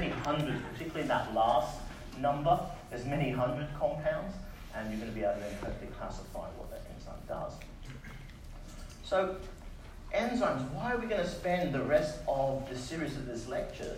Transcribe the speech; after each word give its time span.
many 0.00 0.10
hundreds, 0.10 0.60
particularly 0.72 1.02
in 1.02 1.08
that 1.08 1.32
last 1.34 1.78
number, 2.20 2.60
there's 2.90 3.06
many 3.06 3.30
hundred 3.30 3.66
compounds, 3.78 4.34
and 4.74 4.90
you're 4.90 5.00
going 5.00 5.10
to 5.10 5.18
be 5.18 5.24
able 5.24 5.34
to 5.34 5.40
then 5.40 5.56
perfectly 5.58 5.88
classify 5.98 6.46
what 6.58 6.70
that 6.70 6.82
enzyme 6.94 7.14
does. 7.26 7.52
So, 9.04 9.36
enzymes, 10.14 10.70
why 10.72 10.92
are 10.92 10.98
we 10.98 11.06
going 11.06 11.22
to 11.22 11.28
spend 11.28 11.74
the 11.74 11.80
rest 11.80 12.18
of 12.28 12.68
the 12.68 12.76
series 12.76 13.16
of 13.16 13.24
this 13.24 13.48
lecture 13.48 13.96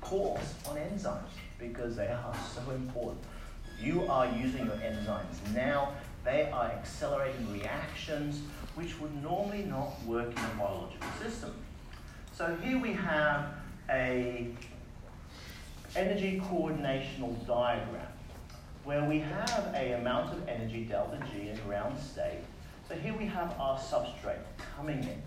course 0.00 0.54
on 0.68 0.76
enzymes? 0.76 1.30
Because 1.60 1.94
they 1.94 2.08
are 2.08 2.34
so 2.54 2.72
important. 2.72 3.20
You 3.80 4.06
are 4.08 4.26
using 4.36 4.66
your 4.66 4.74
enzymes 4.74 5.54
now, 5.54 5.92
they 6.24 6.50
are 6.50 6.64
accelerating 6.64 7.52
reactions 7.52 8.40
which 8.74 8.98
would 8.98 9.22
normally 9.22 9.62
not 9.62 10.02
work 10.04 10.30
in 10.30 10.44
a 10.44 10.58
biological 10.58 11.08
system. 11.22 11.54
So 12.32 12.56
here 12.60 12.80
we 12.80 12.92
have 12.92 13.46
a 13.88 14.48
energy 15.98 16.40
coordinational 16.48 17.34
diagram 17.44 18.06
where 18.84 19.04
we 19.04 19.18
have 19.18 19.72
a 19.74 19.98
amount 19.98 20.32
of 20.32 20.48
energy 20.48 20.84
delta 20.84 21.18
G 21.32 21.48
in 21.48 21.58
ground 21.66 21.98
state. 21.98 22.38
So 22.88 22.94
here 22.94 23.14
we 23.18 23.26
have 23.26 23.52
our 23.58 23.76
substrate 23.76 24.38
coming 24.76 25.02
in. 25.02 25.20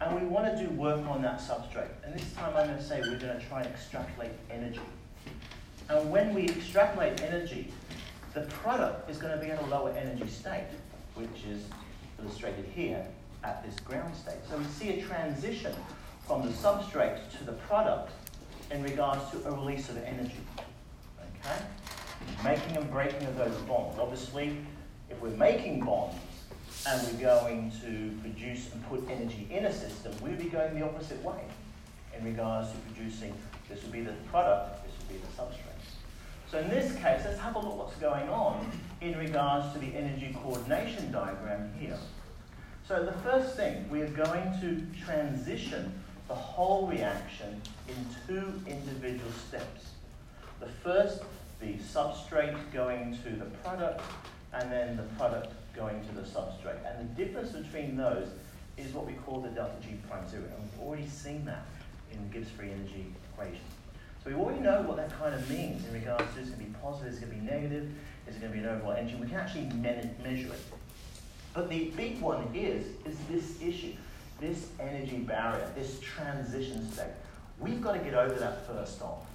And 0.00 0.18
we 0.18 0.26
want 0.26 0.46
to 0.46 0.64
do 0.64 0.70
work 0.74 1.04
on 1.08 1.20
that 1.22 1.40
substrate. 1.40 1.90
And 2.04 2.14
this 2.14 2.32
time 2.34 2.56
I'm 2.56 2.68
going 2.68 2.78
to 2.78 2.84
say 2.84 3.00
we're 3.00 3.18
going 3.18 3.38
to 3.38 3.46
try 3.48 3.62
and 3.62 3.66
extrapolate 3.66 4.30
energy. 4.48 4.80
And 5.88 6.08
when 6.10 6.34
we 6.34 6.48
extrapolate 6.48 7.20
energy, 7.20 7.72
the 8.32 8.42
product 8.42 9.10
is 9.10 9.18
going 9.18 9.36
to 9.36 9.44
be 9.44 9.50
at 9.50 9.60
a 9.60 9.66
lower 9.66 9.90
energy 9.90 10.28
state, 10.28 10.68
which 11.16 11.44
is 11.50 11.64
illustrated 12.22 12.64
here 12.76 13.04
at 13.42 13.64
this 13.64 13.78
ground 13.80 14.14
state. 14.14 14.38
So 14.48 14.56
we 14.56 14.64
see 14.66 15.00
a 15.00 15.02
transition 15.02 15.74
from 16.28 16.42
the 16.42 16.52
substrate 16.52 17.18
to 17.38 17.44
the 17.44 17.52
product 17.52 18.12
in 18.70 18.82
regards 18.82 19.30
to 19.30 19.48
a 19.48 19.50
release 19.50 19.88
of 19.88 19.96
energy. 19.98 20.40
Okay? 21.18 21.62
Making 22.44 22.76
and 22.76 22.90
breaking 22.90 23.26
of 23.26 23.36
those 23.36 23.56
bonds. 23.62 23.98
Obviously, 23.98 24.56
if 25.08 25.20
we're 25.20 25.30
making 25.30 25.80
bonds 25.80 26.16
and 26.86 27.06
we're 27.06 27.20
going 27.20 27.72
to 27.82 28.10
produce 28.20 28.72
and 28.72 28.86
put 28.88 29.04
energy 29.10 29.46
in 29.50 29.66
a 29.66 29.72
system, 29.72 30.12
we'll 30.22 30.36
be 30.36 30.44
going 30.44 30.78
the 30.78 30.84
opposite 30.84 31.22
way 31.22 31.40
in 32.16 32.24
regards 32.24 32.70
to 32.70 32.76
producing, 32.78 33.34
this 33.68 33.82
would 33.82 33.92
be 33.92 34.02
the 34.02 34.12
product, 34.30 34.84
this 34.84 34.92
would 34.98 35.08
be 35.08 35.16
the 35.16 35.42
substrate. 35.42 35.70
So 36.50 36.58
in 36.58 36.68
this 36.68 36.92
case, 36.96 37.22
let's 37.24 37.38
have 37.38 37.54
a 37.54 37.58
look 37.58 37.78
what's 37.78 37.96
going 37.96 38.28
on 38.28 38.70
in 39.00 39.16
regards 39.16 39.72
to 39.72 39.78
the 39.78 39.94
energy 39.94 40.36
coordination 40.42 41.12
diagram 41.12 41.72
here. 41.78 41.96
So 42.86 43.04
the 43.04 43.12
first 43.12 43.56
thing, 43.56 43.88
we 43.88 44.02
are 44.02 44.08
going 44.08 44.52
to 44.60 44.84
transition 45.04 45.92
the 46.26 46.34
whole 46.34 46.88
reaction 46.88 47.60
in 47.90 48.06
two 48.26 48.52
individual 48.66 49.30
steps. 49.48 49.90
The 50.60 50.66
first, 50.66 51.22
the 51.60 51.74
substrate 51.74 52.56
going 52.72 53.18
to 53.24 53.30
the 53.30 53.46
product, 53.62 54.02
and 54.52 54.70
then 54.70 54.96
the 54.96 55.02
product 55.18 55.54
going 55.74 56.04
to 56.06 56.14
the 56.14 56.22
substrate. 56.22 56.78
And 56.86 57.08
the 57.08 57.24
difference 57.24 57.52
between 57.52 57.96
those 57.96 58.28
is 58.76 58.92
what 58.92 59.06
we 59.06 59.12
call 59.12 59.40
the 59.40 59.48
delta 59.48 59.74
G 59.82 59.88
prime 60.08 60.28
zero. 60.28 60.44
And 60.44 60.62
we've 60.62 60.86
already 60.86 61.06
seen 61.06 61.44
that 61.44 61.66
in 62.12 62.30
Gibbs 62.30 62.50
free 62.50 62.70
energy 62.70 63.06
equation. 63.32 63.60
So 64.22 64.30
we 64.30 64.36
already 64.36 64.60
know 64.60 64.82
what 64.82 64.96
that 64.96 65.16
kind 65.18 65.34
of 65.34 65.48
means 65.48 65.86
in 65.86 65.94
regards 65.94 66.34
to 66.34 66.40
is 66.40 66.48
it 66.48 66.58
going 66.58 66.66
to 66.66 66.72
be 66.72 66.76
positive, 66.82 67.12
is 67.14 67.18
it 67.18 67.26
going 67.26 67.40
to 67.40 67.40
be 67.40 67.50
negative, 67.50 67.90
is 68.28 68.36
it 68.36 68.40
going 68.40 68.52
to 68.52 68.58
be 68.58 68.64
an 68.64 68.70
overall 68.70 68.92
energy. 68.92 69.16
We 69.16 69.28
can 69.28 69.36
actually 69.36 69.70
measure 70.22 70.52
it. 70.52 70.60
But 71.54 71.70
the 71.70 71.86
big 71.96 72.20
one 72.20 72.46
is, 72.54 72.86
is 73.06 73.16
this 73.30 73.60
issue, 73.62 73.94
this 74.40 74.68
energy 74.78 75.18
barrier, 75.18 75.70
this 75.74 75.98
transition 76.00 76.90
state. 76.92 77.06
We've 77.60 77.82
got 77.82 77.92
to 77.92 77.98
get 77.98 78.14
over 78.14 78.34
that 78.36 78.66
first 78.66 79.02
off. 79.02 79.26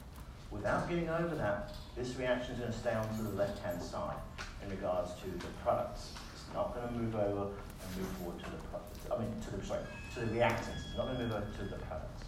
Without 0.49 0.89
getting 0.89 1.09
over 1.09 1.35
that, 1.35 1.73
this 1.95 2.15
reaction 2.15 2.53
is 2.53 2.59
going 2.59 2.71
to 2.71 2.77
stay 2.77 2.93
on 2.93 3.07
to 3.17 3.23
the 3.23 3.29
left-hand 3.29 3.81
side 3.81 4.17
in 4.63 4.69
regards 4.69 5.11
to 5.21 5.29
the 5.29 5.47
products. 5.63 6.11
It's 6.33 6.53
not 6.53 6.73
going 6.73 6.87
to 6.87 6.93
move 6.93 7.15
over 7.15 7.51
and 7.51 7.97
move 7.97 8.07
forward 8.17 8.39
to 8.39 8.49
the 8.49 8.57
products. 8.71 8.99
I 9.13 9.19
mean, 9.19 9.31
to 9.41 9.55
the 9.55 9.65
sorry, 9.65 9.81
to 10.15 10.19
the 10.21 10.39
reactants. 10.39 10.87
It's 10.87 10.97
not 10.97 11.05
going 11.05 11.17
to 11.17 11.23
move 11.23 11.33
over 11.33 11.45
to 11.45 11.63
the 11.65 11.77
products. 11.85 12.23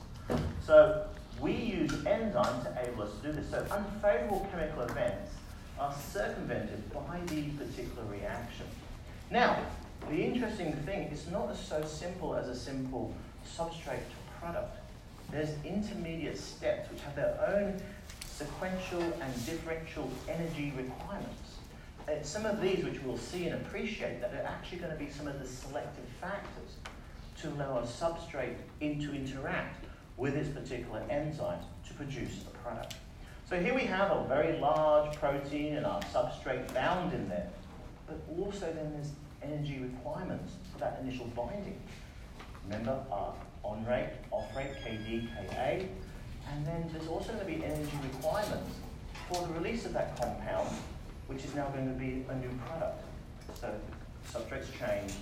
So 0.64 1.08
we 1.42 1.54
use 1.54 1.92
enzymes 1.92 2.64
to 2.64 2.80
enable 2.80 3.04
us 3.04 3.12
to 3.22 3.28
do 3.28 3.32
this. 3.34 3.50
So 3.50 3.66
unfavorable 3.72 4.48
chemical 4.52 4.84
events 4.84 5.32
are 5.80 5.96
circumvented 6.12 6.94
by 6.94 7.20
the 7.28 7.44
particular 7.52 8.04
reaction. 8.12 8.66
Now, 9.32 9.58
the 10.10 10.16
interesting 10.16 10.74
thing, 10.86 11.10
it's 11.12 11.28
not 11.28 11.56
so 11.56 11.84
simple 11.84 12.36
as 12.36 12.48
a 12.50 12.56
simple 12.56 13.14
substrate 13.46 13.98
to 13.98 14.40
product. 14.40 14.78
There's 15.32 15.52
intermediate 15.66 16.38
steps 16.38 16.90
which 16.90 17.02
have 17.02 17.16
their 17.16 17.38
own 17.48 17.82
sequential 18.26 19.02
and 19.02 19.46
differential 19.46 20.10
energy 20.30 20.74
requirements. 20.78 21.58
And 22.08 22.26
some 22.26 22.46
of 22.46 22.62
these, 22.62 22.84
which 22.86 23.02
we'll 23.02 23.18
see 23.18 23.48
and 23.48 23.62
appreciate, 23.62 24.22
that 24.22 24.34
are 24.34 24.44
actually 24.44 24.78
going 24.78 24.92
to 24.92 24.98
be 24.98 25.10
some 25.10 25.28
of 25.28 25.40
the 25.40 25.48
selective 25.48 26.06
factors 26.22 26.78
to 27.42 27.50
allow 27.50 27.80
a 27.80 27.84
substrate 27.84 28.56
in 28.80 29.00
to 29.02 29.14
interact 29.14 29.86
with 30.16 30.34
this 30.34 30.48
particular 30.48 31.04
enzyme 31.10 31.60
to 31.88 31.94
produce 31.94 32.40
the 32.44 32.50
product. 32.60 32.96
So 33.50 33.60
here 33.60 33.74
we 33.74 33.84
have 33.84 34.12
a 34.12 34.26
very 34.28 34.60
large 34.60 35.16
protein 35.18 35.76
and 35.76 35.86
our 35.86 36.02
substrate 36.02 36.74
bound 36.74 37.14
in 37.14 37.30
there, 37.30 37.48
but 38.08 38.20
also 38.38 38.66
then 38.74 38.94
there's 38.94 39.12
energy 39.44 39.80
requirements 39.80 40.54
for 40.72 40.80
that 40.80 41.00
initial 41.02 41.28
binding. 41.28 41.80
Remember 42.66 43.04
our 43.12 43.34
on 43.68 43.86
rate, 43.86 44.10
off 44.32 44.56
rate, 44.56 44.72
Kd, 44.84 45.28
Ka, 45.50 45.86
and 46.50 46.66
then 46.66 46.90
there's 46.94 47.08
also 47.08 47.34
going 47.34 47.40
to 47.40 47.46
be 47.46 47.64
energy 47.64 47.92
requirements 48.14 48.76
for 49.30 49.46
the 49.46 49.54
release 49.54 49.86
of 49.86 49.94
that 49.94 50.20
compound, 50.20 50.70
which 51.28 51.44
is 51.44 51.54
now 51.54 51.68
going 51.70 51.88
to 51.88 52.00
be 52.00 52.26
a 52.30 52.36
new 52.36 52.50
product. 52.66 53.04
So 53.60 53.74
substrates 54.32 54.68
change, 54.80 55.14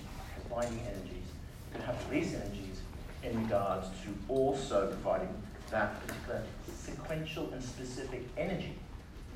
binding 0.48 0.80
energies, 0.80 1.26
you 1.74 1.82
have 1.82 2.10
release 2.10 2.34
energies, 2.34 2.80
in 3.22 3.42
regards 3.42 3.88
to 3.88 4.32
also 4.32 4.86
providing 4.86 5.28
that 5.70 6.06
particular 6.06 6.42
sequential 6.72 7.50
and 7.52 7.62
specific 7.62 8.22
energy 8.36 8.78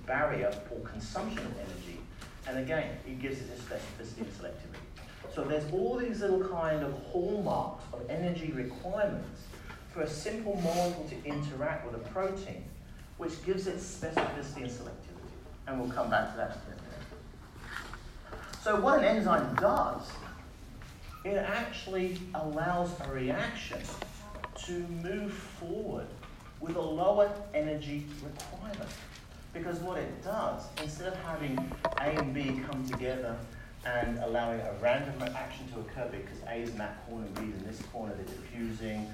barrier 0.06 0.52
or 0.70 0.80
consumption 0.80 1.38
of 1.38 1.54
energy. 1.58 1.98
And 2.46 2.58
again, 2.58 2.96
it 3.06 3.20
gives 3.20 3.40
it 3.40 3.48
a 3.54 3.60
specificity 3.60 4.18
and 4.18 4.32
selectivity. 4.32 4.89
So 5.34 5.44
there's 5.44 5.70
all 5.72 5.96
these 5.96 6.20
little 6.20 6.46
kind 6.48 6.82
of 6.82 6.92
hallmarks 7.12 7.84
of 7.92 8.08
energy 8.10 8.52
requirements 8.52 9.42
for 9.92 10.02
a 10.02 10.08
simple 10.08 10.60
molecule 10.60 11.08
to 11.08 11.28
interact 11.28 11.86
with 11.86 11.94
a 11.94 12.08
protein, 12.10 12.64
which 13.16 13.44
gives 13.44 13.66
it 13.66 13.76
specificity 13.76 14.62
and 14.62 14.70
selectivity. 14.70 15.36
And 15.66 15.80
we'll 15.80 15.90
come 15.90 16.10
back 16.10 16.32
to 16.32 16.36
that 16.36 16.50
in 16.50 16.72
a 16.72 16.76
minute. 16.76 18.40
So 18.62 18.80
what 18.80 18.98
an 18.98 19.04
enzyme 19.04 19.54
does 19.56 20.10
it 21.24 21.36
actually 21.36 22.18
allows 22.34 22.90
a 23.00 23.12
reaction 23.12 23.78
to 24.64 24.72
move 25.02 25.32
forward 25.32 26.06
with 26.60 26.76
a 26.76 26.80
lower 26.80 27.30
energy 27.54 28.06
requirement. 28.22 28.90
Because 29.52 29.78
what 29.80 29.98
it 29.98 30.24
does, 30.24 30.62
instead 30.82 31.08
of 31.08 31.16
having 31.24 31.58
A 31.98 32.04
and 32.04 32.32
B 32.32 32.62
come 32.70 32.88
together 32.88 33.36
and 33.84 34.18
allowing 34.18 34.60
a 34.60 34.72
random 34.80 35.22
action 35.34 35.66
to 35.72 35.80
occur 35.80 36.08
because 36.10 36.38
A 36.48 36.56
is 36.56 36.70
in 36.70 36.78
that 36.78 37.06
corner 37.08 37.26
and 37.26 37.34
B 37.34 37.42
is 37.42 37.62
in 37.62 37.66
this 37.66 37.80
corner, 37.92 38.14
they're 38.14 38.24
diffusing, 38.24 39.08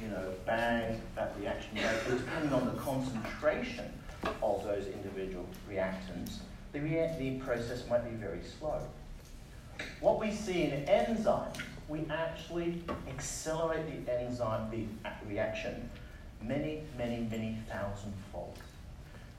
you 0.00 0.08
know, 0.08 0.32
bang, 0.46 1.00
that 1.16 1.34
reaction 1.38 1.70
goes, 1.74 2.20
depending 2.20 2.52
on 2.52 2.66
the 2.66 2.80
concentration 2.80 3.86
of 4.42 4.64
those 4.64 4.86
individual 4.86 5.46
reactants, 5.70 6.36
the, 6.72 6.78
the 7.18 7.38
process 7.40 7.86
might 7.88 8.04
be 8.08 8.16
very 8.16 8.40
slow. 8.58 8.80
What 10.00 10.20
we 10.20 10.30
see 10.30 10.62
in 10.64 10.84
enzymes, 10.86 11.56
we 11.88 12.04
actually 12.10 12.82
accelerate 13.08 14.06
the 14.06 14.20
enzyme, 14.20 14.70
the 14.70 14.86
reaction, 15.28 15.90
many, 16.40 16.82
many, 16.96 17.26
many 17.30 17.58
thousand 17.68 18.12
fold. 18.32 18.58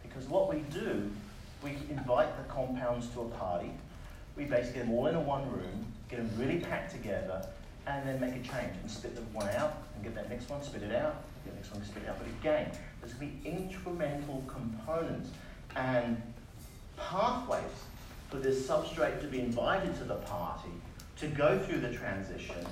Because 0.04 0.28
what 0.28 0.54
we 0.54 0.60
do, 0.72 1.10
we 1.64 1.78
invite 1.90 2.38
the 2.38 2.54
compounds 2.54 3.08
to 3.10 3.22
a 3.22 3.26
party, 3.30 3.72
we 4.36 4.46
basically 4.46 4.80
get 4.80 4.86
them 4.86 4.94
all 4.94 5.08
in 5.08 5.16
a 5.16 5.20
one 5.20 5.50
room, 5.52 5.86
get 6.10 6.18
them 6.18 6.30
really 6.38 6.60
packed 6.60 6.92
together, 6.92 7.48
and 7.88 8.08
then 8.08 8.20
make 8.20 8.32
a 8.32 8.40
change 8.40 8.74
and 8.82 8.90
spit 8.90 9.16
the 9.16 9.22
one 9.34 9.48
out 9.50 9.84
and 9.96 10.04
get 10.04 10.16
that 10.16 10.30
next 10.30 10.50
one, 10.50 10.62
spit 10.64 10.84
it 10.84 10.96
out, 10.96 11.24
get 11.44 11.54
the 11.54 11.60
next 11.60 11.72
one, 11.72 11.84
spit 11.84 12.04
it 12.04 12.10
out. 12.10 12.18
But 12.18 12.28
again, 12.40 12.72
there's 13.00 13.14
going 13.14 13.32
to 13.32 13.36
be 13.38 13.50
incremental 13.50 14.46
components 14.48 15.30
and 15.76 16.22
pathways 16.98 17.64
for 18.30 18.38
this 18.38 18.68
substrate 18.68 19.22
to 19.22 19.28
be 19.28 19.40
invited 19.40 19.96
to 19.98 20.04
the 20.04 20.16
party, 20.16 20.72
to 21.18 21.28
go 21.28 21.60
through 21.60 21.80
the 21.80 21.94
transition, 21.94 22.66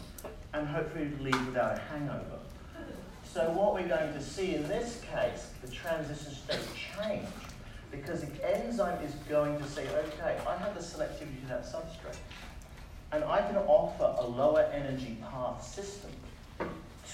and 0.54 0.68
hopefully 0.68 1.12
leave 1.20 1.46
without 1.46 1.78
a 1.78 1.82
hangover. 1.82 2.40
So 3.24 3.50
what 3.52 3.74
we're 3.74 3.88
going 3.88 4.14
to 4.14 4.22
see 4.22 4.56
in 4.56 4.68
this 4.68 5.02
case, 5.12 5.48
the 5.64 5.72
transition 5.72 6.34
state 6.34 6.60
change, 6.98 7.26
because 7.94 8.22
the 8.22 8.58
enzyme 8.58 9.02
is 9.04 9.14
going 9.30 9.58
to 9.60 9.66
say, 9.66 9.88
okay, 9.88 10.38
I 10.48 10.58
have 10.58 10.74
the 10.74 10.82
selectivity 10.82 11.42
to 11.42 11.48
that 11.50 11.64
substrate, 11.64 12.18
and 13.12 13.24
I 13.24 13.42
can 13.42 13.58
offer 13.58 14.16
a 14.18 14.26
lower 14.26 14.68
energy 14.74 15.18
path 15.30 15.64
system 15.64 16.12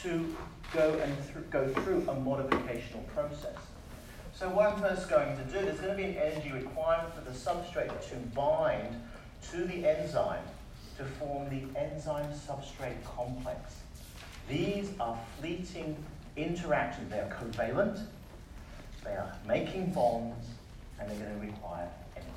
to 0.02 0.36
go 0.74 1.00
and 1.04 1.16
th- 1.34 1.50
go 1.50 1.68
through 1.82 2.02
a 2.08 2.16
modificational 2.16 3.06
process. 3.14 3.58
So 4.34 4.50
what 4.50 4.72
I'm 4.72 4.82
first 4.82 5.10
going 5.10 5.36
to 5.36 5.44
do, 5.44 5.66
there's 5.66 5.80
going 5.82 5.98
to 5.98 5.98
be 5.98 6.06
an 6.06 6.16
energy 6.16 6.52
requirement 6.54 7.14
for 7.14 7.22
the 7.22 7.32
substrate 7.32 7.92
to 8.10 8.16
bind 8.34 8.96
to 9.52 9.66
the 9.66 9.86
enzyme 9.86 10.44
to 10.98 11.04
form 11.04 11.50
the 11.50 11.80
enzyme 11.80 12.32
substrate 12.32 13.04
complex. 13.04 13.76
These 14.48 14.92
are 15.00 15.18
fleeting 15.40 15.98
interactions. 16.38 17.12
They 17.12 17.20
are 17.20 17.30
covalent, 17.30 18.02
they 19.04 19.12
are 19.12 19.36
making 19.46 19.92
bonds, 19.92 20.46
and 21.00 21.10
they're 21.10 21.18
going 21.18 21.40
to 21.40 21.46
require 21.46 21.88
energy. 22.16 22.30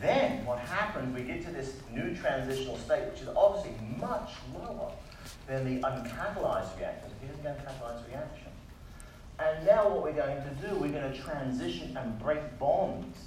Then 0.00 0.44
what 0.44 0.58
happens, 0.58 1.14
we 1.14 1.22
get 1.22 1.44
to 1.46 1.50
this 1.50 1.74
new 1.92 2.14
transitional 2.14 2.76
state, 2.78 3.04
which 3.10 3.22
is 3.22 3.28
obviously 3.36 3.74
much 3.98 4.30
lower 4.54 4.92
than 5.46 5.64
the 5.64 5.86
uncatalyzed 5.86 6.76
reaction. 6.78 7.10
Here's 7.20 7.36
the 7.38 7.48
uncatalyzed 7.48 8.06
reaction. 8.08 8.48
And 9.38 9.66
now 9.66 9.88
what 9.88 10.02
we're 10.02 10.12
going 10.12 10.36
to 10.36 10.68
do, 10.68 10.74
we're 10.76 10.92
going 10.92 11.12
to 11.12 11.18
transition 11.18 11.96
and 11.96 12.18
break 12.18 12.58
bonds 12.58 13.18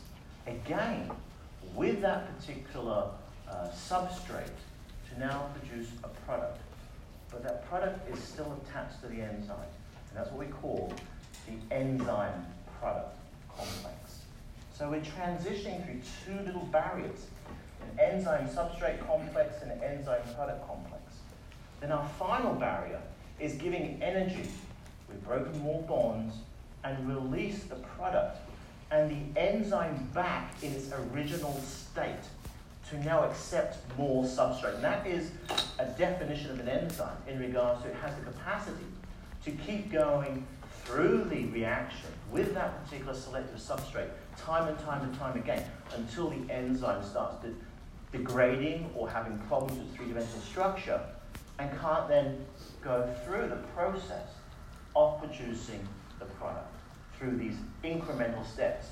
again 0.46 1.12
with 1.76 2.02
that 2.02 2.38
particular 2.38 3.10
uh, 3.50 3.68
substrate 3.70 4.46
to 5.10 5.20
now 5.20 5.50
produce 5.60 5.88
a 6.04 6.08
product. 6.08 6.60
But 7.30 7.44
that 7.44 7.68
product 7.70 8.10
is 8.10 8.24
still 8.24 8.58
attached 8.64 9.02
to 9.02 9.08
the 9.08 9.22
enzyme. 9.22 9.58
And 10.10 10.18
that's 10.18 10.32
what 10.32 10.46
we 10.46 10.52
call 10.52 10.94
the 11.46 11.76
enzyme 11.76 12.46
product 12.80 13.16
complex. 13.50 14.07
So 14.78 14.88
we're 14.92 15.02
transitioning 15.02 15.84
through 15.84 16.02
two 16.24 16.46
little 16.46 16.66
barriers, 16.66 17.26
an 17.82 18.00
enzyme 18.00 18.48
substrate 18.48 19.04
complex 19.08 19.64
and 19.64 19.72
an 19.72 19.82
enzyme 19.82 20.22
product 20.36 20.68
complex. 20.68 21.02
Then 21.80 21.92
our 21.92 22.08
final 22.20 22.54
barrier 22.54 23.02
is 23.40 23.54
giving 23.54 24.00
energy. 24.04 24.48
We've 25.10 25.24
broken 25.24 25.58
more 25.62 25.82
bonds 25.82 26.36
and 26.84 27.10
release 27.10 27.64
the 27.64 27.78
product 27.98 28.38
and 28.92 29.10
the 29.10 29.40
enzyme 29.40 30.08
back 30.14 30.54
in 30.62 30.72
its 30.74 30.92
original 31.12 31.60
state 31.62 32.14
to 32.92 33.04
now 33.04 33.24
accept 33.24 33.80
more 33.98 34.26
substrate. 34.26 34.76
And 34.76 34.84
that 34.84 35.08
is 35.08 35.32
a 35.80 35.86
definition 35.86 36.52
of 36.52 36.60
an 36.60 36.70
enzyme 36.70 37.18
in 37.28 37.40
regards 37.40 37.82
to 37.82 37.90
it 37.90 37.96
has 37.96 38.14
the 38.14 38.22
capacity 38.22 38.86
to 39.44 39.52
keep 39.52 39.92
going 39.92 40.46
through 40.86 41.24
the 41.32 41.46
reaction 41.48 42.10
with 42.32 42.54
that 42.54 42.86
particular 42.86 43.16
selective 43.16 43.60
substrate 43.60 44.10
time 44.38 44.68
and 44.68 44.80
time 44.80 45.02
and 45.04 45.18
time 45.18 45.38
again 45.38 45.64
until 45.96 46.30
the 46.30 46.52
enzyme 46.52 47.04
starts 47.04 47.44
de- 47.44 48.18
degrading 48.18 48.90
or 48.96 49.10
having 49.10 49.38
problems 49.40 49.78
with 49.78 49.96
three-dimensional 49.96 50.42
structure 50.42 51.02
and 51.60 51.70
can't 51.80 52.08
then 52.08 52.46
go 52.82 53.14
through 53.26 53.48
the 53.50 53.58
process 53.76 54.30
of 54.96 55.20
producing 55.20 55.86
the 56.20 56.26
product 56.26 56.74
through 57.18 57.38
these 57.38 57.56
incremental 57.84 58.46
steps. 58.46 58.88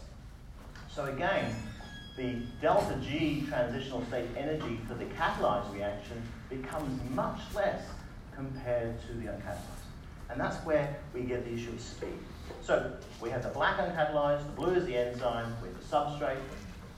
So 0.89 1.05
again, 1.05 1.55
the 2.17 2.41
delta 2.61 2.97
G 3.03 3.45
transitional 3.47 4.03
state 4.05 4.27
energy 4.37 4.79
for 4.87 4.93
the 4.95 5.05
catalyzed 5.05 5.73
reaction 5.73 6.21
becomes 6.49 6.99
much 7.13 7.39
less 7.53 7.83
compared 8.35 8.99
to 9.07 9.13
the 9.13 9.25
uncatalyzed. 9.25 9.85
And 10.29 10.39
that's 10.39 10.57
where 10.65 10.95
we 11.13 11.21
get 11.21 11.45
the 11.45 11.53
issue 11.53 11.71
of 11.71 11.81
speed. 11.81 12.17
So 12.61 12.93
we 13.21 13.29
have 13.29 13.43
the 13.43 13.49
black 13.49 13.77
uncatalyzed, 13.77 14.45
the 14.45 14.51
blue 14.53 14.73
is 14.73 14.85
the 14.85 14.97
enzyme, 14.97 15.55
with 15.61 15.77
the 15.77 15.95
substrate, 15.95 16.39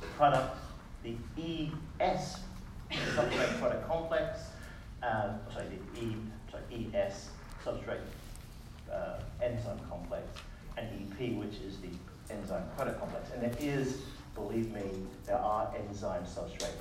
the 0.01 0.07
product, 0.17 0.57
the 1.03 1.15
ES, 1.37 2.39
the 2.89 2.95
substrate 2.95 3.59
product 3.59 3.87
complex, 3.87 4.39
um, 5.03 5.39
sorry, 5.51 5.65
the 5.67 6.01
E, 6.01 6.15
sorry, 6.49 6.89
ES 6.93 7.29
substrate 7.65 7.99
uh, 8.91 9.19
enzyme 9.41 9.79
complex, 9.89 10.25
and 10.77 10.87
EP, 10.87 11.35
which 11.37 11.55
is 11.55 11.77
the 11.77 11.89
enzyme 12.33 12.63
product 12.75 12.99
complex. 12.99 13.29
And 13.31 13.41
there 13.41 13.55
is, 13.59 14.01
believe 14.35 14.71
me, 14.73 14.83
there 15.25 15.37
are 15.37 15.73
enzyme 15.77 16.23
substrate 16.23 16.77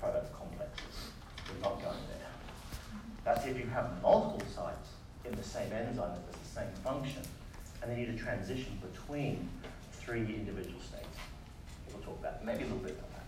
product 0.00 0.32
complexes. 0.38 1.10
We're 1.48 1.62
not 1.62 1.80
going 1.82 1.98
there. 2.08 2.24
That's 3.24 3.46
if 3.46 3.58
you 3.58 3.66
have 3.66 4.02
multiple 4.02 4.46
sites 4.54 4.90
in 5.24 5.34
the 5.34 5.42
same 5.42 5.72
enzyme 5.72 6.10
that 6.10 6.30
does 6.30 6.40
the 6.40 6.60
same 6.60 6.70
function, 6.84 7.22
and 7.84 7.92
they 7.92 8.00
need 8.00 8.08
a 8.08 8.18
transition 8.18 8.80
between 8.92 9.48
three 9.92 10.20
individual 10.20 10.80
states. 10.80 11.06
We'll 11.92 12.02
talk 12.02 12.18
about 12.18 12.44
maybe 12.44 12.60
a 12.60 12.66
little 12.66 12.78
bit 12.78 12.92
about 12.92 13.10
that. 13.12 13.26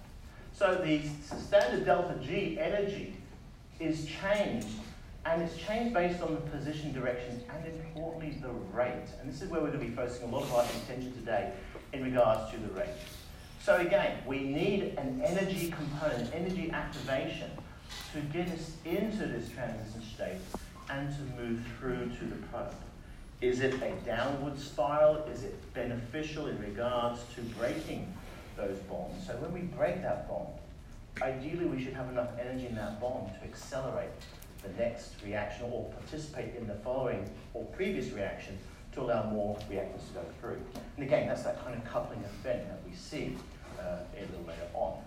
So 0.53 0.83
the 0.83 1.03
standard 1.37 1.85
delta 1.85 2.19
G 2.23 2.59
energy 2.59 3.17
is 3.79 4.07
changed, 4.07 4.69
and 5.27 5.43
it's 5.43 5.57
changed 5.59 5.93
based 5.93 6.23
on 6.23 6.35
the 6.35 6.41
position, 6.41 6.93
direction, 6.93 7.43
and 7.55 7.67
importantly, 7.67 8.39
the 8.41 8.49
rate. 8.75 9.09
And 9.21 9.31
this 9.31 9.43
is 9.43 9.51
where 9.51 9.61
we're 9.61 9.69
going 9.69 9.81
to 9.81 9.87
be 9.87 9.95
focusing 9.95 10.29
a 10.29 10.33
lot 10.33 10.45
of 10.45 10.55
our 10.55 10.65
attention 10.85 11.13
today 11.13 11.53
in 11.93 12.03
regards 12.03 12.51
to 12.53 12.59
the 12.59 12.69
rate. 12.69 12.89
So 13.63 13.77
again, 13.77 14.19
we 14.27 14.41
need 14.41 14.95
an 14.97 15.21
energy 15.23 15.71
component, 15.71 16.33
energy 16.35 16.71
activation, 16.71 17.51
to 18.13 18.21
get 18.21 18.49
us 18.49 18.73
into 18.85 19.27
this 19.27 19.51
transition 19.51 20.03
state 20.15 20.39
and 20.89 21.11
to 21.11 21.43
move 21.43 21.61
through 21.79 22.11
to 22.19 22.25
the 22.25 22.37
product. 22.47 22.86
Is 23.41 23.61
it 23.61 23.75
a 23.83 23.93
downward 24.05 24.59
spiral? 24.59 25.17
Is 25.25 25.45
it 25.45 25.75
beneficial 25.75 26.47
in 26.47 26.59
regards 26.59 27.21
to 27.35 27.43
breaking 27.59 28.13
those 28.57 28.79
bonds? 28.89 29.27
So 29.27 29.35
when 29.37 29.53
we 29.53 29.61
break 29.61 30.01
that 30.03 30.27
bond, 30.29 30.49
ideally 31.21 31.67
we 31.67 31.83
should 31.83 31.93
have 31.93 32.09
enough 32.09 32.31
energy 32.41 32.67
in 32.67 32.75
that 32.77 33.01
bond 33.01 33.31
to 33.35 33.47
accelerate 33.47 34.09
the 34.63 34.71
next 34.83 35.13
reaction 35.25 35.67
or 35.71 35.85
participate 36.01 36.55
in 36.57 36.67
the 36.67 36.75
following 36.77 37.29
or 37.53 37.65
previous 37.67 38.11
reaction 38.13 38.59
to 38.93 39.03
allow 39.03 39.29
more 39.31 39.57
reactants 39.71 40.09
to 40.09 40.15
go 40.15 40.25
through. 40.41 40.59
And 40.97 41.05
again, 41.05 41.29
that's 41.29 41.43
that 41.43 41.63
kind 41.63 41.77
of 41.77 41.85
coupling 41.85 42.21
event 42.41 42.67
that 42.69 42.81
we 42.89 42.97
see 42.97 43.37
uh, 43.79 43.99
a 44.17 44.21
little 44.21 44.47
later 44.47 44.67
on. 44.73 44.99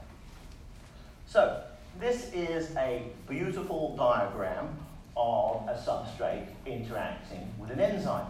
So 1.26 1.64
this 2.00 2.32
is 2.32 2.76
a 2.76 3.08
beautiful 3.28 3.96
diagram 3.98 4.78
of 5.20 5.68
a 5.68 5.74
substrate 5.74 6.48
interacting 6.66 7.54
with 7.60 7.70
an 7.72 7.80
enzyme. 7.82 8.26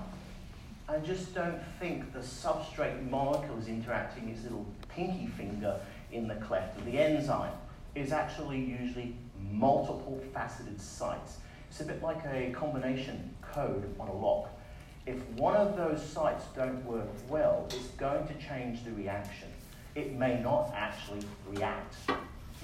I 0.88 0.98
just 0.98 1.36
don't 1.36 1.62
think 1.80 2.14
the 2.14 2.20
substrate 2.20 3.08
molecule 3.12 3.60
is 3.60 3.68
interacting 3.68 4.28
its 4.30 4.42
little 4.42 4.66
pinky 4.88 5.28
finger 5.28 5.80
in 6.12 6.28
the 6.28 6.34
cleft 6.36 6.80
of 6.80 6.86
the 6.86 6.98
enzyme. 6.98 7.54
It's 7.94 8.12
actually 8.12 8.60
usually 8.60 9.16
multiple 9.52 10.20
faceted 10.34 10.82
sites. 10.82 11.38
It's 11.70 11.80
a 11.82 11.86
bit 11.86 12.02
like 12.02 12.26
a 12.26 12.52
combination 12.54 13.36
code 13.54 13.94
on 14.00 14.08
a 14.08 14.14
lock. 14.14 14.50
If 15.06 15.24
one 15.32 15.56
of 15.56 15.78
those 15.78 16.04
sites 16.04 16.46
don't 16.56 16.84
work 16.86 17.08
well, 17.30 17.68
it's 17.70 17.90
going 17.90 18.28
to 18.28 18.34
change 18.34 18.84
the 18.84 18.92
reaction. 18.94 19.50
It 19.94 20.14
may 20.14 20.40
not 20.42 20.74
actually 20.76 21.22
react. 21.48 21.96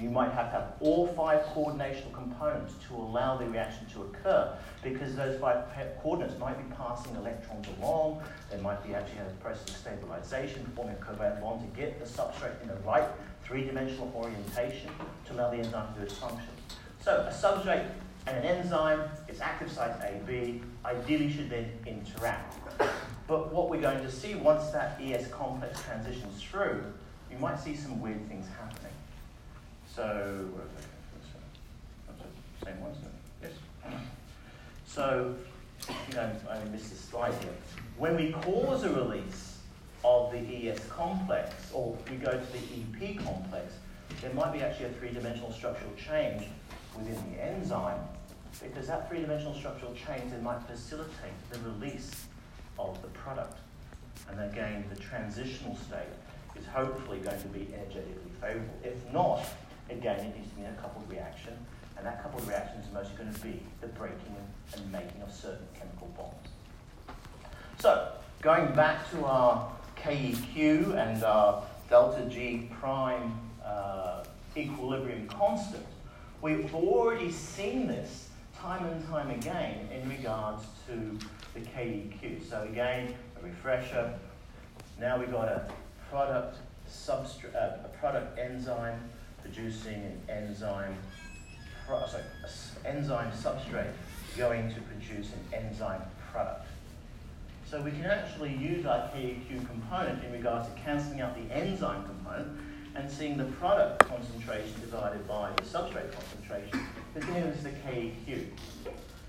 You 0.01 0.09
might 0.09 0.31
have 0.33 0.47
to 0.47 0.51
have 0.51 0.73
all 0.81 1.07
five 1.07 1.41
coordinational 1.45 2.11
components 2.13 2.73
to 2.87 2.95
allow 2.95 3.37
the 3.37 3.47
reaction 3.47 3.85
to 3.93 4.03
occur 4.03 4.53
because 4.83 5.15
those 5.15 5.39
five 5.39 5.63
coordinates 6.01 6.37
might 6.37 6.57
be 6.57 6.75
passing 6.75 7.15
electrons 7.15 7.65
along. 7.77 8.21
They 8.51 8.59
might 8.59 8.85
be 8.85 8.93
actually 8.93 9.19
a 9.19 9.41
process 9.41 9.69
of 9.69 9.75
stabilization, 9.77 10.69
forming 10.75 10.95
a 10.95 10.99
covalent 10.99 11.39
bond 11.41 11.61
to 11.61 11.79
get 11.79 11.97
the 11.97 12.05
substrate 12.05 12.61
in 12.61 12.67
the 12.67 12.75
right 12.85 13.07
three-dimensional 13.43 14.11
orientation 14.15 14.89
to 15.25 15.33
allow 15.33 15.51
the 15.51 15.57
enzyme 15.57 15.93
to 15.93 15.99
do 15.99 16.05
its 16.05 16.17
function. 16.17 16.49
So 17.01 17.25
a 17.29 17.33
substrate 17.33 17.87
and 18.27 18.37
an 18.37 18.43
enzyme, 18.43 19.01
its 19.29 19.39
active 19.39 19.71
site 19.71 19.95
AB, 20.01 20.61
ideally 20.83 21.31
should 21.31 21.49
then 21.49 21.71
interact. 21.85 22.57
But 23.27 23.53
what 23.53 23.69
we're 23.69 23.81
going 23.81 24.01
to 24.01 24.11
see 24.11 24.35
once 24.35 24.71
that 24.71 24.99
ES 25.01 25.27
complex 25.27 25.81
transitions 25.83 26.41
through, 26.41 26.83
you 27.31 27.37
might 27.37 27.59
see 27.59 27.75
some 27.75 28.01
weird 28.01 28.27
things 28.27 28.45
happening. 28.59 28.91
So, 29.95 30.45
same 32.65 32.81
one, 32.81 32.91
Yes. 33.41 33.51
So, 34.85 35.33
you 36.09 36.15
know, 36.15 36.31
I 36.49 36.63
missed 36.65 36.89
this 36.89 36.99
slide 36.99 37.33
here. 37.35 37.53
When 37.97 38.17
we 38.17 38.33
cause 38.33 38.83
a 38.83 38.89
release 38.89 39.59
of 40.03 40.33
the 40.33 40.39
ES 40.69 40.85
complex, 40.89 41.53
or 41.71 41.97
we 42.09 42.17
go 42.17 42.31
to 42.31 42.37
the 42.37 43.07
EP 43.07 43.23
complex, 43.23 43.73
there 44.21 44.33
might 44.33 44.51
be 44.51 44.61
actually 44.61 44.87
a 44.87 44.89
three-dimensional 44.89 45.53
structural 45.53 45.93
change 45.93 46.43
within 46.97 47.15
the 47.31 47.41
enzyme, 47.41 48.01
because 48.61 48.87
that 48.87 49.07
three-dimensional 49.07 49.55
structural 49.55 49.93
change 49.93 50.29
then 50.29 50.43
might 50.43 50.61
facilitate 50.63 51.39
the 51.51 51.59
release 51.69 52.25
of 52.77 53.01
the 53.01 53.07
product. 53.09 53.59
And 54.29 54.41
again, 54.51 54.83
the 54.93 54.99
transitional 54.99 55.77
state 55.77 56.11
is 56.59 56.65
hopefully 56.65 57.19
going 57.19 57.41
to 57.41 57.47
be 57.47 57.67
energetically 57.73 58.31
favorable. 58.41 58.75
If 58.83 59.13
not, 59.13 59.45
again, 59.89 60.19
it 60.19 60.35
needs 60.37 60.49
to 60.49 60.55
be 60.55 60.63
a 60.63 60.73
coupled 60.81 61.09
reaction, 61.09 61.53
and 61.97 62.05
that 62.05 62.21
coupled 62.21 62.47
reaction 62.47 62.79
is 62.79 62.91
mostly 62.93 63.15
going 63.17 63.33
to 63.33 63.39
be 63.41 63.61
the 63.81 63.87
breaking 63.87 64.35
and 64.73 64.91
making 64.91 65.21
of 65.21 65.31
certain 65.33 65.67
chemical 65.73 66.07
bonds. 66.17 66.49
So, 67.79 68.11
going 68.41 68.73
back 68.73 69.09
to 69.11 69.25
our 69.25 69.71
KEQ 69.97 70.95
and 70.95 71.23
our 71.23 71.63
delta 71.89 72.25
G 72.29 72.69
prime 72.79 73.39
uh, 73.63 74.23
equilibrium 74.57 75.27
constant, 75.27 75.85
we've 76.41 76.73
already 76.73 77.31
seen 77.31 77.87
this 77.87 78.29
time 78.55 78.85
and 78.85 79.07
time 79.07 79.29
again 79.31 79.87
in 79.93 80.07
regards 80.09 80.63
to 80.87 81.17
the 81.53 81.59
KEQ. 81.59 82.49
So 82.49 82.63
again, 82.63 83.13
a 83.39 83.45
refresher, 83.45 84.13
Now 84.99 85.19
we've 85.19 85.31
got 85.31 85.47
a 85.47 85.67
product 86.09 86.57
substrate, 86.89 87.55
uh, 87.55 87.85
a 87.85 87.89
product 87.99 88.39
enzyme 88.39 88.99
producing 89.45 89.93
an 89.93 90.21
enzyme, 90.29 90.95
sorry, 91.87 92.23
enzyme 92.83 93.31
substrate 93.31 93.91
going 94.35 94.73
to 94.73 94.81
produce 94.81 95.31
an 95.33 95.65
enzyme 95.65 96.01
product. 96.31 96.67
So 97.65 97.81
we 97.81 97.91
can 97.91 98.05
actually 98.05 98.55
use 98.55 98.85
our 98.85 99.09
KEQ 99.09 99.67
component 99.67 100.23
in 100.23 100.31
regards 100.31 100.67
to 100.67 100.73
cancelling 100.81 101.21
out 101.21 101.35
the 101.35 101.53
enzyme 101.53 102.03
component 102.05 102.59
and 102.95 103.09
seeing 103.09 103.37
the 103.37 103.45
product 103.45 104.07
concentration 104.07 104.73
divided 104.81 105.27
by 105.27 105.51
the 105.57 105.63
substrate 105.63 106.11
concentration 106.11 106.79
is 107.15 107.25
giving 107.25 107.43
us 107.43 107.61
the 107.63 107.69
KEQ. 107.69 108.45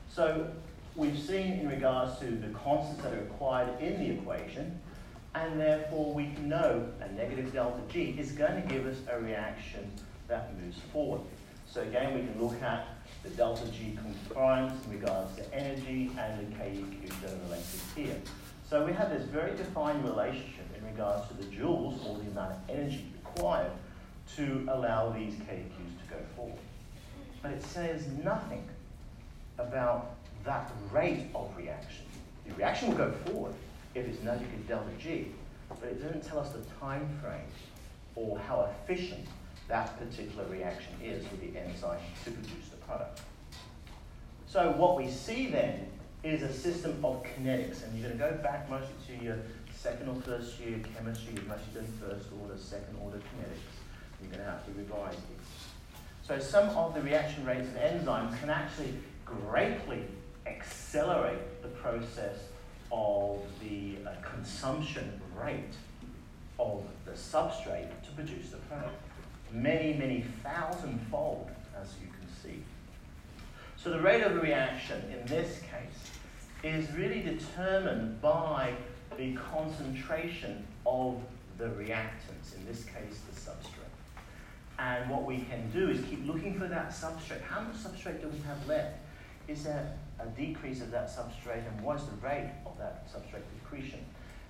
So 0.09 0.49
we've 0.95 1.19
seen 1.19 1.61
in 1.61 1.69
regards 1.69 2.19
to 2.21 2.27
the 2.27 2.49
constants 2.49 3.03
that 3.03 3.13
are 3.13 3.21
required 3.21 3.81
in 3.81 3.99
the 3.99 4.11
equation, 4.15 4.81
and 5.35 5.61
therefore 5.61 6.15
we 6.15 6.27
can 6.27 6.49
know 6.49 6.87
a 7.01 7.13
negative 7.13 7.53
delta 7.53 7.81
G 7.89 8.17
is 8.19 8.33
going 8.33 8.63
to 8.63 8.69
give 8.69 8.87
us 8.87 8.97
a 9.11 9.21
reaction 9.21 9.91
that 10.29 10.59
moves 10.61 10.79
forward. 10.93 11.21
So 11.69 11.83
again, 11.83 12.15
we 12.15 12.21
can 12.21 12.41
look 12.41 12.61
at 12.63 12.87
the 13.23 13.31
delta 13.31 13.67
G 13.71 13.99
compliance 14.01 14.73
in 14.87 14.93
regards 14.93 15.35
to 15.37 15.55
energy 15.55 16.11
and 16.19 16.39
the 16.41 16.57
KEQ 16.57 17.21
that 17.21 17.33
are 17.33 17.39
related 17.45 17.81
here. 17.95 18.17
So 18.69 18.85
we 18.85 18.93
have 18.93 19.11
this 19.11 19.25
very 19.25 19.57
defined 19.57 20.05
relationship 20.05 20.67
in 20.77 20.85
regards 20.85 21.29
to 21.29 21.35
the 21.35 21.45
joules 21.45 22.05
or 22.07 22.19
the 22.19 22.31
amount 22.31 22.53
of 22.53 22.59
energy 22.69 23.07
required 23.25 23.73
to 24.37 24.67
allow 24.71 25.11
these 25.11 25.35
KEQs 25.35 26.03
to 26.03 26.11
go 26.11 26.17
forward. 26.35 26.59
But 27.43 27.53
it 27.53 27.63
says 27.63 28.07
nothing 28.25 28.65
about 29.59 30.17
that 30.45 30.71
rate 30.91 31.27
of 31.35 31.55
reaction. 31.57 32.05
The 32.47 32.55
reaction 32.55 32.89
will 32.89 32.97
go 32.97 33.13
forward 33.27 33.55
if 33.95 34.07
it's 34.07 34.23
negative 34.23 34.67
delta 34.69 34.91
G, 34.99 35.29
but 35.69 35.89
it 35.89 36.03
doesn't 36.03 36.27
tell 36.27 36.39
us 36.39 36.51
the 36.51 36.63
time 36.81 37.09
frame 37.23 37.41
or 38.15 38.39
how 38.39 38.69
efficient 38.83 39.27
that 39.69 39.99
particular 39.99 40.47
reaction 40.49 40.93
is 41.03 41.23
with 41.31 41.41
the 41.41 41.59
enzyme 41.59 41.99
to 42.25 42.31
produce 42.31 42.69
the 42.71 42.77
product. 42.79 43.21
So 44.47 44.71
what 44.73 44.97
we 44.97 45.11
see 45.11 45.49
then 45.49 45.89
is 46.23 46.43
a 46.43 46.53
system 46.53 47.05
of 47.05 47.23
kinetics, 47.23 47.85
and 47.85 47.99
you're 47.99 48.11
going 48.11 48.19
to 48.19 48.37
go 48.37 48.43
back 48.43 48.71
mostly 48.71 48.95
to 49.09 49.25
your 49.25 49.39
second 49.75 50.09
or 50.09 50.21
first 50.23 50.59
year 50.61 50.81
chemistry, 50.97 51.35
you're 51.35 51.45
mostly 51.45 51.73
doing 51.75 51.93
first 52.01 52.29
order, 52.43 52.57
second 52.57 52.97
order 53.03 53.19
kinetics. 53.19 54.23
You're 54.23 54.31
going 54.31 54.45
to 54.45 54.51
have 54.51 54.65
to 54.67 54.73
revise 54.73 55.15
these. 55.15 55.67
So 56.27 56.39
some 56.39 56.71
of 56.71 56.95
the 56.95 57.03
reaction 57.03 57.45
rates 57.45 57.69
of 57.69 57.75
enzymes 57.75 58.39
can 58.41 58.51
actually 58.51 58.95
greatly 59.25 60.03
accelerate 60.47 61.63
the 61.63 61.69
process 61.69 62.39
of 62.91 63.41
the 63.63 63.97
uh, 64.07 64.15
consumption 64.23 65.21
rate 65.41 65.75
of 66.59 66.83
the 67.05 67.13
substrate 67.13 67.91
to 68.03 68.11
produce 68.15 68.51
the 68.51 68.57
product 68.57 69.06
many, 69.53 69.95
many 69.95 70.25
thousand 70.43 71.01
fold, 71.11 71.51
as 71.81 71.89
you 72.01 72.09
can 72.09 72.29
see. 72.43 72.63
So 73.77 73.91
the 73.91 74.01
rate 74.01 74.23
of 74.23 74.43
reaction 74.43 75.03
in 75.13 75.27
this 75.27 75.61
case 75.61 76.11
is 76.63 76.91
really 76.93 77.21
determined 77.21 78.21
by 78.21 78.73
the 79.17 79.35
concentration 79.35 80.67
of 80.85 81.21
the 81.59 81.67
reactants, 81.67 82.55
in 82.55 82.67
this 82.67 82.85
case 82.85 83.21
the 83.31 83.41
substrate. 83.41 83.87
And 84.79 85.09
what 85.09 85.25
we 85.25 85.39
can 85.39 85.71
do 85.71 85.89
is 85.89 86.05
keep 86.05 86.27
looking 86.27 86.59
for 86.59 86.67
that 86.67 86.91
substrate. 86.91 87.43
How 87.43 87.63
much 87.63 87.77
substrate 87.77 88.21
do 88.21 88.29
we 88.29 88.39
have 88.41 88.67
left? 88.67 88.99
Is 89.49 89.65
there 89.65 89.97
a 90.19 90.27
decrease 90.27 90.81
of 90.83 90.91
that 90.91 91.09
substrate 91.09 91.67
and 91.67 91.81
what 91.81 91.99
is 91.99 92.07
the 92.07 92.27
rate 92.27 92.51
of 92.67 92.77
that 92.79 93.07
substrate 93.09 93.43
decretion? 93.63 94.01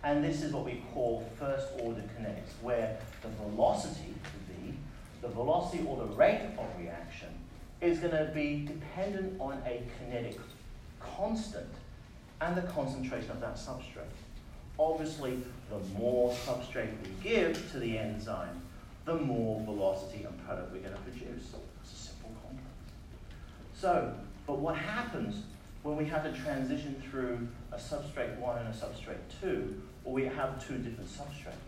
And 0.03 0.25
this 0.25 0.43
is 0.43 0.53
what 0.53 0.65
we 0.65 0.83
call 0.93 1.29
first 1.39 1.69
order 1.81 2.03
kinetics, 2.19 2.63
where 2.63 2.97
the 3.23 3.29
velocity, 3.29 4.15
the 4.46 4.46
velocity 5.23 5.85
or 5.87 5.97
the 5.97 6.15
rate 6.15 6.43
of 6.59 6.67
reaction 6.79 7.29
is 7.81 7.99
going 7.99 8.13
to 8.13 8.31
be 8.35 8.67
dependent 8.67 9.41
on 9.41 9.61
a 9.67 9.83
kinetic 9.99 10.39
constant 11.01 11.69
and 12.41 12.57
the 12.57 12.63
concentration 12.63 13.31
of 13.31 13.41
that 13.41 13.57
substrate. 13.57 14.05
Obviously, 14.79 15.39
the 15.71 15.99
more 15.99 16.33
substrate 16.33 16.91
we 17.03 17.11
give 17.23 17.71
to 17.73 17.79
the 17.79 17.99
enzyme, 17.99 18.63
the 19.05 19.15
more 19.15 19.63
velocity 19.65 20.25
and 20.25 20.47
product 20.47 20.73
we're 20.73 20.81
going 20.81 20.95
to 20.95 21.01
produce. 21.01 21.55
It's 21.83 21.93
a 21.93 21.97
simple 21.97 22.31
complex. 22.43 22.69
So, 23.75 24.13
but 24.47 24.59
what 24.59 24.77
happens 24.77 25.45
when 25.83 25.97
we 25.97 26.05
have 26.07 26.25
to 26.25 26.33
transition 26.33 27.01
through 27.11 27.49
a 27.73 27.77
substrate 27.77 28.37
1 28.39 28.59
and 28.59 28.69
a 28.69 28.77
substrate 28.77 29.19
2, 29.41 29.83
or 30.05 30.13
we 30.13 30.25
have 30.25 30.67
two 30.67 30.77
different 30.79 31.09
substrates? 31.09 31.66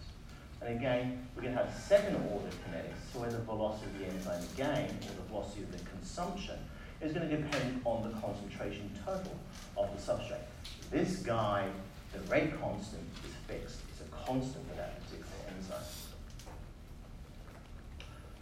And 0.61 0.77
again, 0.77 1.27
we're 1.35 1.43
going 1.43 1.55
to 1.55 1.63
have 1.63 1.75
second 1.75 2.17
order 2.17 2.49
kinetics, 2.49 3.13
so 3.13 3.21
where 3.21 3.31
the 3.31 3.39
velocity 3.39 3.87
of 3.87 3.99
the 3.99 4.07
enzyme 4.07 4.43
gain, 4.57 4.91
or 4.91 5.15
the 5.15 5.29
velocity 5.29 5.63
of 5.63 5.73
the 5.73 5.89
consumption, 5.89 6.57
is 7.01 7.13
going 7.13 7.29
to 7.29 7.37
depend 7.37 7.81
on 7.85 8.03
the 8.03 8.19
concentration 8.19 8.91
total 9.05 9.39
of 9.77 9.89
the 9.95 10.13
substrate. 10.13 10.43
This 10.91 11.17
guy, 11.19 11.69
the 12.13 12.19
rate 12.31 12.61
constant, 12.61 13.03
is 13.25 13.35
fixed. 13.47 13.79
It's 13.91 14.01
a 14.01 14.27
constant 14.27 14.69
for 14.69 14.77
that 14.77 15.01
particular 15.05 15.31
enzyme. 15.57 15.79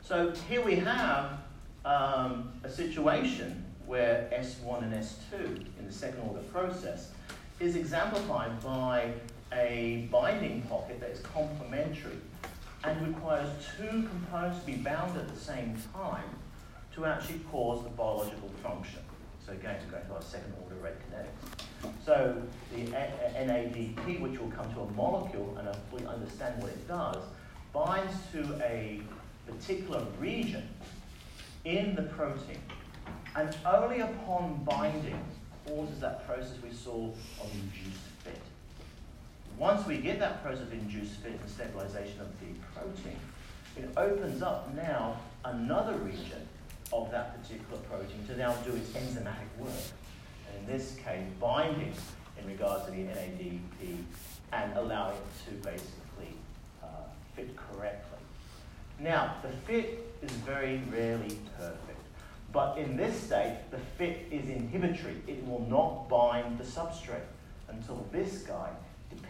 So 0.03 0.33
here 0.49 0.63
we 0.63 0.77
have 0.77 1.41
um, 1.85 2.53
a 2.65 2.71
situation 2.71 3.65
where 3.87 4.29
S1 4.33 4.83
and 4.83 4.93
S2 4.95 5.67
in 5.79 5.87
the 5.87 5.93
second 5.93 6.21
order 6.21 6.43
process 6.53 7.11
is 7.61 7.77
exemplified 7.77 8.61
by 8.61 9.13
a 9.53 10.09
binding 10.11 10.63
pocket 10.63 11.01
that 11.01 11.11
is 11.11 11.21
complementary 11.21 12.19
and 12.85 13.07
requires 13.07 13.49
two 13.77 14.09
components 14.09 14.61
to 14.61 14.67
be 14.67 14.77
bound 14.77 15.17
at 15.17 15.29
the 15.29 15.41
same 15.41 15.77
time 15.93 16.25
to 16.95 17.05
actually 17.05 17.41
cause 17.51 17.83
the 17.85 17.91
biological 17.91 18.51
function. 18.63 19.01
So 19.45 19.53
again, 19.53 19.77
we're 19.85 19.93
going 19.93 20.07
to 20.07 20.15
our 20.15 20.23
second 20.23 20.55
order 20.63 20.77
rate 20.77 20.95
kinetics. 21.11 21.93
So 22.05 22.43
the 22.75 22.87
NADP, 22.87 24.21
which 24.21 24.41
will 24.41 24.51
come 24.51 24.73
to 24.75 24.81
a 24.81 24.91
molecule 24.93 25.57
and 25.59 25.69
we 25.93 26.07
understand 26.07 26.61
what 26.63 26.71
it 26.73 26.89
does, 26.89 27.19
binds 27.73 28.15
to 28.33 28.61
a 28.65 29.01
particular 29.47 30.05
region 30.19 30.69
in 31.65 31.95
the 31.95 32.03
protein. 32.03 32.59
And 33.37 33.55
only 33.67 34.01
upon 34.01 34.65
binding 34.65 35.23
causes 35.67 36.01
that 36.01 36.27
process 36.27 36.57
we 36.63 36.73
saw 36.73 37.05
of 37.05 37.51
induced 37.53 38.01
fit. 38.01 38.16
Once 39.59 39.87
we 39.87 39.97
get 39.97 40.19
that 40.19 40.43
process 40.43 40.63
of 40.63 40.73
induced 40.73 41.15
fit 41.17 41.33
and 41.33 41.51
stabilization 41.51 42.21
of 42.21 42.29
the 42.41 42.47
protein, 42.75 43.19
it 43.77 43.89
opens 43.97 44.43
up 44.43 44.75
now 44.75 45.19
another 45.47 45.97
region 45.99 46.47
of 46.93 47.11
that 47.11 47.41
particular 47.41 47.79
protein 47.91 48.23
to 48.27 48.37
now 48.37 48.53
do 48.67 48.75
its 48.75 48.91
enzymatic 48.91 49.49
work. 49.59 49.71
And 50.49 50.61
in 50.61 50.67
this 50.67 50.97
case, 51.03 51.25
binding 51.41 51.95
in 52.39 52.47
regards 52.47 52.85
to 52.85 52.91
the 52.91 52.99
NADP 52.99 53.97
and 54.53 54.77
allowing 54.77 55.17
it 55.17 55.51
to 55.51 55.55
basically 55.57 56.37
uh, 56.83 56.87
fit 57.35 57.57
correctly. 57.57 58.19
Now, 59.01 59.37
the 59.43 59.49
fit 59.67 60.05
is 60.23 60.31
very 60.33 60.83
rarely 60.93 61.39
perfect. 61.59 62.01
But 62.53 62.77
in 62.77 62.97
this 62.97 63.19
state, 63.19 63.59
the 63.71 63.79
fit 63.99 64.27
is 64.31 64.49
inhibitory. 64.49 65.17
It 65.27 65.47
will 65.47 65.67
not 65.69 66.09
bind 66.11 66.59
the 66.59 66.65
substrate 66.65 67.27
until 67.69 68.07
this 68.13 68.43
guy 68.43 68.71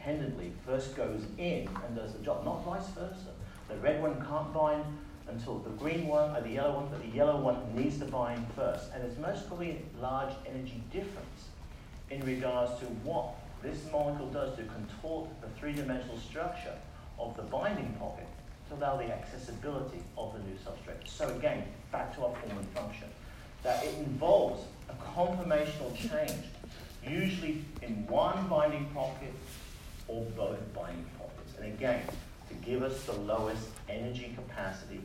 independently 0.07 0.53
first 0.65 0.97
goes 0.97 1.23
in 1.39 1.69
and 1.85 1.97
does 1.97 2.13
the 2.13 2.19
job, 2.21 2.45
not 2.45 2.65
vice 2.65 2.89
versa. 2.89 3.33
The 3.69 3.77
red 3.77 4.01
one 4.01 4.15
can't 4.27 4.53
bind 4.53 4.85
until 5.29 5.59
the 5.59 5.71
green 5.71 6.07
one 6.07 6.37
or 6.37 6.41
the 6.41 6.51
yellow 6.51 6.77
one, 6.77 6.89
but 6.91 7.03
the 7.03 7.17
yellow 7.17 7.41
one 7.41 7.75
needs 7.75 7.99
to 7.99 8.05
bind 8.05 8.47
first. 8.55 8.91
And 8.95 9.03
there's 9.03 9.19
most 9.19 9.49
probably 9.49 9.71
a 9.71 10.03
large 10.03 10.33
energy 10.47 10.83
difference 10.93 11.49
in 12.11 12.25
regards 12.25 12.79
to 12.79 12.87
what 13.03 13.35
this 13.63 13.79
molecule 13.91 14.29
does 14.29 14.57
to 14.57 14.63
contort 14.65 15.29
the 15.41 15.49
three-dimensional 15.59 16.19
structure 16.19 16.75
of 17.19 17.37
the 17.37 17.43
binding 17.43 17.93
pocket 17.99 18.29
to 18.69 18.77
allow 18.77 18.97
the 18.97 19.13
accessibility 19.13 20.01
of 20.17 20.33
the 20.35 20.39
new 20.41 20.57
substrate. 20.65 21.09
So 21.09 21.29
again, 21.35 21.65
back 21.91 22.15
to 22.17 22.27
our 22.27 22.35
form 22.35 22.59
and 22.59 22.69
function, 22.69 23.09
that 23.65 23.85
it 23.85 23.97
involves 23.99 24.63
a 24.89 24.95
conformational 25.19 25.97
change, 25.97 26.45
usually 27.05 27.65
in 27.83 28.07
one 28.07 28.47
binding 28.47 28.87
pocket 28.95 29.33
or 30.09 30.25
both 30.37 30.59
binding 30.75 31.07
pockets. 31.19 31.55
And 31.59 31.73
again, 31.73 32.03
to 32.49 32.55
give 32.55 32.83
us 32.83 33.05
the 33.05 33.13
lowest 33.13 33.69
energy 33.89 34.35
capacity 34.37 35.01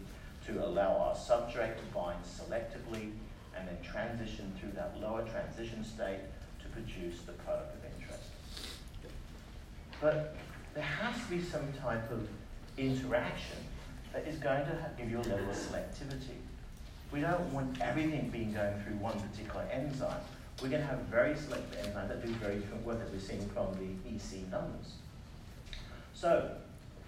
to 0.48 0.66
allow 0.66 0.98
our 0.98 1.16
substrate 1.16 1.78
to 1.78 1.84
bind 1.94 2.20
selectively 2.24 3.12
and 3.56 3.68
then 3.68 3.78
transition 3.84 4.52
through 4.60 4.72
that 4.72 5.00
lower 5.00 5.24
transition 5.24 5.84
state 5.84 6.20
to 6.62 6.68
produce 6.70 7.22
the 7.22 7.34
product 7.34 7.76
of 7.76 7.92
interest. 7.94 8.30
But 10.00 10.36
there 10.74 10.84
has 10.84 11.16
to 11.24 11.30
be 11.30 11.42
some 11.42 11.72
type 11.82 12.10
of 12.12 12.28
interaction 12.78 13.58
that 14.14 14.28
is 14.28 14.38
going 14.38 14.66
to 14.66 14.90
give 14.98 15.10
you 15.10 15.18
a 15.18 15.28
level 15.28 15.50
of 15.50 15.56
selectivity. 15.56 16.38
We 17.12 17.22
don't 17.22 17.54
want 17.54 17.80
everything 17.82 18.30
being 18.30 18.54
going 18.54 18.82
through 18.84 18.96
one 18.96 19.20
particular 19.20 19.66
enzyme 19.72 20.22
we're 20.62 20.70
going 20.70 20.82
to 20.82 20.88
have 20.88 21.00
very 21.10 21.36
selective 21.36 21.80
enzymes 21.86 22.08
that 22.08 22.26
do 22.26 22.32
very 22.34 22.56
different 22.56 22.86
work 22.86 23.00
as 23.06 23.12
we've 23.12 23.22
seen 23.22 23.48
from 23.50 23.68
the 23.74 24.10
EC 24.10 24.50
numbers. 24.52 24.94
So 26.14 26.52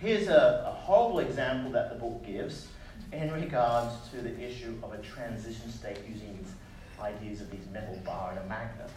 Here's 0.03 0.27
a, 0.27 0.65
a 0.67 0.71
horrible 0.71 1.19
example 1.19 1.71
that 1.71 1.87
the 1.87 1.95
book 1.95 2.25
gives 2.25 2.67
in 3.13 3.31
regards 3.31 4.09
to 4.09 4.17
the 4.17 4.37
issue 4.37 4.77
of 4.83 4.91
a 4.91 4.97
transition 4.97 5.71
state 5.71 5.97
using 6.05 6.37
these 6.37 6.51
ideas 6.99 7.39
of 7.39 7.49
these 7.49 7.65
metal 7.71 7.97
bar 8.03 8.31
and 8.31 8.39
a 8.39 8.45
magnet. 8.49 8.89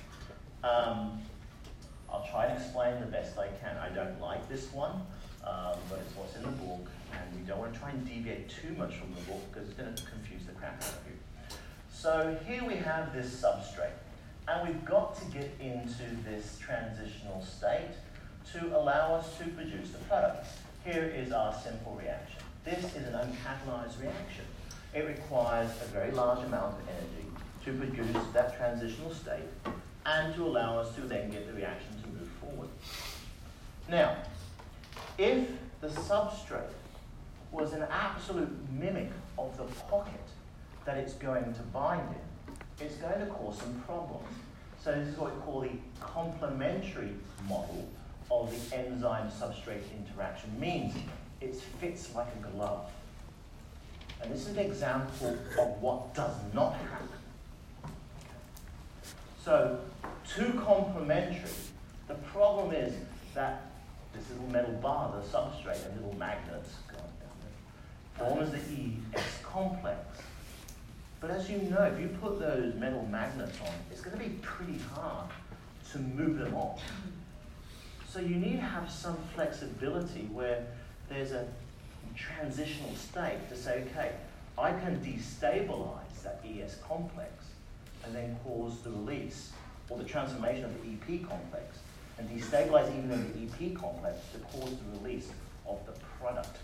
Um, 0.65 1.23
I'll 2.11 2.27
try 2.29 2.47
and 2.47 2.61
explain 2.61 2.99
the 2.99 3.07
best 3.07 3.39
I 3.39 3.47
can. 3.63 3.77
I 3.77 3.89
don't 3.91 4.21
like 4.21 4.49
this 4.49 4.73
one, 4.73 4.95
um, 5.45 5.79
but 5.89 6.01
it's 6.01 6.17
what's 6.17 6.35
in 6.35 6.43
the 6.43 6.49
book, 6.49 6.89
and 7.13 7.41
we 7.41 7.47
don't 7.47 7.61
want 7.61 7.73
to 7.73 7.79
try 7.79 7.91
and 7.91 8.05
deviate 8.05 8.49
too 8.49 8.75
much 8.77 8.97
from 8.97 9.15
the 9.15 9.21
book 9.31 9.43
because 9.53 9.69
it's 9.69 9.79
going 9.79 9.95
to 9.95 10.03
confuse 10.07 10.45
the 10.45 10.53
crap 10.55 10.83
out 10.83 10.89
of 10.89 11.07
you. 11.07 11.57
So 11.89 12.37
here 12.49 12.65
we 12.65 12.75
have 12.75 13.15
this 13.15 13.29
substrate, 13.29 13.95
and 14.49 14.69
we've 14.69 14.85
got 14.85 15.17
to 15.19 15.25
get 15.27 15.51
into 15.61 16.05
this 16.25 16.59
transitional 16.61 17.43
state 17.45 17.91
to 18.53 18.77
allow 18.77 19.15
us 19.15 19.37
to 19.39 19.45
produce 19.49 19.91
the 19.91 19.99
product. 19.99 20.47
Here 20.85 21.05
is 21.05 21.33
our 21.33 21.53
simple 21.53 21.99
reaction. 22.01 22.41
This 22.65 22.85
is 22.95 23.09
an 23.09 23.15
uncatalyzed 23.15 24.01
reaction. 24.01 24.45
It 24.95 25.07
requires 25.07 25.71
a 25.83 25.87
very 25.87 26.13
large 26.13 26.45
amount 26.45 26.79
of 26.79 26.89
energy 26.89 27.27
to 27.65 27.73
produce 27.73 28.25
that 28.33 28.57
transitional 28.57 29.13
state 29.13 29.43
and 30.05 30.35
to 30.37 30.45
allow 30.45 30.79
us 30.79 30.95
to 30.95 31.01
then 31.03 31.31
get 31.31 31.49
the 31.49 31.53
reaction 31.53 32.01
to 32.03 32.09
move 32.09 32.29
forward. 32.41 32.69
Now, 33.89 34.17
if 35.19 35.49
the 35.81 35.89
substrate 35.89 36.73
was 37.51 37.73
an 37.73 37.85
absolute 37.91 38.55
mimic 38.73 39.11
of 39.39 39.57
the 39.57 39.65
pocket 39.65 40.15
that 40.85 40.97
it's 40.97 41.15
going 41.15 41.53
to 41.53 41.63
bind 41.73 42.09
in, 42.09 42.36
it's 42.81 42.97
going 42.97 43.21
to 43.21 43.27
cause 43.27 43.59
some 43.59 43.83
problems. 43.87 44.29
So 44.83 44.93
this 44.93 45.09
is 45.09 45.19
what 45.19 45.35
we 45.35 45.41
call 45.43 45.61
the 45.63 45.71
complementary 46.01 47.11
model 47.49 47.89
of 48.31 48.51
the 48.51 48.77
enzyme 48.77 49.29
substrate 49.31 49.83
interaction. 49.97 50.59
Means 50.61 50.95
it 51.41 51.55
fits 51.81 52.15
like 52.15 52.29
a 52.39 52.49
glove. 52.49 52.91
And 54.23 54.33
this 54.33 54.47
is 54.47 54.57
an 54.57 54.59
example 54.59 55.37
of 55.59 55.83
what 55.83 56.15
does 56.15 56.35
not 56.55 56.75
happen. 56.75 57.09
So, 59.45 59.79
two 60.29 60.61
complementary. 60.65 61.51
The 62.09 62.15
problem 62.15 62.75
is 62.75 62.95
that 63.35 63.71
this 64.13 64.31
little 64.31 64.49
metal 64.49 64.73
bar, 64.75 65.13
the 65.13 65.27
substrate, 65.27 65.85
and 65.87 65.97
little 65.97 66.19
magnets 66.19 66.71
going 66.89 67.03
down 67.21 67.37
there, 68.19 68.29
form 68.29 68.43
as 68.43 68.51
the 68.51 68.59
ES 69.15 69.39
complex. 69.43 70.19
But 71.27 71.39
as 71.39 71.51
you 71.51 71.59
know, 71.63 71.83
if 71.83 72.01
you 72.01 72.07
put 72.21 72.39
those 72.39 72.75
metal 72.75 73.05
magnets 73.11 73.61
on, 73.61 73.73
it's 73.91 74.01
going 74.01 74.17
to 74.17 74.23
be 74.23 74.37
pretty 74.43 74.79
hard 74.95 75.29
to 75.91 75.99
move 75.99 76.39
them 76.39 76.55
off. 76.55 76.81
So 78.09 78.21
you 78.21 78.37
need 78.37 78.57
to 78.57 78.63
have 78.63 78.89
some 78.89 79.17
flexibility 79.35 80.29
where 80.33 80.65
there's 81.09 81.33
a 81.33 81.49
transitional 82.15 82.95
state 82.95 83.49
to 83.49 83.57
say, 83.57 83.85
okay, 83.91 84.13
I 84.57 84.71
can 84.71 85.01
destabilize 85.01 86.23
that 86.23 86.45
ES 86.47 86.77
complex 86.77 87.33
and 88.05 88.15
then 88.15 88.39
cause 88.45 88.79
the 88.83 88.91
release 88.91 89.51
or 89.89 89.99
the 89.99 90.05
transformation 90.05 90.65
of 90.65 90.71
the 90.81 91.15
EP 91.17 91.29
complex 91.29 91.79
and 92.19 92.31
destabilize 92.31 92.89
even 92.97 93.09
the 93.11 93.67
EP 93.67 93.75
complex 93.77 94.21
to 94.33 94.39
cause 94.57 94.71
the 94.71 95.01
release 95.01 95.29
of 95.69 95.85
the 95.87 95.93
product. 96.21 96.57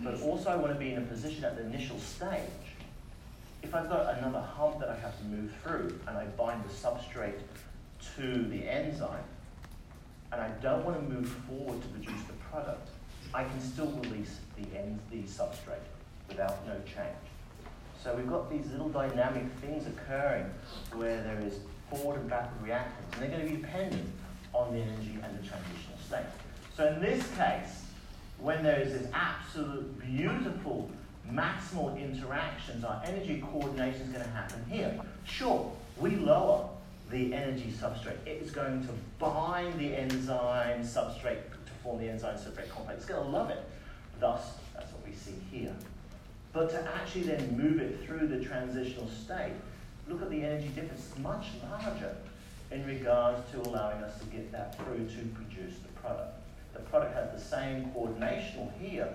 But 0.00 0.14
hmm. 0.14 0.22
also 0.22 0.48
I 0.48 0.56
want 0.56 0.72
to 0.72 0.78
be 0.78 0.92
in 0.92 0.98
a 1.02 1.06
position 1.06 1.44
at 1.44 1.56
the 1.56 1.66
initial 1.66 1.98
stage. 1.98 2.67
If 3.62 3.74
I've 3.74 3.88
got 3.88 4.18
another 4.18 4.40
hump 4.40 4.78
that 4.80 4.88
I 4.88 4.96
have 4.96 5.18
to 5.18 5.24
move 5.24 5.52
through 5.62 5.98
and 6.06 6.16
I 6.16 6.24
bind 6.24 6.64
the 6.64 6.72
substrate 6.72 7.38
to 8.16 8.44
the 8.44 8.68
enzyme, 8.68 9.24
and 10.32 10.40
I 10.40 10.48
don't 10.62 10.84
want 10.84 10.96
to 10.96 11.14
move 11.14 11.28
forward 11.48 11.80
to 11.82 11.88
produce 11.88 12.22
the 12.26 12.34
product, 12.50 12.88
I 13.34 13.44
can 13.44 13.60
still 13.60 13.90
release 14.02 14.38
the 14.56 14.78
end, 14.78 14.98
the 15.10 15.22
substrate 15.22 15.84
without 16.28 16.66
no 16.66 16.74
change. 16.80 17.16
So 18.02 18.14
we've 18.14 18.28
got 18.28 18.50
these 18.50 18.70
little 18.70 18.88
dynamic 18.88 19.44
things 19.60 19.86
occurring 19.86 20.46
where 20.94 21.22
there 21.22 21.40
is 21.40 21.54
forward 21.90 22.20
and 22.20 22.30
backward 22.30 22.70
reactants, 22.70 23.12
and 23.12 23.22
they're 23.22 23.30
going 23.30 23.44
to 23.44 23.54
be 23.54 23.60
dependent 23.60 24.08
on 24.52 24.72
the 24.72 24.80
energy 24.80 25.18
and 25.22 25.38
the 25.38 25.46
transitional 25.46 25.98
state. 26.06 26.26
So 26.76 26.86
in 26.86 27.00
this 27.00 27.26
case, 27.36 27.84
when 28.38 28.62
there 28.62 28.78
is 28.78 28.92
this 28.92 29.08
absolute 29.12 30.00
beautiful 30.00 30.90
maximal 31.32 31.96
interactions, 31.98 32.84
our 32.84 33.02
energy 33.04 33.42
coordination 33.52 34.02
is 34.02 34.08
going 34.08 34.24
to 34.24 34.30
happen 34.30 34.64
here. 34.68 34.98
Sure, 35.24 35.70
we 35.98 36.16
lower 36.16 36.68
the 37.10 37.34
energy 37.34 37.72
substrate. 37.78 38.18
It 38.26 38.42
is 38.42 38.50
going 38.50 38.86
to 38.86 38.92
bind 39.18 39.78
the 39.78 39.94
enzyme 39.94 40.82
substrate 40.82 41.40
to 41.66 41.72
form 41.82 41.98
the 41.98 42.08
enzyme 42.08 42.36
substrate 42.36 42.68
complex. 42.68 43.00
It's 43.00 43.08
going 43.08 43.24
to 43.24 43.30
love 43.30 43.50
it. 43.50 43.64
Thus, 44.20 44.42
that's 44.74 44.92
what 44.92 45.06
we 45.06 45.14
see 45.14 45.34
here. 45.50 45.74
But 46.52 46.70
to 46.70 46.94
actually 46.96 47.22
then 47.22 47.56
move 47.56 47.80
it 47.80 48.04
through 48.04 48.26
the 48.28 48.44
transitional 48.44 49.08
state, 49.08 49.52
look 50.08 50.22
at 50.22 50.30
the 50.30 50.42
energy 50.42 50.68
difference. 50.68 51.08
It's 51.10 51.18
much 51.18 51.46
larger 51.70 52.16
in 52.70 52.84
regards 52.86 53.50
to 53.52 53.60
allowing 53.60 54.02
us 54.02 54.18
to 54.18 54.26
get 54.26 54.50
that 54.52 54.76
through 54.76 55.06
to 55.06 55.28
produce 55.34 55.78
the 55.78 55.88
product. 56.00 56.34
The 56.72 56.80
product 56.80 57.14
has 57.14 57.30
the 57.32 57.40
same 57.40 57.90
coordinational 57.94 58.70
here 58.80 59.08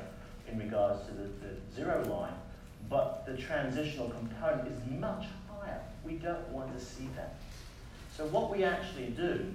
in 0.52 0.60
regards 0.60 1.06
to 1.08 1.14
the, 1.14 1.24
the 1.24 1.76
zero 1.76 2.04
line, 2.06 2.34
but 2.90 3.26
the 3.26 3.38
transitional 3.38 4.10
component 4.10 4.68
is 4.68 4.80
much 5.00 5.26
higher. 5.50 5.80
We 6.04 6.14
don't 6.14 6.48
want 6.50 6.78
to 6.78 6.84
see 6.84 7.08
that. 7.16 7.36
So 8.16 8.26
what 8.28 8.52
we 8.52 8.64
actually 8.64 9.08
do, 9.08 9.52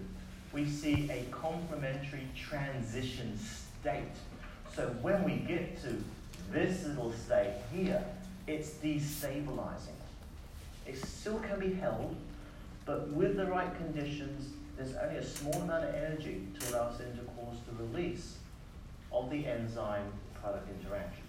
we 0.52 0.66
see 0.66 1.10
a 1.10 1.24
complementary 1.30 2.26
transition 2.34 3.38
state. 3.38 4.02
So 4.74 4.88
when 5.02 5.24
we 5.24 5.36
get 5.36 5.80
to 5.82 6.02
this 6.50 6.84
little 6.86 7.12
state 7.12 7.52
here, 7.72 8.04
it's 8.46 8.70
destabilizing. 8.70 9.98
It 10.86 10.96
still 11.04 11.38
can 11.40 11.60
be 11.60 11.74
held, 11.74 12.16
but 12.86 13.08
with 13.12 13.36
the 13.36 13.44
right 13.44 13.76
conditions, 13.76 14.54
there's 14.76 14.94
only 14.96 15.16
a 15.16 15.24
small 15.24 15.54
amount 15.62 15.84
of 15.84 15.94
energy 15.94 16.46
to 16.58 16.70
allow 16.70 16.88
us 16.88 16.98
then 16.98 17.12
to 17.12 17.22
release 17.78 18.36
of 19.12 19.30
the 19.30 19.46
enzyme 19.46 20.12
product 20.42 20.68
interaction. 20.80 21.22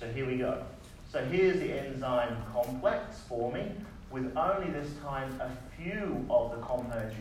So 0.00 0.10
here 0.12 0.26
we 0.26 0.36
go. 0.36 0.62
So 1.10 1.24
here's 1.24 1.58
the 1.58 1.72
enzyme 1.72 2.36
complex 2.52 3.20
forming 3.28 3.84
with 4.10 4.36
only 4.36 4.70
this 4.70 4.90
time 5.02 5.40
a 5.40 5.50
few 5.76 6.26
of 6.30 6.50
the 6.50 6.58
components 6.64 7.16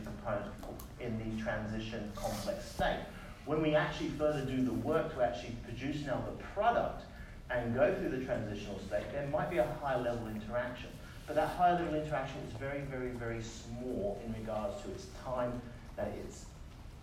in 0.99 1.17
the 1.17 1.43
transition 1.43 2.11
complex 2.15 2.65
state. 2.71 2.99
When 3.45 3.61
we 3.61 3.75
actually 3.75 4.09
further 4.09 4.41
do 4.41 4.63
the 4.63 4.73
work 4.73 5.13
to 5.15 5.23
actually 5.23 5.55
produce 5.63 6.05
now 6.05 6.21
the 6.25 6.43
product 6.53 7.03
and 7.49 7.73
go 7.73 7.93
through 7.95 8.09
the 8.09 8.25
transitional 8.25 8.79
state, 8.79 9.11
there 9.13 9.27
might 9.27 9.49
be 9.49 9.57
a 9.57 9.67
high 9.81 9.97
level 9.97 10.27
interaction. 10.27 10.89
But 11.25 11.35
that 11.35 11.49
high 11.49 11.73
level 11.73 11.95
interaction 11.95 12.37
is 12.47 12.53
very, 12.53 12.81
very, 12.81 13.09
very 13.09 13.41
small 13.41 14.21
in 14.25 14.33
regards 14.33 14.81
to 14.83 14.91
its 14.91 15.07
time 15.23 15.61
that 15.95 16.11
it's 16.23 16.45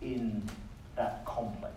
in 0.01 0.43
that 0.97 1.25
complex. 1.25 1.75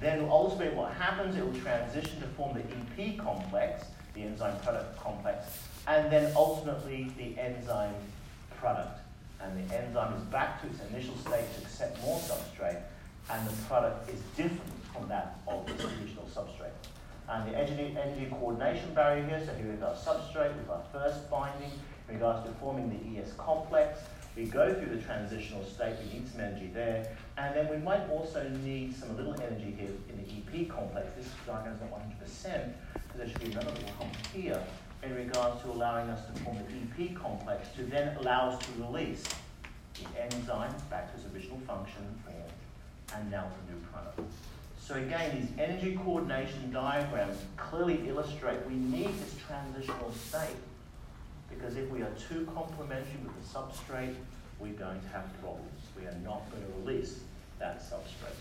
Then 0.00 0.28
ultimately 0.30 0.76
what 0.76 0.92
happens, 0.92 1.36
it 1.36 1.44
will 1.44 1.60
transition 1.60 2.20
to 2.20 2.28
form 2.28 2.56
the 2.56 2.62
EP 3.02 3.18
complex, 3.18 3.84
the 4.14 4.22
enzyme 4.22 4.58
product 4.60 4.98
complex, 4.98 5.46
and 5.86 6.10
then 6.12 6.32
ultimately 6.36 7.12
the 7.16 7.38
enzyme 7.40 7.94
product. 8.60 9.00
And 9.40 9.68
the 9.68 9.76
enzyme 9.76 10.14
is 10.14 10.22
back 10.24 10.60
to 10.62 10.68
its 10.68 10.80
initial 10.90 11.16
state 11.18 11.52
to 11.54 11.62
accept 11.62 12.00
more 12.02 12.18
substrate, 12.18 12.80
and 13.30 13.48
the 13.48 13.52
product 13.66 14.08
is 14.10 14.20
different 14.36 14.84
from 14.92 15.08
that 15.08 15.38
of 15.46 15.68
its 15.68 15.84
original 15.84 16.28
substrate. 16.34 16.70
And 17.28 17.52
the 17.52 17.58
energy, 17.58 18.26
coordination 18.30 18.94
barrier 18.94 19.24
here, 19.26 19.42
so 19.44 19.54
here 19.54 19.66
we've 19.66 19.80
got 19.80 19.96
substrate, 19.96 20.56
we've 20.56 20.66
got 20.66 20.90
first 20.92 21.30
binding 21.30 21.70
in 22.08 22.14
regards 22.14 22.46
to 22.48 22.54
forming 22.54 22.88
the 22.88 23.20
ES 23.20 23.32
complex. 23.36 24.00
We 24.38 24.44
go 24.44 24.72
through 24.72 24.94
the 24.94 25.02
transitional 25.02 25.64
state, 25.64 25.96
we 26.04 26.20
need 26.20 26.28
some 26.30 26.40
energy 26.40 26.70
there, 26.72 27.10
and 27.38 27.56
then 27.56 27.68
we 27.68 27.78
might 27.78 28.08
also 28.08 28.48
need 28.62 28.94
some 28.94 29.16
little 29.16 29.34
energy 29.34 29.74
here 29.76 29.90
in 30.08 30.16
the 30.16 30.60
EP 30.60 30.68
complex. 30.68 31.12
This 31.16 31.28
diagram 31.44 31.74
is 31.74 31.80
not 31.80 31.90
100%, 31.90 32.72
because 32.94 33.16
there 33.16 33.28
should 33.28 33.40
be 33.40 33.50
another 33.50 33.72
little 33.72 33.90
hump 33.98 34.14
here 34.32 34.62
in 35.02 35.12
regards 35.16 35.60
to 35.62 35.70
allowing 35.70 36.08
us 36.08 36.24
to 36.26 36.40
form 36.44 36.56
the 36.56 37.04
EP 37.04 37.16
complex 37.16 37.66
to 37.74 37.82
then 37.82 38.16
allow 38.18 38.50
us 38.50 38.64
to 38.64 38.82
release 38.84 39.24
the 39.94 40.22
enzyme 40.22 40.72
back 40.88 41.12
to 41.12 41.18
its 41.18 41.34
original 41.34 41.58
function 41.66 42.04
form 42.24 43.16
and 43.16 43.28
now 43.32 43.44
the 43.66 43.72
new 43.72 43.80
product. 43.92 44.20
So 44.78 44.94
again, 44.94 45.40
these 45.40 45.50
energy 45.58 45.98
coordination 46.04 46.70
diagrams 46.70 47.38
clearly 47.56 48.08
illustrate 48.08 48.64
we 48.68 48.74
need 48.74 49.08
this 49.18 49.34
transitional 49.48 50.12
state 50.12 50.54
because 51.58 51.76
if 51.76 51.90
we 51.90 52.02
are 52.02 52.10
too 52.28 52.48
complementary 52.54 53.18
with 53.24 53.34
the 53.34 53.58
substrate, 53.58 54.14
we're 54.60 54.72
going 54.72 55.00
to 55.00 55.08
have 55.08 55.26
problems. 55.40 55.82
We 55.98 56.06
are 56.06 56.16
not 56.24 56.48
going 56.50 56.62
to 56.62 56.72
release 56.80 57.20
that 57.58 57.80
substrate. 57.80 58.34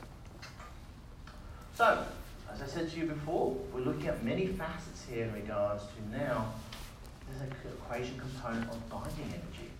So, 1.75 2.06
as 2.51 2.62
I 2.62 2.65
said 2.65 2.91
to 2.91 2.97
you 2.97 3.06
before, 3.06 3.56
we're 3.73 3.82
looking 3.82 4.08
at 4.08 4.23
many 4.23 4.47
facets 4.47 5.03
here 5.10 5.25
in 5.25 5.34
regards 5.34 5.84
to 5.84 6.17
now 6.17 6.53
there's 7.27 7.41
an 7.41 7.56
equation 7.65 8.19
component 8.19 8.69
of 8.69 8.89
binding 8.89 9.25
energy. 9.25 9.71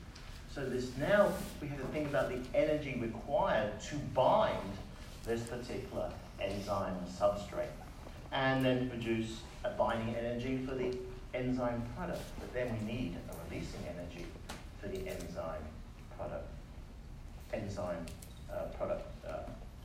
So 0.54 0.66
this 0.66 0.90
now 0.98 1.32
we 1.62 1.68
have 1.68 1.80
to 1.80 1.88
think 1.88 2.10
about 2.10 2.30
the 2.30 2.40
energy 2.58 2.98
required 3.00 3.80
to 3.82 3.96
bind 4.14 4.58
this 5.26 5.42
particular 5.44 6.12
enzyme 6.42 6.98
substrate 7.18 7.68
and 8.32 8.66
then 8.66 8.90
produce 8.90 9.42
a 9.64 9.70
binding 9.70 10.16
energy 10.16 10.58
for 10.66 10.76
the 10.76 10.98
enzyme 11.38 11.84
product. 11.96 12.22
But 12.40 12.54
then 12.54 12.78
we 12.78 12.94
need 12.94 13.16
a 13.32 13.50
releasing 13.50 13.82
energy 13.88 14.26
for 14.82 14.88
the 14.88 14.98
enzyme 15.08 15.64
product, 16.18 16.48
enzyme 17.54 18.06
uh, 18.52 18.64
product 18.78 19.06
uh, 19.28 19.38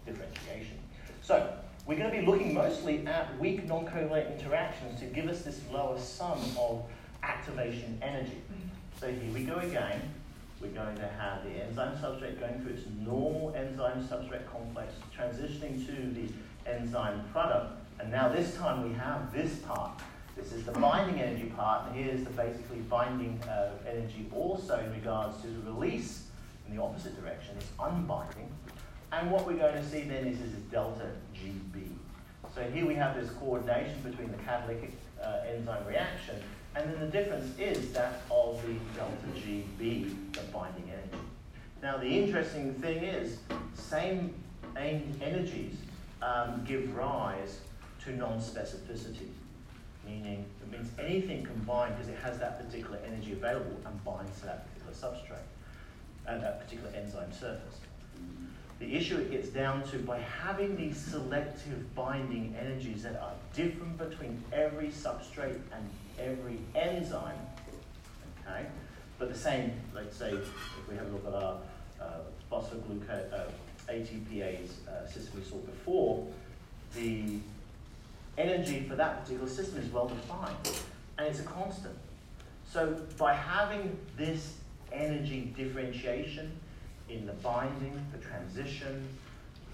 differentiation. 0.06 0.78
So 1.22 1.54
we're 1.86 1.98
going 1.98 2.10
to 2.10 2.20
be 2.20 2.26
looking 2.26 2.54
mostly 2.54 3.06
at 3.06 3.38
weak 3.38 3.66
non-covalent 3.66 4.38
interactions 4.38 5.00
to 5.00 5.06
give 5.06 5.28
us 5.28 5.42
this 5.42 5.60
lower 5.72 5.98
sum 5.98 6.40
of 6.58 6.84
activation 7.22 7.98
energy. 8.02 8.40
So 9.00 9.08
here 9.08 9.32
we 9.32 9.44
go 9.44 9.56
again. 9.56 10.00
We're 10.60 10.68
going 10.68 10.96
to 10.96 11.08
have 11.18 11.42
the 11.42 11.64
enzyme 11.64 11.96
substrate 11.96 12.38
going 12.38 12.60
through 12.60 12.74
its 12.74 12.84
normal 13.00 13.52
enzyme 13.56 14.04
substrate 14.04 14.46
complex, 14.46 14.94
transitioning 15.16 15.84
to 15.86 15.92
the 16.14 16.70
enzyme 16.70 17.24
product. 17.32 17.72
And 17.98 18.12
now 18.12 18.28
this 18.28 18.54
time 18.54 18.88
we 18.88 18.94
have 18.94 19.32
this 19.32 19.56
part. 19.58 20.00
This 20.36 20.52
is 20.52 20.64
the 20.64 20.72
binding 20.72 21.20
energy 21.20 21.52
part, 21.56 21.88
and 21.88 21.96
here's 21.96 22.24
the 22.24 22.30
basically 22.30 22.78
binding 22.88 23.38
uh, 23.42 23.70
energy 23.88 24.26
also 24.34 24.78
in 24.78 24.90
regards 24.92 25.40
to 25.42 25.48
the 25.48 25.70
release 25.70 26.24
in 26.66 26.76
the 26.76 26.82
opposite 26.82 27.20
direction. 27.20 27.54
It's 27.58 27.70
unbinding. 27.78 28.48
And 29.12 29.30
what 29.30 29.46
we're 29.46 29.58
going 29.58 29.74
to 29.74 29.84
see 29.88 30.02
then 30.02 30.26
is, 30.26 30.40
is 30.40 30.52
delta 30.70 31.10
GB. 31.34 31.88
So 32.54 32.62
here 32.62 32.86
we 32.86 32.94
have 32.94 33.14
this 33.14 33.30
coordination 33.30 34.00
between 34.02 34.30
the 34.30 34.38
catalytic 34.38 34.92
uh, 35.22 35.40
enzyme 35.46 35.86
reaction, 35.86 36.36
and 36.74 36.90
then 36.90 37.00
the 37.00 37.06
difference 37.06 37.58
is 37.58 37.92
that 37.92 38.22
of 38.30 38.60
the 38.66 38.74
delta 38.96 39.26
GB, 39.36 40.32
the 40.32 40.42
binding 40.52 40.90
energy. 40.90 41.24
Now 41.82 41.98
the 41.98 42.06
interesting 42.06 42.74
thing 42.74 43.04
is, 43.04 43.38
same 43.74 44.34
energies 44.76 45.76
um, 46.22 46.64
give 46.66 46.94
rise 46.96 47.60
to 48.04 48.16
non-specificity, 48.16 49.28
meaning 50.06 50.44
it 50.60 50.72
means 50.72 50.90
anything 50.98 51.44
combined 51.44 51.96
because 51.96 52.08
it 52.08 52.18
has 52.22 52.38
that 52.38 52.64
particular 52.64 52.98
energy 53.06 53.32
available 53.32 53.76
and 53.86 54.04
binds 54.04 54.38
to 54.40 54.46
that 54.46 54.66
particular 54.66 54.92
substrate 54.92 55.46
and 56.26 56.42
that 56.42 56.60
particular 56.60 56.90
enzyme 56.94 57.32
surface. 57.32 57.78
The 58.78 58.96
issue 58.96 59.18
it 59.18 59.30
gets 59.30 59.48
down 59.48 59.84
to 59.90 59.98
by 59.98 60.18
having 60.18 60.76
these 60.76 60.96
selective 60.96 61.94
binding 61.94 62.56
energies 62.58 63.04
that 63.04 63.16
are 63.20 63.34
different 63.54 63.96
between 63.96 64.42
every 64.52 64.88
substrate 64.88 65.60
and 65.72 65.88
every 66.18 66.58
enzyme, 66.74 67.38
okay, 68.44 68.66
but 69.18 69.32
the 69.32 69.38
same, 69.38 69.72
let's 69.94 70.16
say, 70.16 70.32
if 70.32 70.48
we 70.88 70.96
have 70.96 71.06
a 71.06 71.10
look 71.10 71.26
at 71.28 71.34
our 71.34 71.58
uh, 72.00 72.04
phosphoglucose, 72.50 73.32
uh, 73.32 73.44
ATPase 73.88 74.70
uh, 74.88 75.06
system 75.06 75.38
we 75.38 75.44
saw 75.44 75.56
before, 75.58 76.26
the 76.94 77.38
energy 78.38 78.86
for 78.88 78.96
that 78.96 79.22
particular 79.22 79.48
system 79.48 79.80
is 79.80 79.90
well 79.90 80.08
defined 80.08 80.56
and 81.18 81.26
it's 81.26 81.40
a 81.40 81.44
constant. 81.44 81.96
So 82.70 82.96
by 83.18 83.34
having 83.34 83.96
this 84.16 84.56
energy 84.92 85.52
differentiation 85.56 86.52
in 87.08 87.26
the 87.26 87.32
binding, 87.34 88.04
the 88.12 88.18
transition, 88.18 89.06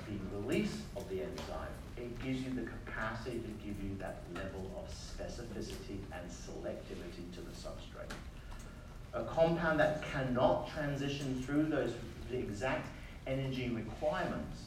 the 0.07 0.39
release 0.39 0.83
of 0.97 1.09
the 1.09 1.23
enzyme, 1.23 1.69
it 1.97 2.19
gives 2.23 2.41
you 2.41 2.51
the 2.51 2.63
capacity 2.63 3.39
to 3.39 3.67
give 3.67 3.83
you 3.83 3.97
that 3.99 4.23
level 4.35 4.71
of 4.77 4.93
specificity 4.93 5.99
and 6.13 6.29
selectivity 6.29 7.33
to 7.35 7.41
the 7.41 7.51
substrate. 7.51 8.13
A 9.15 9.25
compound 9.25 9.81
that 9.81 10.03
cannot 10.13 10.71
transition 10.71 11.43
through 11.43 11.65
those 11.65 11.93
exact 12.33 12.87
energy 13.27 13.69
requirements 13.69 14.63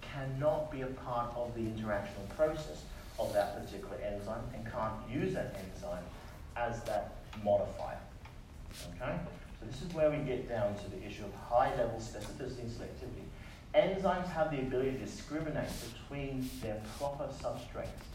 cannot 0.00 0.70
be 0.70 0.82
a 0.82 0.86
part 0.86 1.34
of 1.36 1.54
the 1.54 1.60
interactional 1.60 2.28
process 2.36 2.82
of 3.20 3.32
that 3.34 3.62
particular 3.62 3.96
enzyme 4.02 4.42
and 4.54 4.64
can't 4.70 4.94
use 5.10 5.34
that 5.34 5.54
enzyme 5.58 6.04
as 6.56 6.82
that 6.84 7.12
modifier. 7.44 7.98
Okay? 8.96 9.16
So 9.60 9.66
this 9.66 9.82
is 9.82 9.92
where 9.94 10.10
we 10.10 10.16
get 10.18 10.48
down 10.48 10.74
to 10.74 10.90
the 10.90 11.04
issue 11.04 11.24
of 11.24 11.34
high 11.34 11.70
level 11.76 11.98
specificity 12.00 12.60
and 12.60 12.70
selectivity. 12.70 13.26
Enzymes 13.74 14.26
have 14.32 14.50
the 14.50 14.58
ability 14.58 14.92
to 14.92 14.98
discriminate 14.98 15.68
between 15.92 16.48
their 16.62 16.80
proper 16.98 17.24
substrates 17.26 18.08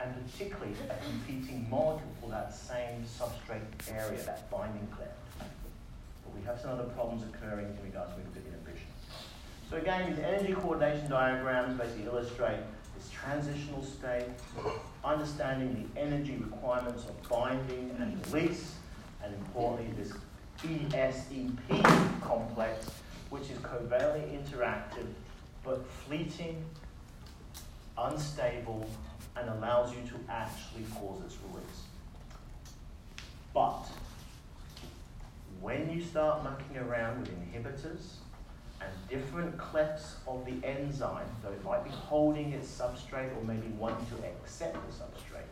and 0.00 0.14
particularly 0.26 0.72
a 0.90 0.94
competing 1.04 1.66
molecule 1.68 2.12
for 2.20 2.30
that 2.30 2.54
same 2.54 3.04
substrate 3.04 3.62
area, 3.90 4.20
that 4.22 4.50
binding 4.50 4.86
cleft. 4.88 5.12
But 5.38 6.34
we 6.34 6.42
have 6.44 6.60
some 6.60 6.70
other 6.70 6.84
problems 6.84 7.22
occurring 7.22 7.66
in 7.66 7.84
regards 7.84 8.12
to 8.14 8.20
inhibition. 8.20 8.86
So 9.70 9.76
again, 9.76 10.10
these 10.10 10.24
energy 10.24 10.54
coordination 10.54 11.08
diagrams 11.08 11.78
basically 11.78 12.04
illustrate 12.06 12.60
this 13.02 13.10
transitional 13.10 13.82
state, 13.82 14.26
understanding 15.04 15.88
the 15.94 16.00
energy 16.00 16.36
requirements 16.36 17.04
of 17.04 17.28
binding 17.28 17.94
and 17.98 18.26
release, 18.26 18.74
and 19.22 19.34
importantly, 19.34 19.92
this 19.96 20.12
ESEP 20.62 22.20
complex, 22.20 22.86
which 23.30 23.50
is 23.50 23.58
covalently 23.58 24.38
interactive 24.38 25.06
but 25.64 25.84
fleeting, 25.86 26.64
unstable, 27.96 28.88
and 29.36 29.48
allows 29.48 29.92
you 29.92 30.02
to 30.08 30.14
actually 30.28 30.84
cause 30.96 31.22
its 31.24 31.36
release. 31.48 31.82
But 33.54 33.86
when 35.60 35.88
you 35.90 36.02
start 36.02 36.42
mucking 36.42 36.78
around 36.78 37.20
with 37.20 37.30
inhibitors 37.30 38.14
and 38.82 39.08
different 39.08 39.56
clefts 39.58 40.16
of 40.26 40.44
the 40.44 40.66
enzyme, 40.66 41.26
though 41.42 41.50
it 41.50 41.64
might 41.64 41.84
be 41.84 41.90
holding 41.90 42.52
its 42.52 42.68
substrate 42.68 43.36
or 43.36 43.44
maybe 43.44 43.68
wanting 43.78 44.06
to 44.06 44.26
accept 44.26 44.74
the 44.74 44.92
substrate, 44.92 45.48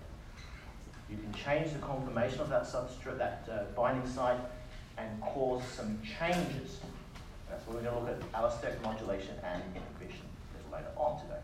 you 1.08 1.16
can 1.16 1.32
change 1.32 1.72
the 1.72 1.78
conformation 1.78 2.40
of 2.40 2.48
that 2.48 2.64
substrate, 2.64 3.18
that 3.18 3.48
uh, 3.50 3.64
binding 3.74 4.08
site, 4.08 4.38
and 4.96 5.20
cause 5.20 5.62
some 5.64 5.98
changes. 6.02 6.78
That's 7.48 7.66
what 7.66 7.76
we're 7.76 7.82
going 7.82 7.94
to 7.94 8.00
look 8.00 8.22
at 8.22 8.32
allosteric 8.32 8.80
modulation 8.82 9.34
and 9.44 9.62
inhibition 9.74 10.24
a 10.54 10.56
little 10.56 10.72
later 10.72 10.90
on 10.96 11.20
today. 11.22 11.40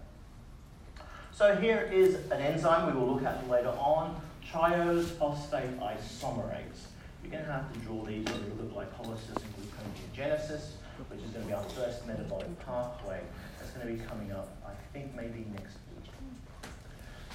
So 1.33 1.55
here 1.57 1.91
is 1.93 2.15
an 2.31 2.41
enzyme 2.41 2.87
we 2.87 2.99
will 2.99 3.15
look 3.15 3.25
at 3.25 3.49
later 3.51 3.75
on, 3.79 4.19
triose 4.51 5.05
phosphate 5.05 5.79
isomerase. 5.81 6.87
You're 7.23 7.33
going 7.33 7.45
to 7.45 7.53
have 7.53 7.73
to 7.73 7.79
draw 7.81 8.05
these 8.05 8.25
when 8.25 8.45
we 8.45 8.63
look 8.63 8.87
at 8.87 8.93
glycolysis 8.93 9.43
and 9.43 9.55
gluconeogenesis, 9.57 10.71
which 11.17 11.25
is 11.25 11.31
going 11.31 11.45
to 11.45 11.49
be 11.49 11.55
our 11.55 11.65
first 11.71 12.07
metabolic 12.07 12.67
pathway. 12.67 13.21
That's 13.59 13.71
going 13.73 13.87
to 13.87 13.93
be 13.93 14.09
coming 14.09 14.33
up, 14.33 14.55
I 14.67 14.73
think, 14.93 15.15
maybe 15.15 15.47
next 15.53 15.77
week. 15.95 16.13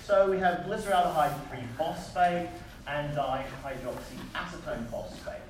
So 0.06 0.30
we 0.30 0.38
have 0.38 0.66
glyceraldehyde 0.66 1.34
3-phosphate 1.50 2.50
and 2.88 3.16
dihydroxyacetone 3.16 4.88
phosphate. 4.90 5.42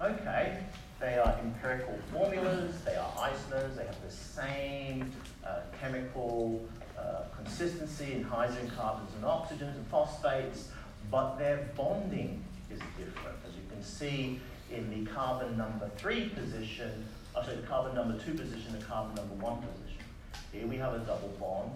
Okay, 0.00 0.58
they 1.00 1.18
are 1.18 1.36
empirical 1.42 1.98
formulas, 2.12 2.82
they 2.84 2.96
are 2.96 3.10
isomers, 3.12 3.76
they 3.76 3.84
have 3.84 4.02
the 4.04 4.10
same 4.10 5.12
uh, 5.46 5.60
chemical 5.80 6.60
uh, 6.98 7.22
consistency 7.36 8.14
in 8.14 8.22
hydrogen, 8.22 8.70
carbons, 8.76 9.10
and 9.14 9.24
oxygens 9.24 9.76
and 9.76 9.86
phosphates, 9.88 10.68
but 11.10 11.36
their 11.36 11.68
bonding 11.76 12.42
is 12.70 12.80
different. 12.96 13.36
As 13.46 13.54
you 13.54 13.62
can 13.70 13.82
see 13.82 14.40
in 14.70 14.90
the 14.90 15.10
carbon 15.10 15.56
number 15.56 15.90
three 15.96 16.28
position, 16.28 17.04
sorry, 17.44 17.56
the 17.56 17.66
carbon 17.66 17.94
number 17.94 18.18
two 18.18 18.34
position, 18.34 18.72
the 18.78 18.84
carbon 18.84 19.14
number 19.14 19.34
one 19.34 19.58
position. 19.58 20.04
Here 20.52 20.66
we 20.66 20.76
have 20.76 20.94
a 20.94 20.98
double 21.00 21.28
bond, 21.40 21.70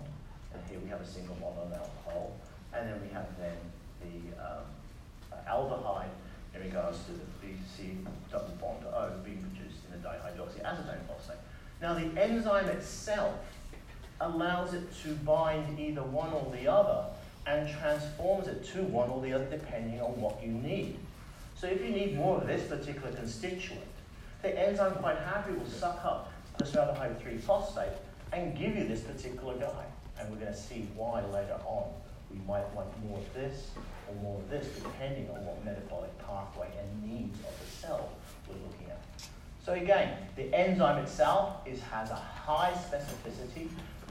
and 0.53 0.63
here 0.71 0.79
we 0.81 0.89
have 0.89 1.01
a 1.01 1.07
single 1.07 1.35
bond 1.37 1.59
on 1.59 1.73
alcohol, 1.73 2.33
and 2.75 2.89
then 2.89 3.01
we 3.03 3.13
have 3.13 3.27
then 3.39 3.57
the 4.01 4.43
um, 4.43 4.65
aldehyde 5.49 6.09
in 6.55 6.61
regards 6.63 6.99
to 7.05 7.13
the 7.13 7.25
BC 7.43 8.05
double 8.31 8.55
bond 8.61 8.85
O 8.85 9.11
being 9.25 9.43
produced 9.43 9.81
in 9.87 10.01
the 10.01 10.09
dihydroxyacetone 10.09 11.07
phosphate. 11.09 11.39
Now 11.81 11.95
the 11.95 12.21
enzyme 12.21 12.69
itself 12.69 13.35
allows 14.21 14.75
it 14.75 14.85
to 15.03 15.15
bind 15.15 15.79
either 15.79 16.03
one 16.03 16.33
or 16.33 16.53
the 16.53 16.71
other 16.71 17.07
and 17.47 17.69
transforms 17.81 18.47
it 18.47 18.65
to 18.73 18.83
one 18.85 19.11
or 19.11 19.21
the 19.21 19.33
other 19.33 19.47
depending 19.47 20.01
on 20.01 20.21
what 20.21 20.43
you 20.43 20.53
need. 20.53 20.97
So 21.57 21.67
if 21.67 21.81
you 21.81 21.91
need 21.91 22.17
more 22.17 22.39
of 22.39 22.47
this 22.47 22.69
particular 22.69 23.13
constituent, 23.13 23.81
the 24.43 24.59
enzyme 24.59 24.95
quite 24.95 25.19
happily 25.19 25.57
will 25.57 25.67
suck 25.67 26.05
up 26.05 26.33
this 26.59 26.73
aldehyde 26.73 27.21
3 27.23 27.39
phosphate 27.39 27.93
and 28.33 28.57
give 28.57 28.77
you 28.77 28.87
this 28.87 29.01
particular 29.01 29.55
guy. 29.55 29.85
And 30.19 30.31
we're 30.31 30.39
going 30.39 30.53
to 30.53 30.59
see 30.59 30.89
why 30.95 31.25
later 31.27 31.59
on. 31.65 31.93
We 32.31 32.39
might 32.47 32.69
want 32.75 32.89
more 33.05 33.19
of 33.19 33.35
this 33.35 33.71
or 34.09 34.15
more 34.23 34.39
of 34.39 34.49
this 34.49 34.67
depending 34.83 35.29
on 35.31 35.45
what 35.45 35.63
metabolic 35.65 36.17
pathway 36.27 36.69
and 36.81 37.03
needs 37.03 37.39
of 37.41 37.59
the 37.61 37.67
cell 37.67 38.11
we're 38.49 38.55
looking 38.55 38.87
at. 38.89 39.03
So 39.65 39.75
again, 39.75 40.17
the 40.35 40.53
enzyme 40.55 41.03
itself 41.03 41.57
is, 41.67 41.81
has 41.83 42.11
a 42.11 42.17
high 42.17 42.73
specificity 42.73 43.69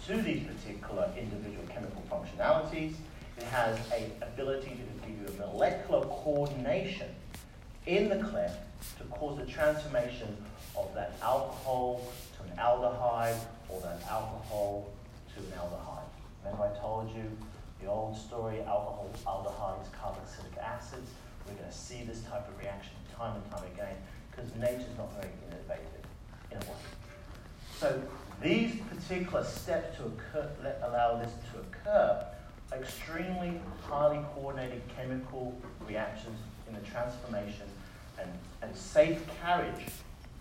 to 0.08 0.22
these 0.22 0.44
particular 0.44 1.10
individual 1.18 1.66
chemical 1.68 2.04
functionalities. 2.12 2.94
It 3.38 3.44
has 3.46 3.78
an 3.92 4.12
ability 4.22 4.70
to 4.70 5.08
give 5.08 5.20
you 5.20 5.44
a 5.44 5.48
molecular 5.48 6.06
coordination 6.06 7.08
in 7.86 8.10
the 8.10 8.18
cleft 8.18 8.60
to 8.98 9.04
cause 9.06 9.38
the 9.38 9.46
transformation 9.46 10.36
of 10.76 10.94
that 10.94 11.14
alcohol 11.22 12.02
to 12.38 12.44
an 12.44 12.58
aldehyde 12.58 13.40
or 13.70 13.82
that 13.82 14.02
alcohol 14.10 14.88
to 15.36 15.40
an 15.40 15.52
aldehyde. 15.60 16.04
Remember 16.44 16.72
I 16.74 16.80
told 16.80 17.10
you 17.16 17.24
the 17.82 17.88
old 17.88 18.16
story, 18.16 18.60
alcohol 18.60 19.10
aldehydes, 19.26 19.88
carboxylic 20.00 20.58
acids. 20.62 21.12
We're 21.48 21.56
going 21.56 21.70
to 21.70 21.76
see 21.76 22.04
this 22.04 22.22
type 22.24 22.48
of 22.48 22.60
reaction 22.60 22.94
time 23.16 23.36
and 23.36 23.52
time 23.52 23.64
again 23.74 23.96
because 24.30 24.54
nature's 24.56 24.98
not 24.98 25.12
very 25.14 25.34
innovative 25.48 26.06
in 26.52 26.58
a 26.58 26.60
way. 26.62 26.78
So 27.78 28.02
these 28.42 28.80
particular 28.82 29.44
steps 29.44 29.98
to 29.98 30.06
occur, 30.06 30.50
allow 30.84 31.18
this 31.18 31.32
to 31.52 31.60
occur 31.60 32.26
are 32.72 32.78
extremely 32.78 33.60
highly 33.82 34.20
coordinated 34.34 34.82
chemical 34.96 35.56
reactions 35.88 36.38
in 36.72 36.82
the 36.82 36.90
transformation 36.90 37.68
and, 38.20 38.30
and 38.62 38.76
safe 38.76 39.22
carriage 39.42 39.86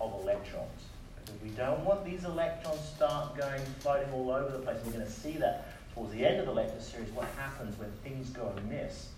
of 0.01 0.12
electrons. 0.23 0.85
Because 1.25 1.40
we 1.43 1.51
don't 1.51 1.85
want 1.85 2.05
these 2.05 2.25
electrons 2.25 2.81
start 2.97 3.37
going 3.37 3.62
floating 3.81 4.12
all 4.12 4.31
over 4.31 4.51
the 4.51 4.59
place. 4.59 4.79
We're 4.85 4.93
going 4.93 5.05
to 5.05 5.11
see 5.11 5.33
that 5.38 5.66
towards 5.95 6.12
the 6.12 6.25
end 6.25 6.40
of 6.40 6.47
the 6.47 6.53
lecture 6.53 6.81
series 6.81 7.11
what 7.11 7.29
happens 7.37 7.79
when 7.79 7.90
things 8.05 8.31
go 8.31 8.53
amiss, 8.59 9.09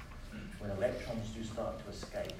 when 0.58 0.70
electrons 0.70 1.28
do 1.30 1.44
start 1.44 1.84
to 1.84 1.90
escape. 1.90 2.32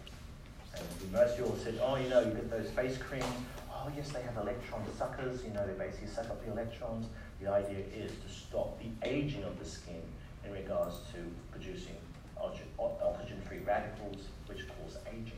And 0.75 1.13
most 1.13 1.35
of 1.35 1.39
you 1.39 1.45
all 1.45 1.57
said, 1.57 1.79
oh, 1.83 1.97
you 1.97 2.09
know, 2.09 2.21
you 2.21 2.31
get 2.31 2.51
those 2.51 2.71
face 2.71 2.97
creams. 2.97 3.25
Oh, 3.71 3.91
yes, 3.95 4.11
they 4.11 4.23
have 4.23 4.37
electron 4.39 4.83
suckers. 4.97 5.45
You 5.45 5.53
know, 5.53 5.67
they 5.67 5.75
basically 5.75 6.09
suck 6.09 6.31
up 6.31 6.45
the 6.45 6.51
electrons. 6.51 7.07
The 7.41 7.51
idea 7.51 7.85
is 7.95 8.11
to 8.11 8.33
stop 8.33 8.81
the 8.81 8.89
aging 9.07 9.45
of 9.45 9.59
the 9.59 9.67
skin 9.67 10.01
in 10.45 10.53
regards 10.53 10.97
to 11.13 11.19
producing 11.51 11.97
oxygen-free 12.79 13.59
radicals, 13.59 14.29
which 14.53 14.67
cause 14.69 14.99
aging. 15.09 15.33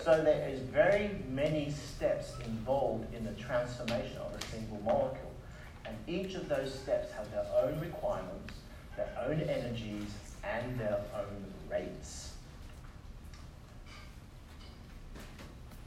So 0.00 0.22
there 0.22 0.48
is 0.48 0.60
very 0.60 1.10
many 1.30 1.70
steps 1.70 2.32
involved 2.44 3.12
in 3.14 3.24
the 3.24 3.32
transformation 3.32 4.18
of 4.18 4.40
a 4.40 4.44
single 4.46 4.80
molecule. 4.84 5.32
And 5.84 5.96
each 6.06 6.34
of 6.34 6.48
those 6.48 6.72
steps 6.74 7.12
have 7.12 7.30
their 7.30 7.46
own 7.62 7.80
requirements, 7.80 8.54
their 8.96 9.10
own 9.26 9.40
energies, 9.40 10.10
and 10.44 10.78
their 10.78 11.00
own 11.14 11.44
rates. 11.70 12.32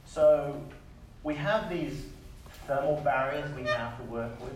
So 0.06 0.60
we 1.22 1.34
have 1.34 1.70
these 1.70 2.04
thermal 2.66 3.00
barriers 3.04 3.48
we 3.54 3.62
have 3.64 3.96
to 3.98 4.04
work 4.04 4.40
with. 4.42 4.54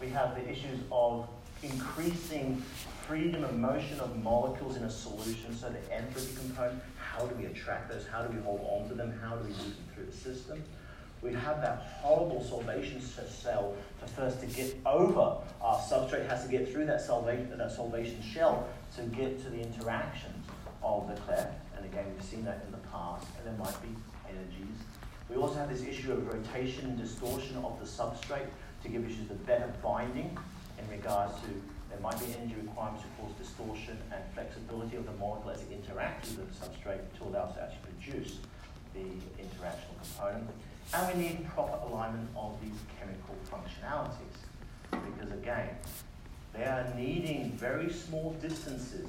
We 0.00 0.08
have 0.10 0.34
the 0.34 0.48
issues 0.48 0.80
of 0.92 1.28
increasing 1.62 2.62
freedom 3.06 3.44
of 3.44 3.54
motion 3.56 4.00
of 4.00 4.22
molecules 4.22 4.76
in 4.76 4.84
a 4.84 4.90
solution, 4.90 5.54
so 5.54 5.68
the 5.68 5.94
entropy 5.94 6.34
component, 6.36 6.82
how 7.16 7.26
do 7.26 7.34
we 7.36 7.46
attract 7.46 7.90
those? 7.90 8.06
How 8.06 8.22
do 8.22 8.36
we 8.36 8.42
hold 8.42 8.60
on 8.68 8.88
to 8.88 8.94
them? 8.94 9.18
How 9.22 9.36
do 9.36 9.44
we 9.44 9.50
move 9.50 9.58
them 9.58 9.86
through 9.94 10.06
the 10.06 10.12
system? 10.12 10.62
We 11.22 11.32
have 11.32 11.62
that 11.62 11.86
horrible 12.00 12.44
solvation 12.44 13.00
cell 13.00 13.74
to 14.00 14.06
first 14.12 14.40
to 14.40 14.46
get 14.46 14.76
over 14.84 15.38
our 15.62 15.78
substrate 15.78 16.28
has 16.28 16.44
to 16.44 16.50
get 16.50 16.70
through 16.70 16.86
that 16.86 17.00
solvation, 17.00 17.56
that 17.56 17.74
solvation 17.74 18.22
shell 18.22 18.68
to 18.96 19.02
get 19.04 19.42
to 19.44 19.50
the 19.50 19.60
interactions 19.60 20.46
of 20.82 21.08
the 21.08 21.14
cleft. 21.22 21.54
And 21.76 21.86
again, 21.86 22.04
we've 22.12 22.24
seen 22.24 22.44
that 22.44 22.62
in 22.66 22.72
the 22.72 22.86
past, 22.88 23.26
and 23.38 23.46
there 23.46 23.64
might 23.64 23.80
be 23.80 23.88
energies. 24.28 24.76
We 25.30 25.36
also 25.36 25.54
have 25.54 25.70
this 25.70 25.82
issue 25.82 26.12
of 26.12 26.26
rotation 26.26 26.86
and 26.86 26.98
distortion 26.98 27.56
of 27.64 27.78
the 27.80 27.86
substrate 27.86 28.48
to 28.82 28.88
give 28.88 29.04
issues 29.08 29.30
of 29.30 29.46
better 29.46 29.72
binding 29.82 30.36
in 30.78 30.90
regards 30.90 31.40
to 31.40 31.48
there 31.94 32.02
might 32.02 32.18
be 32.18 32.26
energy 32.34 32.56
requirements 32.60 33.04
to 33.04 33.22
cause 33.22 33.32
distortion 33.38 33.96
and 34.12 34.20
flexibility 34.34 34.96
of 34.96 35.06
the 35.06 35.12
molecule 35.12 35.50
as 35.50 35.62
it 35.62 35.70
interacts 35.70 36.36
with 36.36 36.50
the 36.50 36.66
substrate 36.66 37.00
to 37.16 37.24
allow 37.24 37.44
us 37.44 37.54
to 37.54 37.62
actually 37.62 37.92
produce 37.94 38.38
the 38.94 39.06
interactional 39.40 39.94
component. 40.02 40.50
And 40.92 41.16
we 41.16 41.22
need 41.22 41.48
proper 41.54 41.78
alignment 41.86 42.28
of 42.36 42.56
these 42.60 42.74
chemical 42.98 43.36
functionalities. 43.48 44.42
Because 44.90 45.32
again, 45.32 45.68
they 46.52 46.64
are 46.64 46.92
needing 46.96 47.52
very 47.52 47.92
small 47.92 48.32
distances, 48.42 49.08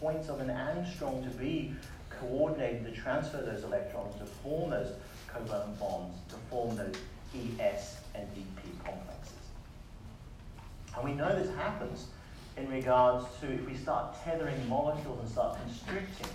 points 0.00 0.28
of 0.28 0.40
an 0.40 0.48
angstrom 0.48 1.24
to 1.24 1.30
be 1.38 1.74
coordinated 2.08 2.84
to 2.84 2.92
transfer 2.92 3.38
those 3.38 3.64
electrons, 3.64 4.14
to 4.20 4.24
form 4.24 4.70
those 4.70 4.92
covalent 5.28 5.76
bonds, 5.78 6.16
to 6.28 6.36
form 6.50 6.76
those 6.76 6.94
ES 7.34 7.96
and 8.14 8.28
EP 8.36 8.84
complexes. 8.84 9.21
And 10.96 11.04
we 11.04 11.14
know 11.14 11.34
this 11.34 11.54
happens 11.56 12.06
in 12.56 12.68
regards 12.70 13.26
to 13.40 13.52
if 13.52 13.66
we 13.66 13.76
start 13.76 14.14
tethering 14.24 14.68
molecules 14.68 15.20
and 15.20 15.28
start 15.28 15.58
constricting 15.64 16.28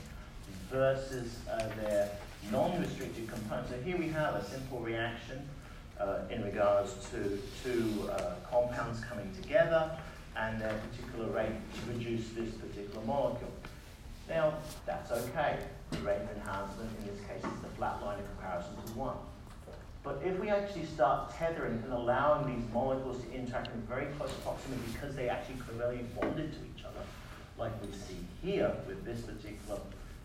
versus 0.71 1.39
uh, 1.51 1.67
their 1.81 2.09
non-restricted 2.51 3.27
components. 3.27 3.71
So 3.71 3.81
here 3.81 3.97
we 3.97 4.07
have 4.09 4.35
a 4.35 4.43
simple 4.45 4.79
reaction 4.79 5.47
uh, 5.99 6.19
in 6.29 6.43
regards 6.43 6.93
to 7.11 7.39
two 7.63 8.09
uh, 8.09 8.35
compounds 8.49 9.01
coming 9.01 9.31
together 9.41 9.91
and 10.35 10.61
their 10.61 10.79
particular 10.91 11.29
rate 11.31 11.55
to 11.75 11.81
produce 11.81 12.29
this 12.29 12.53
particular 12.55 13.03
molecule. 13.05 13.51
Now, 14.29 14.55
that's 14.85 15.11
okay. 15.11 15.57
The 15.91 15.99
rate 15.99 16.21
of 16.21 16.35
enhancement 16.35 16.91
in 16.99 17.07
this 17.07 17.19
case 17.21 17.43
is 17.43 17.61
the 17.61 17.69
flat 17.77 18.03
line 18.03 18.19
in 18.19 18.25
comparison 18.25 18.75
to 18.75 18.91
1. 18.93 19.15
But 20.07 20.21
if 20.23 20.39
we 20.39 20.47
actually 20.47 20.85
start 20.85 21.35
tethering 21.35 21.83
and 21.83 21.91
allowing 21.91 22.55
these 22.55 22.65
molecules 22.71 23.21
to 23.23 23.31
interact 23.33 23.75
in 23.75 23.81
very 23.81 24.05
close 24.17 24.31
proximity 24.41 24.81
because 24.93 25.13
they 25.17 25.27
actually 25.27 25.55
covalently 25.55 26.05
bonded 26.15 26.53
to 26.53 26.59
each 26.59 26.85
other, 26.85 27.03
like 27.59 27.73
we 27.81 27.91
see 27.91 28.15
here 28.41 28.71
with 28.87 29.03
this 29.03 29.19
particular 29.23 29.81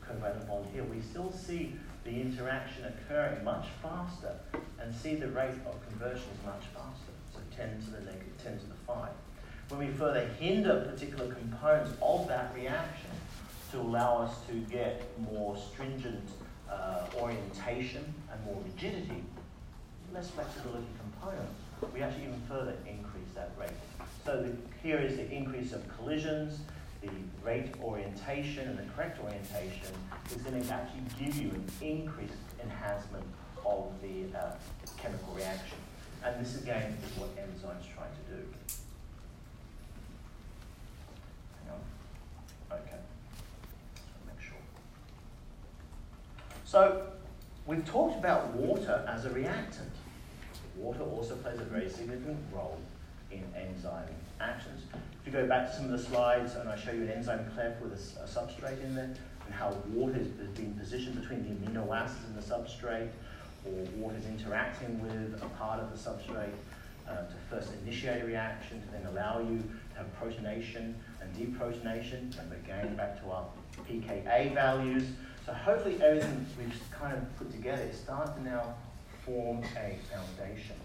covalent 0.07 0.47
bond 0.47 0.67
here, 0.73 0.85
we 0.85 1.01
still 1.01 1.33
see 1.33 1.75
the 2.05 2.11
interaction 2.11 2.85
occurring 2.85 3.43
much 3.43 3.67
faster 3.83 4.37
and 4.81 4.95
see 4.95 5.17
the 5.17 5.27
rate 5.33 5.59
of 5.67 5.75
conversion 5.89 6.29
is 6.33 6.47
much 6.47 6.63
faster, 6.73 7.13
so 7.33 7.41
10 7.57 7.83
to 7.83 7.91
the 7.91 8.01
negative 8.03 8.39
10 8.41 8.61
to 8.61 8.67
the 8.67 8.75
5. 8.87 9.09
When 9.71 9.81
we 9.81 9.93
further 9.95 10.29
hinder 10.39 10.89
particular 10.93 11.35
components 11.35 11.91
of 12.01 12.29
that 12.29 12.55
reaction 12.55 13.11
to 13.73 13.81
allow 13.81 14.19
us 14.19 14.37
to 14.47 14.53
get 14.71 15.03
more 15.33 15.57
stringent 15.57 16.29
uh, 16.71 17.07
orientation 17.19 18.15
and 18.31 18.45
more 18.45 18.63
rigidity, 18.65 19.25
less 20.13 20.31
flexibility 20.31 20.87
component, 21.01 21.49
we 21.93 22.01
actually 22.01 22.25
even 22.25 22.41
further 22.49 22.75
increase 22.87 23.29
that 23.35 23.51
rate. 23.59 23.71
So 24.25 24.43
the, 24.43 24.53
here 24.83 24.99
is 24.99 25.17
the 25.17 25.31
increase 25.31 25.73
of 25.73 25.83
collisions, 25.97 26.61
the 27.03 27.11
rate 27.45 27.73
orientation 27.83 28.69
and 28.69 28.79
the 28.79 28.85
correct 28.95 29.19
orientation 29.23 29.89
is 30.31 30.43
going 30.43 30.63
to 30.63 30.73
actually 30.73 31.03
give 31.19 31.37
you 31.37 31.51
an 31.51 31.67
increased 31.81 32.35
enhancement 32.63 33.25
of 33.67 33.91
the 34.01 34.39
uh, 34.39 34.53
chemical 34.97 35.35
reaction. 35.35 35.79
And 36.25 36.45
this 36.45 36.61
again 36.63 36.97
is 37.05 37.19
what 37.19 37.35
enzymes 37.37 37.93
try 37.93 38.05
to 38.05 38.37
do. 38.37 38.43
Hang 41.65 41.75
on. 41.75 42.79
Okay. 42.79 42.99
Make 44.27 44.41
sure. 44.41 44.57
So 46.65 47.03
we've 47.67 47.85
talked 47.85 48.17
about 48.19 48.55
water 48.55 49.05
as 49.09 49.25
a 49.25 49.31
reactant. 49.31 49.91
Water 50.83 51.05
also 51.05 51.37
plays 51.37 51.61
a 51.61 51.65
very 51.65 51.89
significant 51.89 52.39
role 52.53 52.79
in 53.31 53.45
enzyme 53.57 54.15
actions. 54.41 54.83
If 55.21 55.27
you 55.27 55.33
go 55.33 55.47
back 55.47 55.71
to 55.71 55.77
some 55.77 55.85
of 55.85 55.93
the 55.93 55.99
slides 55.99 56.57
and 56.57 56.69
I 56.69 56.77
show 56.77 56.91
you 56.91 57.03
an 57.03 57.11
enzyme 57.11 57.49
cleft 57.55 57.81
with 57.81 57.93
a, 57.93 58.25
a 58.25 58.27
substrate 58.27 58.83
in 58.83 58.97
there, 58.97 59.15
and 59.47 59.55
how 59.55 59.77
water 59.93 60.19
is 60.19 60.27
being 60.57 60.75
positioned 60.75 61.21
between 61.21 61.45
the 61.45 61.51
amino 61.55 61.97
acids 61.97 62.25
in 62.29 62.35
the 62.35 62.43
substrate, 62.43 63.11
or 63.65 63.73
water 63.97 64.17
is 64.17 64.27
interacting 64.27 65.01
with 65.01 65.41
a 65.41 65.47
part 65.57 65.79
of 65.81 65.91
the 65.93 65.97
substrate 65.97 66.51
uh, 67.09 67.17
to 67.17 67.35
first 67.49 67.71
initiate 67.85 68.23
a 68.23 68.27
reaction, 68.27 68.83
to 68.83 68.89
then 68.91 69.07
allow 69.07 69.39
you 69.39 69.59
to 69.59 69.99
have 69.99 70.13
protonation 70.19 70.97
and 71.21 71.33
deprotonation, 71.37 72.37
and 72.41 72.53
again 72.53 72.97
back 72.97 73.23
to 73.23 73.31
our 73.31 73.47
pKa 73.89 74.53
values. 74.53 75.05
So 75.47 75.53
hopefully 75.53 76.03
everything 76.03 76.45
we've 76.59 76.75
kind 76.91 77.17
of 77.17 77.39
put 77.39 77.53
together 77.53 77.83
is 77.83 77.99
starting 77.99 78.45
to 78.45 78.51
now 78.51 78.75
form 79.25 79.63
a 79.77 79.99
foundation. 80.13 80.77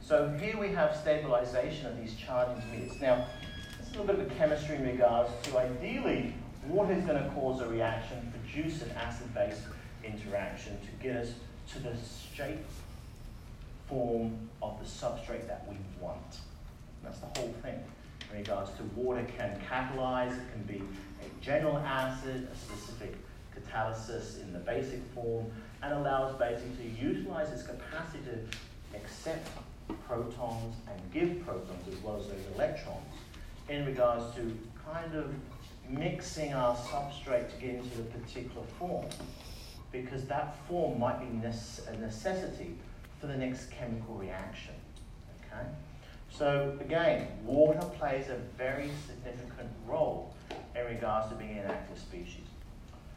So 0.00 0.28
here 0.40 0.58
we 0.58 0.68
have 0.68 0.96
stabilization 0.96 1.86
of 1.86 1.96
these 1.96 2.14
charged 2.16 2.62
intermediates. 2.62 3.00
Now, 3.00 3.26
it's 3.78 3.88
a 3.88 3.92
little 3.92 4.06
bit 4.06 4.18
of 4.18 4.32
a 4.32 4.34
chemistry 4.34 4.76
in 4.76 4.86
regards 4.86 5.30
to 5.44 5.58
ideally 5.58 6.34
what 6.66 6.90
is 6.90 7.04
going 7.04 7.22
to 7.22 7.30
cause 7.30 7.60
a 7.60 7.68
reaction, 7.68 8.32
produce 8.32 8.82
an 8.82 8.90
acid-base 8.92 9.62
interaction 10.04 10.78
to 10.80 11.02
get 11.02 11.16
us 11.16 11.32
to 11.72 11.78
the 11.80 11.92
shape 12.34 12.64
form 13.88 14.48
of 14.62 14.78
the 14.78 14.84
substrate 14.84 15.46
that 15.46 15.66
we 15.68 15.76
want. 16.00 16.38
That's 17.02 17.18
the 17.18 17.26
whole 17.40 17.54
thing. 17.62 17.78
In 18.30 18.38
regards 18.38 18.70
to 18.72 18.82
water 18.96 19.26
can 19.36 19.60
catalyze, 19.68 20.32
it 20.32 20.52
can 20.52 20.62
be 20.66 20.82
a 21.20 21.44
general 21.44 21.78
acid, 21.78 22.48
a 22.52 22.56
specific 22.56 23.16
catalysis 23.54 24.40
in 24.40 24.52
the 24.52 24.58
basic 24.60 25.02
form, 25.14 25.46
and 25.82 25.92
allows 25.92 26.36
basically 26.38 26.90
to 26.90 27.04
utilize 27.04 27.50
its 27.52 27.62
capacity 27.62 28.22
to 28.24 28.96
accept 28.96 29.48
protons 30.06 30.76
and 30.88 31.12
give 31.12 31.44
protons 31.44 31.88
as 31.90 32.02
well 32.02 32.16
as 32.16 32.26
those 32.26 32.44
electrons 32.54 32.98
in 33.68 33.84
regards 33.86 34.34
to 34.34 34.56
kind 34.92 35.14
of 35.14 35.32
mixing 35.88 36.52
our 36.52 36.74
substrate 36.76 37.50
to 37.52 37.60
get 37.60 37.74
into 37.74 38.00
a 38.00 38.04
particular 38.04 38.64
form 38.78 39.06
because 39.90 40.24
that 40.24 40.56
form 40.66 40.98
might 40.98 41.20
be 41.20 41.26
a 41.46 41.96
necessity 41.98 42.74
for 43.20 43.26
the 43.26 43.36
next 43.36 43.70
chemical 43.70 44.14
reaction. 44.14 44.74
Okay? 45.40 45.66
So 46.30 46.78
again, 46.80 47.28
water 47.44 47.86
plays 47.98 48.28
a 48.28 48.36
very 48.56 48.90
significant 49.06 49.68
role 49.86 50.34
in 50.74 50.86
regards 50.86 51.28
to 51.28 51.34
being 51.34 51.58
an 51.58 51.66
active 51.66 51.98
species. 51.98 52.46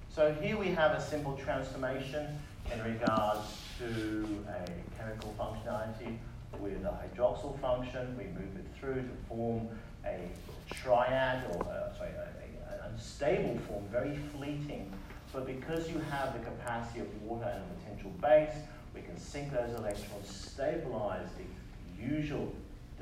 So 0.10 0.34
here 0.34 0.58
we 0.58 0.67
have 0.67 0.91
a 0.91 1.01
simple 1.01 1.38
transformation 1.38 2.28
in 2.73 2.84
regards 2.84 3.62
to 3.80 4.45
a 4.49 4.97
chemical 4.97 5.34
functionality 5.39 6.17
with 6.60 6.84
a 6.86 6.99
hydroxyl 7.17 7.60
function. 7.60 8.15
We 8.17 8.25
move 8.25 8.56
it 8.56 8.65
through 8.80 9.01
to 9.01 9.28
form 9.28 9.67
a 10.06 10.30
triad, 10.73 11.43
or 11.51 11.63
uh, 11.67 11.95
sorry, 11.97 12.10
an 12.10 12.91
unstable 12.91 13.60
form, 13.67 13.84
very 13.91 14.17
fleeting. 14.36 14.91
But 15.34 15.45
because 15.45 15.89
you 15.89 15.99
have 16.12 16.34
the 16.34 16.45
capacity 16.45 17.01
of 17.01 17.21
water 17.21 17.45
and 17.45 17.62
a 17.62 17.82
potential 17.82 18.12
base, 18.21 18.56
we 18.93 19.01
can 19.01 19.17
sink 19.17 19.51
those 19.51 19.78
electrons, 19.78 20.30
stabilize 20.30 21.28
the 21.38 22.01
usual 22.01 22.54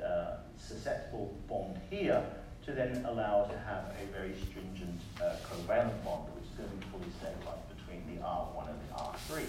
uh, 0.04 0.38
susceptible 0.58 1.32
bond 1.48 1.78
here 1.90 2.22
to 2.66 2.72
then 2.72 3.04
allow 3.06 3.42
us 3.42 3.50
to 3.52 3.58
have 3.58 3.84
a 4.02 4.12
very 4.12 4.34
stringent 4.34 5.00
uh, 5.22 5.36
covalent 5.46 6.02
bond, 6.04 6.24
which 6.34 6.44
is 6.44 6.56
going 6.56 6.68
to 6.70 6.76
be 6.76 6.84
fully 6.90 7.10
stabilized 7.20 7.73
R1 8.24 8.68
and 8.68 8.78
the 8.88 8.94
R3. 9.02 9.44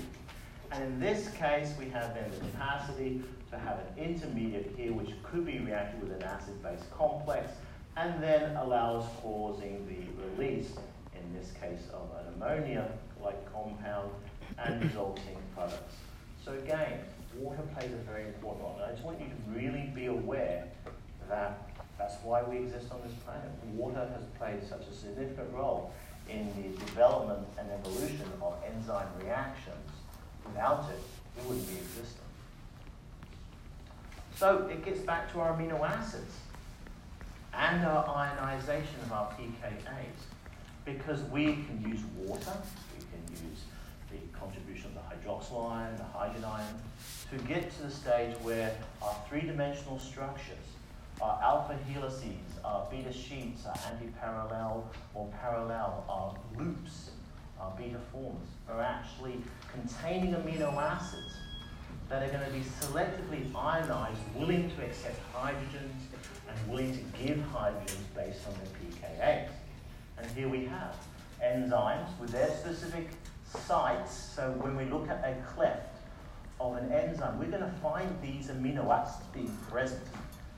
And 0.72 0.84
in 0.84 1.00
this 1.00 1.30
case, 1.30 1.74
we 1.80 1.90
have 1.90 2.14
then 2.14 2.30
the 2.32 2.46
capacity 2.46 3.22
to 3.52 3.58
have 3.58 3.80
an 3.80 4.04
intermediate 4.04 4.74
here, 4.76 4.92
which 4.92 5.12
could 5.24 5.46
be 5.46 5.60
reacted 5.60 6.02
with 6.02 6.12
an 6.12 6.24
acid-base 6.24 6.82
complex, 6.98 7.52
and 7.98 8.22
then 8.22 8.56
allows 8.58 9.06
causing 9.22 9.86
the 9.88 10.44
release, 10.44 10.72
in 11.16 11.40
this 11.40 11.52
case, 11.54 11.88
of 11.94 12.10
an 12.20 12.34
ammonia-like 12.36 13.54
compound 13.54 14.12
and 14.58 14.84
resulting 14.84 15.38
products. 15.56 15.96
So 16.44 16.54
again, 16.54 17.00
water 17.38 17.64
plays 17.74 17.92
a 17.92 18.12
very 18.12 18.24
important 18.24 18.64
role. 18.64 18.76
And 18.82 18.92
I 18.92 18.92
just 18.92 19.04
want 19.04 19.20
you 19.20 19.28
to 19.28 19.60
really 19.60 19.92
be 19.96 20.08
aware 20.08 20.66
that 21.30 21.70
that's 21.98 22.16
why 22.24 22.44
we 22.44 22.58
exist 22.58 22.92
on 22.92 23.02
this 23.06 23.14
planet. 23.26 23.50
Water 23.74 24.08
has 24.14 24.24
played 24.38 24.68
such 24.68 24.88
a 24.88 24.94
significant 24.94 25.54
role 25.54 25.94
in 26.30 26.50
the 26.56 26.78
development 26.86 27.48
and 27.58 27.70
evolution 27.72 28.26
of 28.42 28.56
enzyme 28.66 29.08
reactions. 29.22 29.92
Without 30.46 30.90
it, 30.90 31.02
we 31.38 31.48
wouldn't 31.50 31.68
be 31.68 31.76
existing. 31.76 32.22
So 34.36 34.68
it 34.70 34.84
gets 34.84 35.00
back 35.00 35.32
to 35.34 35.40
our 35.40 35.54
amino 35.54 35.80
acids 35.88 36.36
and 37.54 37.86
our 37.86 38.08
ionization 38.08 39.00
of 39.06 39.12
our 39.12 39.32
pKa's. 39.32 40.28
Because 40.84 41.22
we 41.32 41.46
can 41.46 41.84
use 41.88 42.02
water, 42.16 42.52
we 42.98 43.06
can 43.06 43.50
use 43.50 43.62
the 44.12 44.38
contribution 44.38 44.92
of 44.92 44.96
the 44.96 45.30
hydroxyl 45.30 45.72
ion, 45.72 45.96
the 45.98 46.04
hydrogen 46.04 46.44
ion, 46.44 46.82
to 47.32 47.38
get 47.46 47.72
to 47.78 47.84
the 47.84 47.90
stage 47.90 48.36
where 48.44 48.76
our 49.02 49.16
three-dimensional 49.28 49.98
structures, 50.00 50.58
our 51.22 51.40
alpha 51.42 51.78
helices, 51.88 52.60
our 52.64 52.88
beta 52.92 53.14
sheets, 53.14 53.66
our 53.66 53.76
anti-parallel 53.92 54.90
or 55.14 55.28
parallel, 55.42 56.04
our 56.10 56.36
loops, 56.58 57.12
our 57.60 57.74
beta 57.78 58.00
forms, 58.12 58.48
are 58.70 58.82
actually 58.82 59.42
containing 59.72 60.34
amino 60.34 60.74
acids 60.76 61.38
that 62.10 62.22
are 62.22 62.28
going 62.28 62.46
to 62.46 62.52
be 62.52 62.64
selectively 62.82 63.56
ionized, 63.56 64.20
willing 64.36 64.70
to 64.76 64.86
accept 64.86 65.20
hydrogens 65.34 66.02
and 66.48 66.70
willing 66.70 66.92
to 66.94 67.04
give 67.24 67.38
hydrogens 67.54 68.06
based 68.16 68.42
on 68.48 68.54
their 68.54 69.10
pKa's. 69.10 69.52
And 70.18 70.32
here 70.32 70.48
we 70.48 70.66
have 70.66 70.96
enzymes 71.44 72.08
with 72.20 72.32
their 72.32 72.50
specific 72.50 73.10
sites. 73.68 74.14
So 74.14 74.52
when 74.60 74.76
we 74.76 74.86
look 74.86 75.10
at 75.10 75.24
a 75.24 75.36
cleft 75.54 75.98
of 76.60 76.78
an 76.78 76.92
enzyme, 76.92 77.40
we're 77.40 77.46
going 77.46 77.64
to 77.64 77.74
find 77.82 78.10
these 78.22 78.48
amino 78.48 78.90
acids 78.90 79.26
being 79.34 79.58
present. 79.70 80.02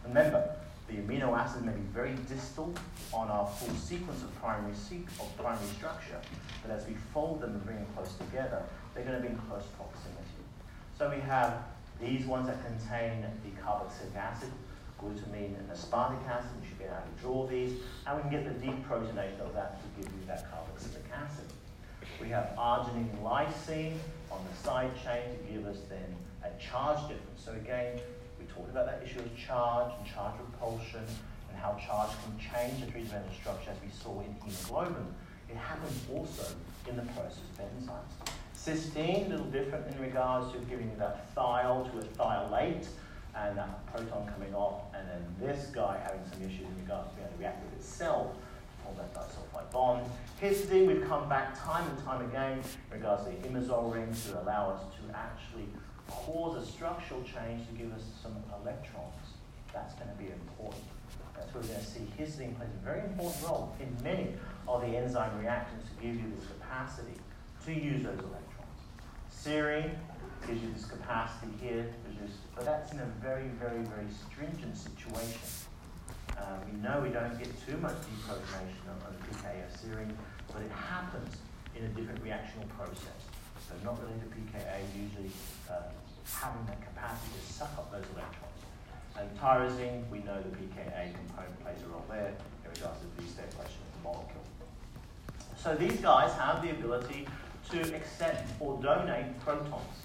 Remember, 0.07 0.49
the 0.87 0.95
amino 0.95 1.37
acids 1.37 1.65
may 1.65 1.73
be 1.73 1.81
very 1.93 2.15
distal 2.29 2.73
on 3.13 3.27
our 3.27 3.45
full 3.45 3.75
sequence 3.75 4.23
of 4.23 4.33
primary, 4.39 4.71
of 4.71 5.37
primary 5.37 5.67
structure, 5.75 6.19
but 6.61 6.71
as 6.71 6.87
we 6.87 6.93
fold 7.13 7.41
them 7.41 7.51
and 7.51 7.65
bring 7.65 7.77
them 7.77 7.87
close 7.93 8.15
together, 8.15 8.63
they're 8.93 9.03
going 9.03 9.17
to 9.17 9.21
be 9.21 9.27
in 9.27 9.37
close 9.49 9.63
proximity. 9.75 10.23
So 10.97 11.09
we 11.09 11.19
have 11.21 11.63
these 12.01 12.25
ones 12.25 12.47
that 12.47 12.63
contain 12.65 13.25
the 13.43 13.61
carboxylic 13.61 14.15
acid, 14.15 14.49
glutamine 15.01 15.59
and 15.59 15.69
aspartic 15.71 16.25
acid. 16.27 16.51
You 16.61 16.67
should 16.69 16.79
be 16.79 16.85
able 16.85 16.95
to 16.95 17.21
draw 17.21 17.47
these. 17.47 17.73
And 18.05 18.15
we 18.15 18.21
can 18.21 18.31
get 18.31 18.45
the 18.45 18.65
deprotonation 18.65 19.41
of 19.41 19.53
that 19.53 19.79
to 19.81 20.01
give 20.01 20.11
you 20.11 20.25
that 20.27 20.47
carboxylic 20.51 21.11
acid. 21.13 21.45
We 22.21 22.29
have 22.29 22.53
arginine 22.57 23.21
lysine 23.21 23.97
on 24.31 24.39
the 24.49 24.57
side 24.63 24.91
chain 25.03 25.37
to 25.37 25.53
give 25.53 25.65
us 25.65 25.77
then 25.89 26.15
a 26.43 26.49
charge 26.61 27.01
difference. 27.01 27.43
So 27.43 27.51
again, 27.51 27.99
talked 28.57 28.71
about 28.71 28.85
that 28.87 29.01
issue 29.05 29.19
of 29.19 29.37
charge 29.37 29.91
and 29.97 30.07
charge 30.07 30.33
repulsion 30.39 31.05
and 31.49 31.57
how 31.57 31.77
charge 31.85 32.09
can 32.25 32.33
change 32.39 32.81
the 32.81 32.91
three-dimensional 32.91 33.33
structure 33.39 33.71
as 33.71 33.77
we 33.81 33.89
saw 33.89 34.19
in 34.21 34.35
hemoglobin. 34.43 35.05
It 35.49 35.55
happens 35.55 36.01
also 36.11 36.55
in 36.89 36.95
the 36.95 37.03
process 37.13 37.39
of 37.53 37.65
enzymes. 37.65 38.13
Cysteine, 38.55 39.27
a 39.27 39.29
little 39.29 39.45
different 39.45 39.87
in 39.95 40.01
regards 40.01 40.51
to 40.51 40.59
giving 40.69 40.91
that 40.97 41.33
thiol 41.35 41.89
to 41.91 41.99
a 41.99 42.03
thiolate 42.03 42.85
and 43.35 43.57
that 43.57 43.85
proton 43.93 44.27
coming 44.33 44.53
off, 44.55 44.81
and 44.95 45.07
then 45.07 45.23
this 45.39 45.67
guy 45.67 45.99
having 46.03 46.19
some 46.33 46.41
issues 46.41 46.65
in 46.67 46.81
regards 46.81 47.09
to 47.11 47.15
being 47.15 47.27
able 47.27 47.37
to 47.37 47.39
react 47.39 47.63
with 47.63 47.79
itself 47.79 48.35
form 48.83 48.97
that 48.97 49.13
disulfide 49.13 49.71
bond. 49.71 50.05
Histidine, 50.41 50.87
we've 50.87 51.07
come 51.07 51.29
back 51.29 51.57
time 51.59 51.87
and 51.89 52.03
time 52.03 52.27
again 52.29 52.59
in 52.59 52.97
regards 52.97 53.25
to 53.25 53.29
the 53.29 53.47
imidazole 53.47 53.93
rings 53.93 54.25
to 54.25 54.41
allow 54.41 54.71
us 54.71 54.81
to 54.95 55.15
actually 55.15 55.67
cause 56.07 56.61
a 56.61 56.65
structural 56.65 57.21
change 57.21 57.67
to 57.67 57.73
give 57.77 57.91
us 57.93 58.03
some 58.21 58.35
electrons. 58.61 59.13
That's 59.73 59.93
going 59.95 60.09
to 60.09 60.15
be 60.15 60.31
important. 60.31 60.83
That's 61.35 61.53
where 61.53 61.61
we're 61.61 61.69
going 61.69 61.79
to 61.79 61.85
see 61.85 62.07
histidine 62.17 62.57
plays 62.57 62.69
a 62.81 62.85
very 62.85 63.01
important 63.01 63.43
role 63.43 63.75
in 63.79 63.95
many 64.03 64.33
of 64.67 64.81
the 64.81 64.97
enzyme 64.97 65.37
reactions 65.39 65.83
to 65.83 66.03
give 66.03 66.15
you 66.15 66.31
this 66.35 66.47
capacity 66.47 67.13
to 67.65 67.73
use 67.73 68.03
those 68.03 68.19
electrons. 68.19 68.43
Serine 69.31 69.91
gives 70.47 70.61
you 70.63 70.73
this 70.73 70.85
capacity 70.85 71.51
here 71.61 71.85
but 72.57 72.65
that's 72.65 72.91
in 72.91 72.99
a 72.99 73.05
very, 73.21 73.49
very, 73.59 73.83
very 73.83 74.07
stringent 74.09 74.75
situation. 74.75 75.39
Uh, 76.35 76.57
we 76.65 76.79
know 76.79 77.01
we 77.01 77.09
don't 77.09 77.37
get 77.37 77.49
too 77.65 77.77
much 77.77 77.93
deprotonation 77.93 78.89
on, 78.89 79.13
the 79.13 79.21
pKa 79.27 79.63
of 79.63 79.79
serine, 79.79 80.11
but 80.51 80.61
it 80.63 80.71
happens 80.71 81.37
in 81.75 81.85
a 81.85 81.87
different 81.89 82.23
reactional 82.23 82.67
process. 82.75 83.21
So 83.67 83.75
not 83.83 83.99
really 84.01 84.15
the 84.23 84.31
pKa 84.31 84.79
usually 84.95 85.31
uh, 85.69 85.91
having 86.23 86.65
the 86.65 86.75
capacity 86.85 87.35
to 87.35 87.53
suck 87.53 87.71
up 87.77 87.91
those 87.91 88.05
electrons. 88.15 88.59
And 89.19 89.27
tyrosine, 89.39 90.07
we 90.09 90.19
know 90.19 90.39
the 90.41 90.55
pKa 90.55 91.13
component 91.13 91.59
plays 91.63 91.77
a 91.83 91.89
role 91.91 92.05
there 92.09 92.33
in 92.63 92.71
regards 92.71 92.99
to 93.01 93.05
the 93.15 93.23
destabilization 93.23 93.83
of 93.83 93.91
the 93.97 94.03
molecule. 94.03 94.43
So 95.57 95.75
these 95.75 95.99
guys 95.99 96.31
have 96.33 96.61
the 96.61 96.69
ability 96.69 97.27
to 97.71 97.95
accept 97.95 98.49
or 98.59 98.81
donate 98.81 99.39
protons. 99.41 99.97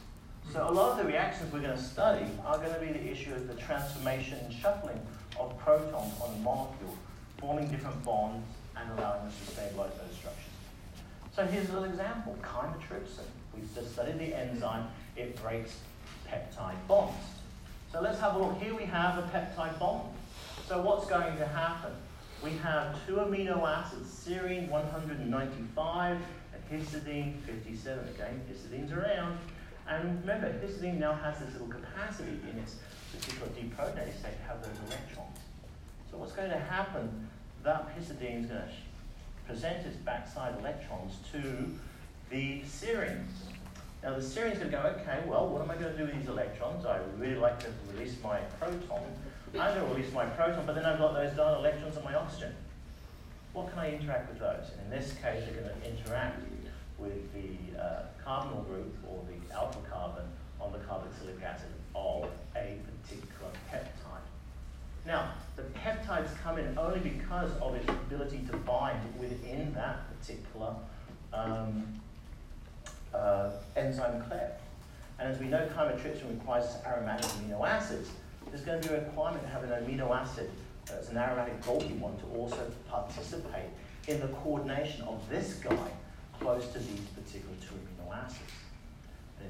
So 0.53 0.68
a 0.68 0.72
lot 0.72 0.92
of 0.92 0.98
the 0.98 1.05
reactions 1.05 1.53
we're 1.53 1.61
going 1.61 1.77
to 1.77 1.83
study 1.83 2.27
are 2.44 2.59
going 2.59 2.75
to 2.75 2.81
be 2.81 2.87
the 2.87 3.11
issue 3.11 3.33
of 3.33 3.46
the 3.46 3.55
transformation 3.55 4.38
and 4.42 4.53
shuffling 4.53 5.01
of 5.38 5.57
protons 5.59 6.12
on 6.20 6.35
a 6.35 6.38
molecule, 6.38 6.96
forming 7.38 7.68
different 7.68 8.03
bonds 8.03 8.44
and 8.77 8.98
allowing 8.98 9.20
us 9.20 9.38
to 9.38 9.53
stabilize 9.53 9.92
those 9.92 10.16
structures. 10.16 10.42
So 11.37 11.46
here's 11.46 11.68
a 11.70 11.72
little 11.72 11.88
example, 11.88 12.37
chymotrypsin. 12.42 13.29
We've 13.55 13.75
just 13.75 13.93
studied 13.93 14.19
the 14.19 14.35
enzyme, 14.35 14.88
it 15.17 15.41
breaks 15.43 15.79
peptide 16.29 16.87
bonds. 16.88 17.17
So 17.93 18.01
let's 18.01 18.19
have 18.21 18.37
a 18.37 18.38
look. 18.38 18.61
Here 18.61 18.75
we 18.75 18.85
have 18.85 19.19
a 19.19 19.23
peptide 19.29 19.79
bond. 19.79 20.09
So 20.67 20.81
what's 20.81 21.07
going 21.07 21.37
to 21.37 21.47
happen? 21.47 21.93
We 22.43 22.53
have 22.62 23.07
two 23.07 23.17
amino 23.17 23.62
acids, 23.69 24.09
serine 24.27 24.69
195 24.71 26.19
and 26.55 26.83
histidine 26.83 27.41
57. 27.43 28.09
Again, 28.09 28.41
histidine's 28.51 28.93
around. 28.93 29.38
And 29.87 30.21
remember, 30.21 30.49
histidine 30.65 30.98
now 30.98 31.13
has 31.13 31.38
this 31.38 31.53
little 31.53 31.69
capacity 31.69 32.38
in 32.50 32.59
its 32.59 32.77
particular 33.15 33.48
deprotonated 33.48 34.19
state 34.19 34.38
to 34.38 34.48
have 34.48 34.63
those 34.63 34.77
electrons. 34.88 35.38
So 36.11 36.17
what's 36.17 36.33
going 36.33 36.50
to 36.50 36.59
happen, 36.59 37.29
that 37.63 37.90
histidine 37.98 38.44
is 38.44 38.46
going 38.46 38.63
to 38.63 38.69
present 39.46 39.87
its 39.87 39.96
backside 39.96 40.59
electrons 40.61 41.17
to 41.33 41.71
the 42.33 42.62
serine. 42.62 43.24
Now 44.02 44.18
the 44.18 44.26
going 44.35 44.58
to 44.58 44.64
go, 44.64 44.78
okay, 44.98 45.20
well, 45.26 45.46
what 45.48 45.62
am 45.62 45.70
I 45.70 45.76
going 45.76 45.92
to 45.92 45.98
do 45.98 46.04
with 46.04 46.18
these 46.18 46.28
electrons? 46.28 46.85
I 46.87 46.98
really 47.18 47.37
like 47.37 47.60
to 47.60 47.68
release 47.92 48.16
my 48.24 48.38
proton. 48.58 49.02
I'm 49.54 49.74
going 49.74 49.87
to 49.87 49.94
release 49.94 50.12
my 50.12 50.24
proton, 50.24 50.64
but 50.66 50.74
then 50.74 50.87
I've 50.87 50.98
got 50.98 51.12
those 51.12 51.37
darn 51.37 51.58
electrons 51.58 51.96
on 51.98 52.04
my 52.04 52.14
oxygen. 52.14 52.54
What 53.52 53.70
can 53.70 53.78
I 53.78 53.92
interact 53.92 54.30
with 54.30 54.40
those? 54.40 54.70
And 54.72 54.92
in 54.92 54.98
this 54.98 55.12
case, 55.22 55.44
they're 55.44 55.62
going 55.62 55.80
to 55.80 55.88
interact 55.88 56.40
with 56.98 57.33
the 57.35 57.78
uh, 57.78 58.02
carbonyl 58.26 58.66
group 58.66 58.96
or 59.06 59.22
the 59.28 59.54
alpha 59.54 59.78
carbon 59.88 60.24
on 60.58 60.72
the 60.72 60.78
carboxylic 60.78 61.42
acid 61.44 61.68
of 61.94 62.30
a 62.56 62.78
particular 63.04 63.52
peptide. 63.70 64.24
Now, 65.04 65.33
the 65.56 65.62
peptides 65.62 66.30
come 66.42 66.58
in 66.58 66.78
only 66.78 67.00
because 67.00 67.50
of 67.60 67.74
its 67.74 67.88
ability 67.88 68.40
to 68.50 68.56
bind 68.58 69.00
within 69.20 69.74
that 69.74 69.98
particular 70.18 70.74
um, 71.35 72.00
uh, 73.15 73.50
enzyme 73.77 74.23
cleft. 74.23 74.60
And 75.19 75.33
as 75.33 75.38
we 75.38 75.46
know, 75.46 75.69
chymotrypsin 75.77 76.31
requires 76.31 76.67
aromatic 76.87 77.27
amino 77.27 77.67
acids. 77.67 78.10
there's 78.50 78.63
going 78.63 78.81
to 78.81 78.88
be 78.88 78.94
a 78.94 79.04
requirement 79.04 79.42
to 79.44 79.48
have 79.50 79.65
an 79.65 79.71
amino 79.71 80.15
acid 80.15 80.50
that's 80.87 81.10
an 81.10 81.17
aromatic 81.17 81.65
bulky 81.65 81.94
one 81.94 82.17
to 82.19 82.27
also 82.38 82.71
participate 82.88 83.71
in 84.08 84.21
the 84.21 84.29
coordination 84.29 85.02
of 85.02 85.21
this 85.31 85.54
guy 85.54 85.88
close 86.40 86.67
to 86.73 86.79
these 86.79 87.06
particular 87.15 87.54
two 87.60 87.75
amino 87.75 88.17
acids. 88.17 88.52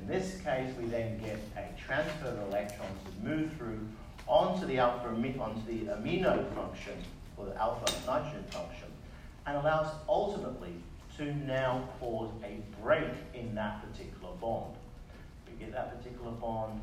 In 0.01 0.07
this 0.07 0.41
case, 0.41 0.73
we 0.79 0.87
then 0.87 1.19
get 1.19 1.39
a 1.57 1.69
transfer 1.81 2.29
of 2.29 2.39
electrons 2.49 2.99
to 3.05 3.29
move 3.29 3.53
through 3.57 3.81
onto 4.27 4.67
the 4.67 4.79
alpha 4.79 5.09
onto 5.09 5.67
the 5.67 5.91
amino 5.93 6.49
function 6.55 6.95
or 7.37 7.47
the 7.47 7.57
alpha 7.61 7.93
nitrogen 8.07 8.45
function, 8.51 8.89
and 9.47 9.57
allows 9.57 9.89
ultimately 10.09 10.75
to 11.25 11.35
now 11.47 11.89
cause 12.01 12.31
a 12.45 12.59
break 12.83 13.11
in 13.35 13.55
that 13.55 13.83
particular 13.89 14.33
bond. 14.41 14.75
We 15.47 15.65
get 15.65 15.73
that 15.73 15.97
particular 15.99 16.33
bond, 16.33 16.81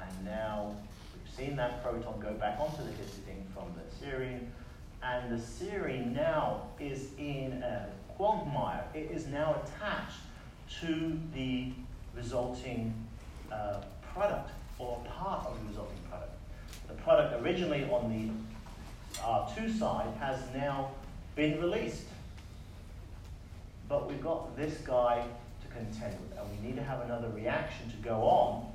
and 0.00 0.24
now 0.24 0.74
we've 1.14 1.34
seen 1.34 1.56
that 1.56 1.82
proton 1.82 2.20
go 2.20 2.32
back 2.34 2.58
onto 2.60 2.82
the 2.82 2.90
histidine 2.90 3.46
from 3.54 3.72
the 3.74 4.06
serine, 4.06 4.46
and 5.02 5.30
the 5.30 5.42
serine 5.42 6.14
now 6.14 6.62
is 6.78 7.08
in 7.18 7.62
a 7.62 7.88
quagmire. 8.16 8.84
It 8.94 9.10
is 9.10 9.26
now 9.26 9.62
attached 9.62 10.20
to 10.80 11.18
the 11.34 11.72
resulting 12.14 12.92
uh, 13.50 13.80
product 14.12 14.50
or 14.78 15.00
part 15.08 15.46
of 15.46 15.58
the 15.60 15.68
resulting 15.68 15.98
product. 16.10 16.32
The 16.88 16.94
product 16.94 17.42
originally 17.42 17.84
on 17.84 18.10
the 18.10 19.20
R2 19.20 19.78
side 19.78 20.12
has 20.20 20.40
now 20.54 20.90
been 21.34 21.60
released. 21.60 22.02
But 23.88 24.08
we've 24.08 24.22
got 24.22 24.54
this 24.56 24.78
guy 24.78 25.24
to 25.62 25.68
contend 25.74 26.14
with, 26.20 26.38
and 26.38 26.46
we 26.50 26.68
need 26.68 26.76
to 26.76 26.82
have 26.82 27.00
another 27.00 27.28
reaction 27.30 27.90
to 27.90 27.96
go 27.96 28.20
on. 28.22 28.70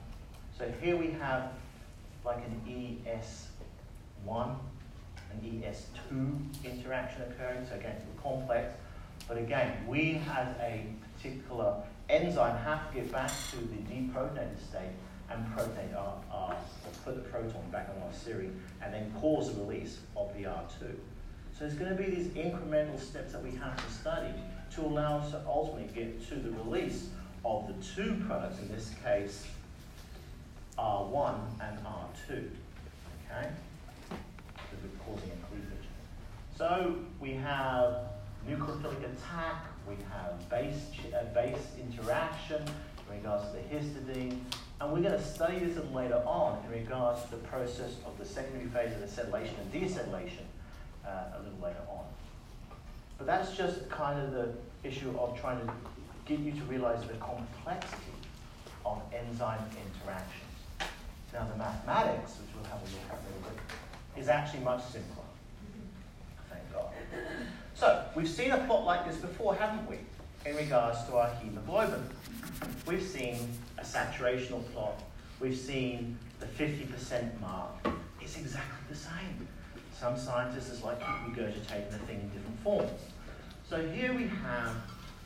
So 0.57 0.71
here 0.81 0.95
we 0.95 1.11
have 1.11 1.51
like 2.25 2.37
an 2.37 2.61
ES1, 2.67 4.55
an 5.31 5.39
ES2 5.43 6.65
interaction 6.65 7.21
occurring. 7.23 7.65
So 7.69 7.75
again, 7.75 7.95
it's 7.97 8.21
complex. 8.21 8.73
But 9.27 9.37
again, 9.37 9.85
we 9.87 10.21
as 10.31 10.47
a 10.59 10.85
particular 11.15 11.75
enzyme 12.09 12.57
have 12.57 12.89
to 12.89 12.95
get 12.95 13.11
back 13.11 13.31
to 13.51 13.57
the 13.57 13.77
deprotonated 13.93 14.59
state 14.67 14.91
and 15.29 15.45
protonate 15.55 15.95
our, 15.95 16.15
our 16.31 16.55
put 17.05 17.15
the 17.15 17.21
proton 17.29 17.61
back 17.71 17.89
on 17.95 18.01
our 18.03 18.09
serine 18.09 18.53
and 18.81 18.93
then 18.93 19.13
cause 19.19 19.53
the 19.53 19.61
release 19.61 19.99
of 20.15 20.33
the 20.35 20.43
R2. 20.43 20.79
So 20.79 21.59
there's 21.59 21.73
going 21.73 21.95
to 21.95 22.01
be 22.01 22.09
these 22.09 22.27
incremental 22.27 22.99
steps 22.99 23.33
that 23.33 23.43
we 23.43 23.51
have 23.51 23.75
to 23.75 23.93
study 23.93 24.33
to 24.75 24.81
allow 24.81 25.19
us 25.19 25.31
to 25.31 25.41
ultimately 25.47 25.89
get 25.93 26.27
to 26.29 26.35
the 26.35 26.51
release 26.51 27.09
of 27.45 27.67
the 27.67 27.73
two 27.83 28.21
products, 28.25 28.59
in 28.59 28.69
this 28.69 28.91
case, 29.03 29.45
R1 30.77 31.35
and 31.61 31.77
R2. 31.79 32.31
Okay? 32.31 33.49
Because 34.09 34.79
we're 34.83 35.05
causing 35.05 35.31
a 35.31 35.47
cleavage. 35.47 35.87
So 36.57 36.95
we 37.19 37.33
have 37.33 37.97
nucleophilic 38.49 38.99
attack, 38.99 39.65
we 39.87 39.95
have 40.11 40.49
base, 40.49 40.81
uh, 41.13 41.25
base 41.33 41.67
interaction 41.79 42.63
in 43.09 43.17
regards 43.17 43.45
to 43.49 43.57
the 43.57 43.63
histidine, 43.75 44.39
and 44.81 44.91
we're 44.91 45.01
going 45.01 45.11
to 45.11 45.23
study 45.23 45.59
this 45.59 45.77
a 45.77 45.81
little 45.81 45.95
later 45.95 46.21
on 46.25 46.63
in 46.65 46.71
regards 46.71 47.23
to 47.25 47.31
the 47.31 47.37
process 47.37 47.95
of 48.05 48.17
the 48.17 48.25
secondary 48.25 48.67
phase 48.67 48.93
of 48.95 49.07
acetylation 49.07 49.53
and 49.59 49.71
deacetylation 49.71 50.45
uh, 51.05 51.37
a 51.37 51.39
little 51.43 51.59
later 51.61 51.81
on. 51.89 52.02
But 53.17 53.27
that's 53.27 53.55
just 53.55 53.89
kind 53.89 54.19
of 54.19 54.31
the 54.31 54.49
issue 54.83 55.13
of 55.17 55.39
trying 55.39 55.59
to 55.65 55.73
get 56.25 56.39
you 56.39 56.51
to 56.51 56.63
realize 56.63 57.01
the 57.07 57.13
complexity 57.15 58.13
of 58.85 59.01
enzyme 59.13 59.59
interactions. 59.71 60.89
Now 61.33 61.47
the 61.51 61.57
mathematics, 61.57 62.37
which 62.39 62.49
we'll 62.55 62.65
have 62.65 62.79
a 62.79 62.85
look 62.85 63.09
at 63.09 63.17
a 63.17 63.23
little 63.25 63.49
bit, 63.49 64.21
is 64.21 64.27
actually 64.29 64.63
much 64.63 64.83
simpler. 64.83 65.23
Thank 66.49 66.71
God. 66.73 66.91
So, 67.73 68.05
we've 68.15 68.29
seen 68.29 68.51
a 68.51 68.59
plot 68.59 68.85
like 68.85 69.07
this 69.07 69.17
before, 69.17 69.55
haven't 69.55 69.89
we, 69.89 69.97
in 70.45 70.55
regards 70.55 71.03
to 71.05 71.15
our 71.15 71.29
hemoglobin? 71.41 72.03
We've 72.85 73.01
seen 73.01 73.49
a 73.77 73.81
saturational 73.81 74.63
plot. 74.73 75.01
We've 75.39 75.57
seen 75.57 76.17
the 76.39 76.45
50% 76.45 77.39
mark. 77.41 77.71
It's 78.21 78.37
exactly 78.37 78.77
the 78.89 78.95
same. 78.95 79.47
Some 80.03 80.17
scientists 80.17 80.69
is 80.69 80.83
like 80.83 80.99
regurgitating 81.01 81.89
the 81.89 81.97
thing 81.99 82.19
in 82.19 82.29
different 82.31 82.59
forms. 82.61 82.91
So 83.69 83.81
here 83.91 84.13
we 84.13 84.27
have 84.27 84.75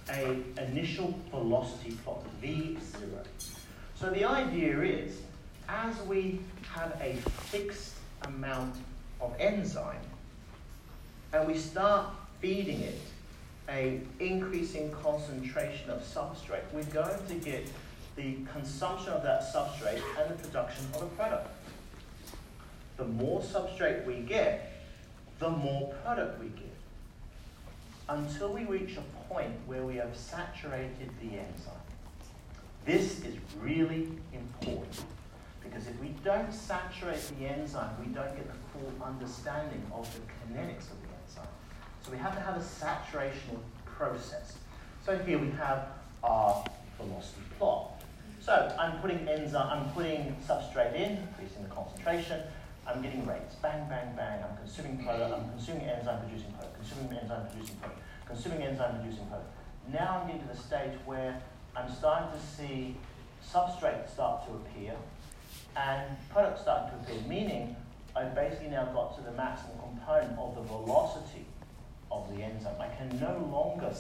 a 0.08 0.38
initial 0.70 1.18
velocity 1.32 1.98
plot, 2.04 2.24
V0. 2.44 3.26
So 3.96 4.12
the 4.12 4.24
idea 4.24 4.80
is, 4.82 5.18
as 5.68 6.00
we 6.04 6.42
have 6.76 6.96
a 7.02 7.16
fixed 7.50 7.96
amount 8.26 8.76
of 9.20 9.36
enzyme, 9.40 10.06
and 11.34 11.48
we 11.48 11.58
start 11.58 12.12
feeding 12.40 12.82
it 12.82 13.00
a 13.70 14.00
increasing 14.20 14.92
concentration 14.92 15.90
of 15.90 16.02
substrate, 16.04 16.62
we're 16.72 16.84
going 16.84 17.26
to 17.28 17.34
get 17.34 17.68
the 18.16 18.36
consumption 18.54 19.12
of 19.12 19.24
that 19.24 19.42
substrate 19.42 20.04
and 20.20 20.30
the 20.30 20.44
production 20.44 20.86
of 20.94 21.02
a 21.02 21.08
product. 21.08 21.50
The 22.98 23.06
more 23.06 23.42
substrate 23.42 24.06
we 24.06 24.16
get, 24.22 24.74
the 25.40 25.50
more 25.50 25.94
product 26.04 26.42
we 26.42 26.50
get. 26.50 26.74
Until 28.10 28.54
we 28.54 28.66
reach 28.66 28.98
a 28.98 29.34
point 29.34 29.54
where 29.68 29.84
we 29.84 29.96
have 29.98 30.16
saturated 30.16 31.10
the 31.22 31.38
enzyme. 31.38 31.74
This 32.86 33.20
is 33.24 33.36
really 33.60 34.10
important 34.34 35.04
because 35.62 35.88
if 35.88 36.00
we 36.00 36.10
don't 36.24 36.52
saturate 36.54 37.22
the 37.38 37.46
enzyme, 37.46 37.90
we 38.00 38.12
don't 38.14 38.34
get 38.36 38.48
the 38.48 38.56
full 38.72 38.92
understanding 39.06 39.82
of 39.94 40.12
the 40.14 40.22
kinetics 40.22 40.90
of 40.90 40.98
the 41.02 41.10
enzyme. 41.22 41.52
So 42.04 42.12
we 42.12 42.18
have 42.18 42.34
to 42.34 42.42
have 42.42 42.56
a 42.56 42.62
saturational 42.62 43.60
process. 43.86 44.58
So 45.06 45.18
here 45.18 45.38
we 45.38 45.52
have 45.52 45.88
our 46.24 46.64
velocity 46.98 47.42
plot. 47.58 48.02
So 48.40 48.74
I'm 48.80 49.00
putting 49.02 49.28
enzyme, 49.28 49.68
I'm 49.70 49.90
putting 49.92 50.36
substrate 50.48 50.96
in, 50.96 51.18
increasing 51.18 51.64
the 51.64 51.70
concentration. 51.70 52.42
I'm 52.88 53.02
getting 53.02 53.26
rates. 53.26 53.56
Bang, 53.56 53.88
bang, 53.90 54.16
bang. 54.16 54.44
I'm 54.44 54.56
consuming 54.58 55.04
product. 55.04 55.34
I'm 55.34 55.50
consuming 55.50 55.84
enzyme 55.84 56.22
producing 56.22 56.52
product. 56.54 56.76
Consuming 56.80 57.18
enzyme 57.18 57.48
producing 57.52 57.76
product. 57.78 58.02
Consuming 58.26 58.62
enzyme 58.64 58.96
producing 59.00 59.26
product. 59.28 59.50
Now 59.92 60.22
I'm 60.22 60.28
getting 60.28 60.48
to 60.48 60.54
the 60.54 60.60
stage 60.60 60.94
where 61.06 61.42
I'm 61.76 61.92
starting 61.92 62.40
to 62.40 62.46
see 62.46 62.96
substrate 63.46 64.10
start 64.10 64.48
to 64.48 64.54
appear 64.54 64.94
and 65.76 66.18
product 66.32 66.60
starting 66.62 66.90
to 66.90 67.06
appear, 67.06 67.28
meaning 67.28 67.76
I've 68.16 68.34
basically 68.34 68.70
now 68.70 68.86
got 68.86 69.16
to 69.18 69.24
the 69.24 69.32
maximum 69.34 69.78
component 69.80 70.38
of 70.40 70.56
the 70.56 70.62
velocity 70.62 71.46
of 72.12 72.34
the 72.36 72.42
enzyme. 72.42 72.80
I 72.80 72.88
can 72.96 73.20
no 73.20 73.48
longer 73.52 73.94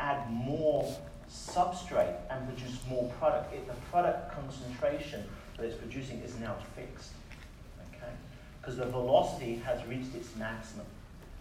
add 0.00 0.30
more 0.30 0.94
substrate 1.30 2.16
and 2.30 2.46
produce 2.46 2.78
more 2.88 3.10
product. 3.18 3.54
It, 3.54 3.66
the 3.66 3.74
product 3.90 4.34
concentration 4.34 5.24
that 5.56 5.64
it's 5.64 5.76
producing 5.76 6.20
is 6.20 6.38
now 6.40 6.56
fixed. 6.76 7.12
Because 8.64 8.78
the 8.78 8.86
velocity 8.86 9.56
has 9.56 9.86
reached 9.86 10.14
its 10.14 10.34
maximum. 10.36 10.86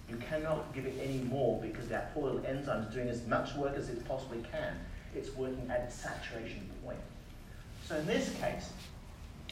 You 0.10 0.18
cannot 0.18 0.74
give 0.76 0.86
it 0.86 1.00
any 1.02 1.20
more 1.20 1.62
because 1.62 1.88
that 1.88 2.14
poor 2.14 2.42
enzyme 2.46 2.84
is 2.84 2.94
doing 2.94 3.08
as 3.08 3.26
much 3.28 3.56
work 3.56 3.78
as 3.78 3.88
it 3.88 4.06
possibly 4.06 4.44
can. 4.52 4.76
It's 5.16 5.34
working 5.36 5.70
at 5.70 5.82
its 5.82 5.96
saturation 5.96 6.70
point. 6.84 7.00
So 7.88 7.96
in 7.96 8.06
this 8.06 8.34
case, 8.42 8.72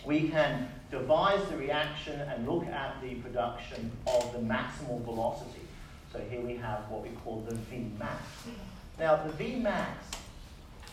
we 0.06 0.28
can 0.28 0.68
devise 0.90 1.48
the 1.50 1.58
reaction 1.58 2.20
and 2.20 2.48
look 2.48 2.66
at 2.66 3.02
the 3.02 3.16
production 3.16 3.90
of 4.06 4.34
the 4.34 4.40
maximal 4.40 5.02
velocity. 5.06 5.62
So 6.12 6.20
here 6.30 6.42
we 6.42 6.58
have 6.58 6.90
what 6.90 7.04
we 7.04 7.10
call 7.24 7.46
the 7.48 7.56
Vmax. 7.56 8.18
Now 9.00 9.16
the 9.16 9.32
Vmax, 9.32 9.86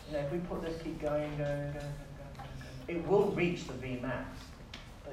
you 0.07 0.13
know, 0.13 0.19
if 0.19 0.31
we 0.31 0.37
put 0.39 0.63
this, 0.63 0.81
keep 0.81 1.01
going, 1.01 1.37
going, 1.37 1.57
going, 1.57 1.73
going, 1.73 1.83
going, 2.87 2.97
it 2.99 3.07
will 3.07 3.31
reach 3.31 3.67
the 3.67 3.73
Vmax, 3.73 4.25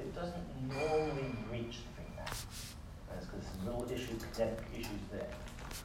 it 0.07 0.15
doesn't 0.15 0.69
normally 0.69 1.35
reach 1.51 1.79
the 1.83 2.21
Vmax. 2.21 2.45
That's 3.09 3.25
because 3.25 3.45
some 3.45 3.65
little 3.65 3.85
issues, 3.91 4.23
issues 4.73 4.87
there. 5.11 5.27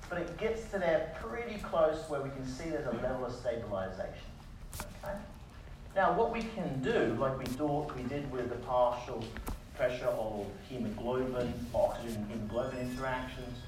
But 0.09 0.19
it 0.19 0.37
gets 0.39 0.71
to 0.71 0.79
there 0.79 1.15
pretty 1.21 1.59
close 1.59 1.99
where 2.09 2.21
we 2.21 2.31
can 2.31 2.47
see 2.47 2.71
there's 2.71 2.87
a 2.87 3.03
level 3.03 3.27
of 3.27 3.33
stabilization. 3.33 4.31
Okay? 4.79 5.17
Now, 5.97 6.13
what 6.13 6.33
we 6.33 6.43
can 6.43 6.83
do, 6.83 7.17
like 7.19 7.39
we, 7.39 7.45
do, 7.57 7.87
we 7.97 8.03
did 8.05 8.31
with 8.31 8.49
the 8.49 8.57
partial 8.57 9.25
pressure 9.77 10.07
of 10.07 10.47
hemoglobin, 10.69 11.53
oxygen 11.75 12.27
hemoglobin 12.31 12.79
interactions, 12.79 13.59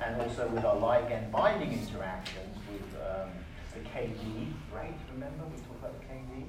and 0.00 0.20
also 0.20 0.48
with 0.48 0.64
our 0.64 0.76
ligand 0.76 1.30
binding 1.30 1.72
interactions 1.72 2.56
with 2.72 2.82
um, 3.00 3.30
the 3.74 3.80
KD 3.90 4.52
rate, 4.74 4.94
remember 5.12 5.44
we 5.44 5.56
talked 5.58 5.78
about 5.78 6.00
the 6.00 6.06
KD 6.06 6.44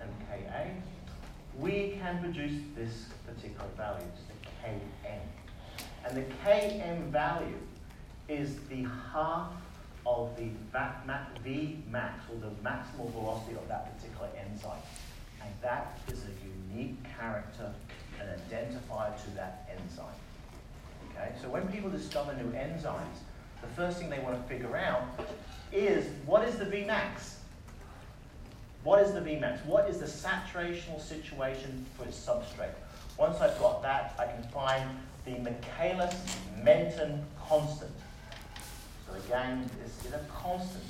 and 0.00 0.10
the 0.10 0.48
KA, 0.48 0.66
we 1.58 1.98
can 2.00 2.20
produce 2.20 2.60
this 2.74 3.06
particular 3.26 3.68
value, 3.76 4.06
the 4.28 4.68
Km. 4.68 5.18
And 6.04 6.16
the 6.16 6.24
Km 6.44 7.10
value 7.10 7.58
is 8.28 8.56
the 8.68 8.86
half 9.12 9.52
of 10.06 10.36
the 10.36 10.48
V 11.44 11.78
max, 11.90 12.24
or 12.30 12.40
the 12.40 12.54
maximal 12.68 13.12
velocity 13.12 13.56
of 13.56 13.68
that 13.68 13.96
particular 13.96 14.28
enzyme. 14.38 14.72
And 15.42 15.50
that 15.60 15.98
is 16.08 16.24
a 16.24 16.74
unique 16.74 16.96
character 17.18 17.72
an 18.20 18.40
identifier 18.48 19.22
to 19.24 19.30
that 19.30 19.68
enzyme. 19.70 20.06
Okay, 21.10 21.32
so 21.40 21.48
when 21.48 21.66
people 21.68 21.90
discover 21.90 22.34
new 22.34 22.50
enzymes, 22.52 23.20
the 23.60 23.68
first 23.76 23.98
thing 23.98 24.10
they 24.10 24.18
want 24.20 24.40
to 24.40 24.48
figure 24.48 24.76
out 24.76 25.02
is 25.72 26.06
what 26.26 26.46
is 26.46 26.56
the 26.56 26.64
Vmax? 26.64 27.34
What 28.84 29.00
is 29.00 29.12
the 29.12 29.20
Vmax? 29.20 29.64
What 29.64 29.88
is 29.88 29.98
the 29.98 30.06
saturational 30.06 31.00
situation 31.00 31.86
for 31.96 32.04
its 32.04 32.18
substrate? 32.18 32.74
Once 33.16 33.40
I've 33.40 33.58
got 33.60 33.80
that, 33.82 34.14
I 34.18 34.26
can 34.26 34.42
find 34.50 34.90
the 35.24 35.38
Michaelis-Menten 35.38 37.22
constant. 37.48 37.92
So 39.06 39.14
again, 39.26 39.70
this 39.82 40.04
is 40.04 40.12
a 40.12 40.24
constant 40.28 40.84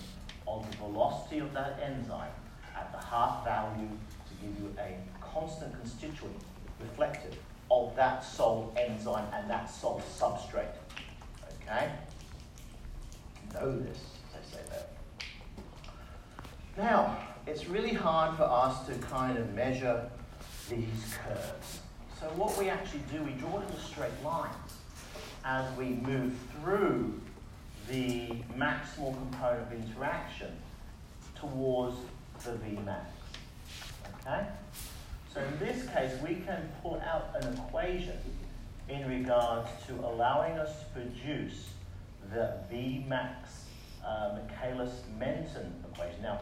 of 0.47 0.69
the 0.71 0.77
velocity 0.79 1.39
of 1.39 1.53
that 1.53 1.81
enzyme 1.83 2.31
at 2.75 2.91
the 2.93 2.99
half 2.99 3.45
value 3.45 3.89
to 3.89 4.35
give 4.47 4.59
you 4.59 4.75
a 4.79 4.97
constant 5.21 5.79
constituent 5.79 6.37
reflective 6.81 7.37
of 7.71 7.95
that 7.97 8.25
sole 8.25 8.73
enzyme 8.77 9.27
and 9.35 9.51
that 9.51 9.71
sole 9.71 10.03
substrate. 10.19 10.75
Okay? 11.63 11.91
Know 13.53 13.79
this, 13.79 13.99
as 14.35 14.55
I 14.55 14.77
say. 14.77 14.83
Now, 16.77 17.19
it's 17.47 17.67
really 17.67 17.93
hard 17.93 18.37
for 18.37 18.45
us 18.45 18.87
to 18.87 18.95
kind 18.95 19.37
of 19.37 19.53
measure 19.55 20.09
these 20.71 21.17
curves. 21.27 21.81
So 22.19 22.27
what 22.29 22.57
we 22.59 22.71
actually 22.71 23.03
do, 23.13 23.23
we 23.23 23.33
draw 23.33 23.57
little 23.57 23.77
straight 23.77 24.13
lines 24.25 24.55
as 25.45 25.77
we 25.77 25.87
move 25.87 26.33
through 26.55 27.21
the 27.91 28.29
maximal 28.57 29.15
component 29.19 29.67
of 29.67 29.73
interaction 29.73 30.57
towards 31.35 31.97
the 32.45 32.53
Vmax. 32.53 33.05
Okay? 34.21 34.47
So 35.35 35.43
in 35.43 35.59
this 35.59 35.87
case, 35.91 36.13
we 36.23 36.37
can 36.37 36.71
pull 36.81 37.03
out 37.05 37.35
an 37.43 37.53
equation 37.53 38.17
in 38.89 39.07
regards 39.09 39.69
to 39.89 39.95
allowing 39.95 40.59
us 40.59 40.71
to 40.79 41.01
produce 41.01 41.69
the 42.33 42.55
Vmax 42.73 43.35
uh, 44.07 44.39
Michaelis-Menten 44.39 45.71
equation. 45.93 46.23
Now, 46.23 46.41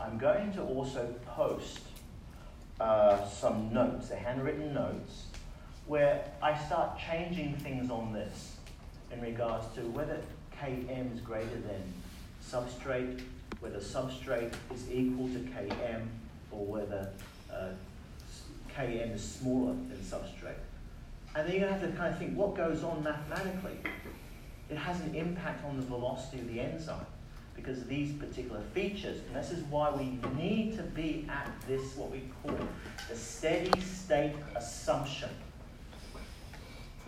I'm 0.00 0.18
going 0.18 0.52
to 0.52 0.62
also 0.62 1.14
post 1.26 1.80
uh, 2.80 3.26
some 3.26 3.72
notes, 3.72 4.08
the 4.08 4.16
handwritten 4.16 4.74
notes, 4.74 5.24
where 5.86 6.30
I 6.42 6.56
start 6.58 6.98
changing 6.98 7.56
things 7.56 7.90
on 7.90 8.12
this 8.12 8.56
in 9.10 9.20
regards 9.20 9.66
to 9.76 9.80
whether 9.80 10.20
Km 10.60 11.14
is 11.14 11.20
greater 11.20 11.46
than 11.48 11.82
substrate, 12.44 13.22
whether 13.60 13.78
substrate 13.78 14.52
is 14.74 14.90
equal 14.90 15.28
to 15.28 15.38
Km, 15.38 16.06
or 16.50 16.66
whether 16.66 17.10
uh, 17.50 17.68
Km 18.76 19.14
is 19.14 19.22
smaller 19.22 19.72
than 19.72 19.98
substrate. 19.98 20.58
And 21.34 21.48
then 21.48 21.60
to 21.60 21.68
have 21.68 21.80
to 21.80 21.88
kind 21.96 22.12
of 22.12 22.18
think 22.18 22.36
what 22.36 22.54
goes 22.54 22.82
on 22.82 23.02
mathematically. 23.02 23.78
It 24.68 24.76
has 24.76 25.00
an 25.00 25.14
impact 25.14 25.64
on 25.64 25.76
the 25.76 25.82
velocity 25.82 26.40
of 26.40 26.48
the 26.48 26.60
enzyme 26.60 27.06
because 27.56 27.78
of 27.78 27.88
these 27.88 28.12
particular 28.12 28.60
features. 28.74 29.18
And 29.26 29.34
this 29.34 29.50
is 29.50 29.64
why 29.64 29.90
we 29.90 30.18
need 30.40 30.76
to 30.76 30.82
be 30.82 31.26
at 31.28 31.50
this, 31.66 31.96
what 31.96 32.10
we 32.10 32.28
call 32.42 32.56
the 33.08 33.16
steady 33.16 33.80
state 33.80 34.34
assumption. 34.54 35.30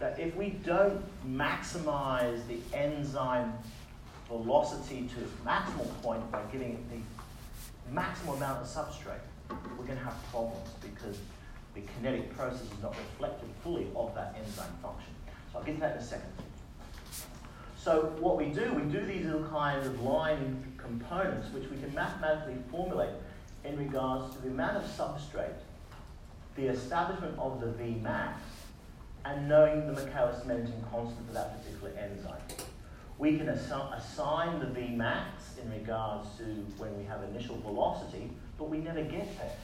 That 0.01 0.19
if 0.19 0.35
we 0.35 0.51
don't 0.65 1.03
maximize 1.27 2.41
the 2.47 2.59
enzyme 2.77 3.53
velocity 4.29 5.09
to 5.15 5.21
its 5.21 5.33
maximal 5.45 5.89
point 6.03 6.31
by 6.31 6.43
giving 6.53 6.73
it 6.73 6.91
the 6.91 7.95
maximal 7.95 8.37
amount 8.37 8.63
of 8.63 8.67
substrate, 8.67 9.21
we're 9.51 9.85
going 9.85 9.99
to 9.99 10.05
have 10.05 10.17
problems 10.31 10.69
because 10.81 11.19
the 11.75 11.83
kinetic 11.97 12.35
process 12.37 12.63
is 12.63 12.83
not 12.83 12.97
reflected 12.97 13.49
fully 13.63 13.87
of 13.97 14.15
that 14.15 14.37
enzyme 14.39 14.73
function. 14.83 15.13
So 15.53 15.59
I'll 15.59 15.65
get 15.65 15.77
to 15.77 15.81
that 15.81 15.97
in 15.97 16.03
a 16.03 16.05
second. 16.05 16.31
So 17.89 18.13
what 18.21 18.37
we 18.37 18.51
do, 18.51 18.71
we 18.75 18.83
do 18.83 19.01
these 19.01 19.25
little 19.25 19.49
kinds 19.49 19.87
of 19.87 20.03
line 20.03 20.63
components 20.77 21.51
which 21.55 21.71
we 21.71 21.79
can 21.79 21.95
mathematically 21.95 22.57
formulate 22.71 23.15
in 23.65 23.79
regards 23.79 24.35
to 24.35 24.43
the 24.43 24.49
amount 24.49 24.77
of 24.77 24.83
substrate, 24.83 25.57
the 26.55 26.67
establishment 26.67 27.39
of 27.39 27.63
the 27.63 27.69
Vmax, 27.69 28.35
and 29.25 29.49
knowing 29.49 29.87
the 29.87 29.95
Michaelis-Menten 29.95 30.91
constant 30.93 31.27
for 31.29 31.33
that 31.33 31.65
particular 31.65 31.95
enzyme. 31.99 32.43
We 33.17 33.39
can 33.39 33.47
assi 33.47 33.97
assign 33.97 34.61
the 34.61 34.67
Vmax 34.67 35.59
in 35.63 35.71
regards 35.71 36.29
to 36.37 36.45
when 36.77 36.95
we 36.99 37.05
have 37.05 37.23
initial 37.23 37.57
velocity, 37.57 38.31
but 38.59 38.69
we 38.69 38.81
never 38.81 39.03
get 39.03 39.35
there. 39.39 39.57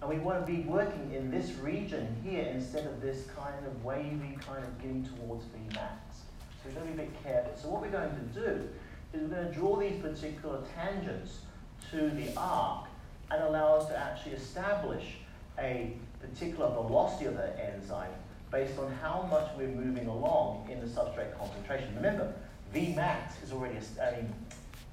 And 0.00 0.08
we 0.08 0.16
want 0.16 0.46
to 0.46 0.50
be 0.50 0.62
working 0.62 1.12
in 1.12 1.30
this 1.30 1.50
region 1.58 2.16
here 2.24 2.44
instead 2.54 2.86
of 2.86 3.02
this 3.02 3.26
kind 3.36 3.66
of 3.66 3.84
wavy 3.84 4.38
kind 4.48 4.64
of 4.64 4.80
getting 4.80 5.04
towards 5.04 5.44
Vmax. 5.44 6.09
So 6.62 6.68
we've 6.68 6.74
got 6.74 6.86
to 6.86 6.92
be 6.92 7.02
a 7.02 7.06
bit 7.06 7.22
careful. 7.22 7.52
So 7.56 7.68
what 7.70 7.80
we're 7.80 7.90
going 7.90 8.10
to 8.10 8.40
do 8.40 8.68
is 9.14 9.22
we're 9.22 9.36
going 9.36 9.48
to 9.48 9.52
draw 9.52 9.76
these 9.76 10.00
particular 10.00 10.60
tangents 10.74 11.38
to 11.90 12.10
the 12.10 12.34
arc 12.36 12.86
and 13.30 13.42
allow 13.42 13.76
us 13.76 13.86
to 13.88 13.96
actually 13.96 14.32
establish 14.32 15.04
a 15.58 15.94
particular 16.20 16.68
velocity 16.68 17.24
of 17.26 17.36
the 17.36 17.58
enzyme 17.64 18.10
based 18.50 18.78
on 18.78 18.92
how 19.00 19.26
much 19.30 19.48
we're 19.56 19.68
moving 19.68 20.06
along 20.06 20.68
in 20.70 20.80
the 20.80 20.86
substrate 20.86 21.36
concentration. 21.38 21.94
Remember, 21.94 22.32
Vmax 22.74 23.42
is 23.42 23.52
already, 23.52 23.76
I 24.02 24.16
mean, 24.16 24.34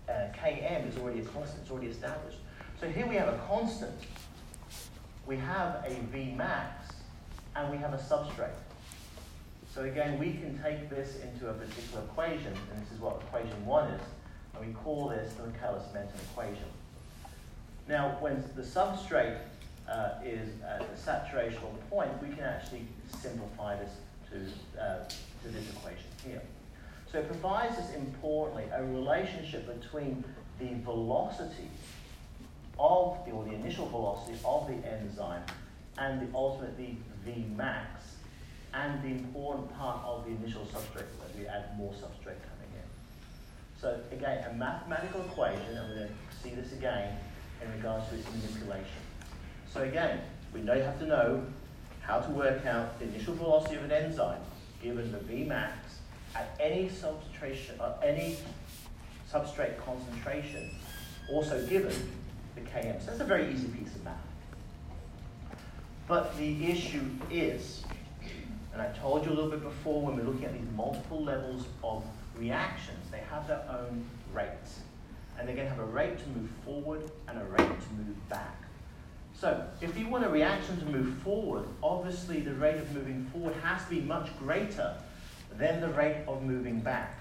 uh, 0.07 0.28
Km 0.41 0.88
is 0.88 0.97
already 0.97 1.20
a 1.20 1.24
constant, 1.24 1.63
it's 1.63 1.72
already 1.72 1.88
established. 1.88 2.38
So 2.80 2.88
here 2.88 3.07
we 3.07 3.15
have 3.15 3.28
a 3.28 3.38
constant. 3.47 3.99
We 5.26 5.36
have 5.38 5.84
a 5.86 5.99
Vmax 6.15 6.72
and 7.55 7.72
we 7.72 7.78
have 7.78 7.93
a 7.93 7.97
substrate. 7.97 8.51
So 9.78 9.84
again, 9.84 10.17
we 10.17 10.32
can 10.32 10.59
take 10.63 10.89
this 10.89 11.19
into 11.21 11.51
a 11.51 11.53
particular 11.53 12.03
equation, 12.05 12.47
and 12.47 12.84
this 12.84 12.91
is 12.91 12.99
what 12.99 13.21
equation 13.21 13.63
one 13.63 13.91
is, 13.91 14.01
and 14.55 14.65
we 14.65 14.73
call 14.73 15.09
this 15.09 15.34
the 15.34 15.43
Michaelis-Menten 15.43 16.19
equation. 16.32 16.65
Now, 17.88 18.17
when 18.19 18.43
the 18.55 18.63
substrate 18.63 19.38
uh, 19.88 20.13
is 20.25 20.49
at 20.67 20.82
a 20.82 20.97
saturational 20.97 21.75
point, 21.91 22.09
we 22.23 22.30
can 22.30 22.45
actually 22.45 22.88
simplify 23.21 23.75
this 23.75 23.91
to, 24.32 24.82
uh, 24.82 25.03
to 25.43 25.49
this 25.49 25.69
equation 25.69 26.07
here. 26.25 26.41
So 27.11 27.19
it 27.19 27.28
provides 27.28 27.78
us, 27.78 27.93
importantly, 27.93 28.63
a 28.73 28.84
relationship 28.84 29.80
between 29.80 30.23
the 30.57 30.73
velocity 30.86 31.69
of 32.80 33.19
the, 33.28 33.32
or 33.32 33.43
the 33.43 33.53
initial 33.53 33.88
velocity 33.89 34.39
of 34.43 34.67
the 34.67 34.91
enzyme 34.91 35.43
and 35.99 36.19
the 36.19 36.36
ultimately 36.36 36.97
V 37.23 37.45
max 37.55 37.97
and 38.78 39.01
the 39.03 39.07
important 39.07 39.75
part 39.78 40.03
of 40.05 40.25
the 40.25 40.32
initial 40.32 40.61
substrate 40.65 41.09
that 41.19 41.38
we 41.38 41.47
add 41.47 41.78
more 41.78 41.91
substrate 41.93 42.39
coming 42.45 42.71
in. 42.73 42.88
So 43.82 43.99
again, 44.11 44.45
a 44.49 44.53
mathematical 44.53 45.21
equation, 45.21 45.78
and 45.78 45.89
we're 45.89 45.95
going 45.95 46.07
to 46.09 46.43
see 46.43 46.55
this 46.55 46.73
again 46.73 47.17
in 47.63 47.71
regards 47.73 48.07
to 48.09 48.15
its 48.15 48.28
manipulation. 48.32 49.01
So 49.73 49.82
again, 49.82 50.21
we 50.53 50.61
know 50.61 50.73
you 50.73 50.84
have 50.84 50.99
to 50.99 51.05
know 51.05 51.43
how 52.01 52.19
to 52.19 52.30
work 52.32 52.65
out 52.65 52.99
the 52.99 53.05
initial 53.05 53.36
velocity 53.36 53.75
of 53.75 53.84
an 53.84 53.91
enzyme 53.91 54.41
given 54.82 55.11
the 55.11 55.17
Vmax 55.17 55.71
at 56.36 56.55
any 56.59 56.89
substitution, 56.89 57.75
uh, 57.80 57.93
any 58.03 58.38
substrate 59.32 59.78
concentration, 59.84 60.69
also 61.32 61.65
given 61.67 61.93
the 62.55 62.61
Km. 62.61 62.99
So 63.01 63.07
that's 63.07 63.19
a 63.19 63.25
very 63.25 63.51
easy 63.51 63.67
piece 63.67 63.93
of 63.95 64.03
math. 64.03 64.13
But 66.07 66.38
the 66.38 66.71
issue 66.71 67.03
is 67.30 67.84
and 68.78 68.88
I 68.88 68.91
told 68.99 69.25
you 69.25 69.32
a 69.32 69.34
little 69.34 69.49
bit 69.49 69.63
before 69.63 70.03
when 70.03 70.17
we're 70.17 70.23
looking 70.23 70.45
at 70.45 70.53
these 70.53 70.69
multiple 70.75 71.23
levels 71.23 71.65
of 71.84 72.03
reactions, 72.38 73.09
they 73.09 73.23
have 73.32 73.47
their 73.47 73.63
own 73.71 74.05
rates. 74.32 74.82
And 75.38 75.47
they're 75.47 75.55
going 75.55 75.67
to 75.67 75.73
have 75.73 75.84
a 75.84 75.91
rate 75.91 76.19
to 76.19 76.30
move 76.30 76.49
forward 76.63 77.01
and 77.28 77.41
a 77.41 77.45
rate 77.45 77.57
to 77.57 77.93
move 77.95 78.30
back. 78.30 78.55
So 79.34 79.65
if 79.82 79.97
you 79.97 80.07
want 80.07 80.25
a 80.25 80.30
reaction 80.30 80.80
to 80.80 80.86
move 80.86 81.17
forward, 81.23 81.65
obviously 81.82 82.41
the 82.41 82.53
rate 82.53 82.78
of 82.78 82.91
moving 82.93 83.25
forward 83.34 83.55
has 83.63 83.84
to 83.86 83.89
be 83.89 84.01
much 84.01 84.30
greater 84.38 84.93
than 85.57 85.82
the 85.82 85.89
rate 85.89 86.23
of 86.28 86.43
moving 86.43 86.80
back. 86.80 87.17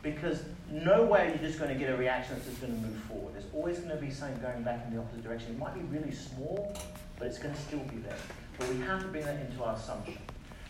Because 0.00 0.44
no 0.70 1.02
way 1.02 1.30
you're 1.30 1.48
just 1.48 1.58
going 1.58 1.72
to 1.72 1.78
get 1.78 1.92
a 1.92 1.96
reaction 1.96 2.36
that's 2.36 2.46
just 2.46 2.60
going 2.60 2.72
to 2.72 2.86
move 2.86 3.00
forward. 3.04 3.34
There's 3.34 3.52
always 3.52 3.78
going 3.78 3.90
to 3.90 3.96
be 3.96 4.12
something 4.12 4.40
going 4.40 4.62
back 4.62 4.86
in 4.86 4.94
the 4.94 5.00
opposite 5.00 5.24
direction. 5.24 5.50
It 5.50 5.58
might 5.58 5.74
be 5.74 5.80
really 5.96 6.12
small, 6.12 6.72
but 7.18 7.26
it's 7.26 7.38
going 7.38 7.54
to 7.54 7.60
still 7.60 7.80
be 7.80 7.96
there. 7.96 8.16
But 8.58 8.68
we 8.68 8.78
have 8.82 9.02
to 9.02 9.08
bring 9.08 9.24
that 9.24 9.40
into 9.40 9.64
our 9.64 9.74
assumption. 9.74 10.18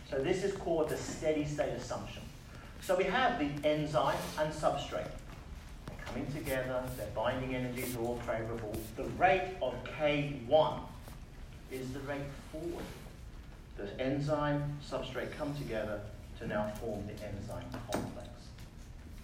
So 0.09 0.19
this 0.19 0.43
is 0.43 0.53
called 0.53 0.89
the 0.89 0.97
steady 0.97 1.45
state 1.45 1.69
assumption. 1.69 2.21
So 2.81 2.95
we 2.95 3.05
have 3.05 3.39
the 3.39 3.67
enzyme 3.67 4.17
and 4.39 4.53
substrate. 4.53 5.09
They're 5.87 6.05
coming 6.05 6.27
together, 6.31 6.83
their 6.97 7.07
binding 7.15 7.55
energies 7.55 7.95
are 7.95 8.01
all 8.01 8.19
favorable. 8.19 8.75
The 8.95 9.05
rate 9.17 9.55
of 9.61 9.73
K1 9.83 10.79
is 11.71 11.91
the 11.93 11.99
rate 12.01 12.21
forward. 12.51 12.85
The 13.77 13.99
enzyme, 13.99 14.77
substrate 14.87 15.31
come 15.31 15.55
together 15.55 15.99
to 16.39 16.47
now 16.47 16.71
form 16.79 17.07
the 17.07 17.13
enzyme 17.13 17.65
complex. 17.91 18.29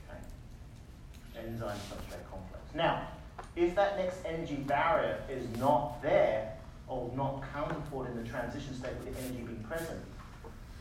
Okay? 0.09 1.45
Enzyme, 1.45 1.77
substrate 1.89 2.29
complex. 2.29 2.63
Now, 2.73 3.07
if 3.55 3.75
that 3.75 3.97
next 3.97 4.17
energy 4.25 4.55
barrier 4.55 5.19
is 5.29 5.45
not 5.59 6.01
there, 6.01 6.53
or 6.87 7.09
not 7.15 7.43
accounted 7.43 7.81
for 7.89 8.07
in 8.07 8.21
the 8.21 8.27
transition 8.27 8.77
state 8.77 8.93
with 8.95 9.15
the 9.15 9.21
energy 9.23 9.43
being 9.43 9.63
present, 9.63 9.99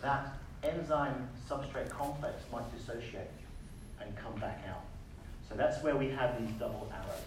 that 0.02 0.34
enzyme 0.62 1.28
substrate 1.48 1.88
complex 1.88 2.42
might 2.52 2.70
dissociate 2.76 3.30
and 4.00 4.14
come 4.16 4.34
back 4.40 4.62
out. 4.68 4.84
So 5.48 5.54
that's 5.54 5.82
where 5.82 5.96
we 5.96 6.08
have 6.10 6.40
these 6.40 6.54
double 6.58 6.90
arrows. 6.92 7.22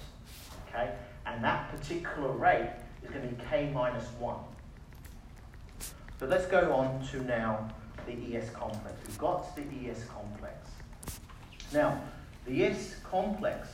Okay? 0.68 0.94
And 1.26 1.44
that 1.44 1.70
particular 1.72 2.32
rate 2.32 2.70
is 3.04 3.10
going 3.10 3.28
to 3.28 3.36
be 3.36 3.44
k 3.50 3.72
minus 3.74 4.06
1. 4.20 4.36
So 6.20 6.26
let's 6.26 6.46
go 6.46 6.74
on 6.74 7.06
to 7.08 7.24
now 7.24 7.70
the 8.06 8.36
ES 8.36 8.50
complex. 8.52 8.96
We've 9.08 9.18
got 9.18 9.56
the 9.56 9.62
ES 9.62 10.06
complex. 10.06 10.70
Now, 11.74 12.02
the 12.46 12.66
ES 12.66 12.96
complex 13.04 13.68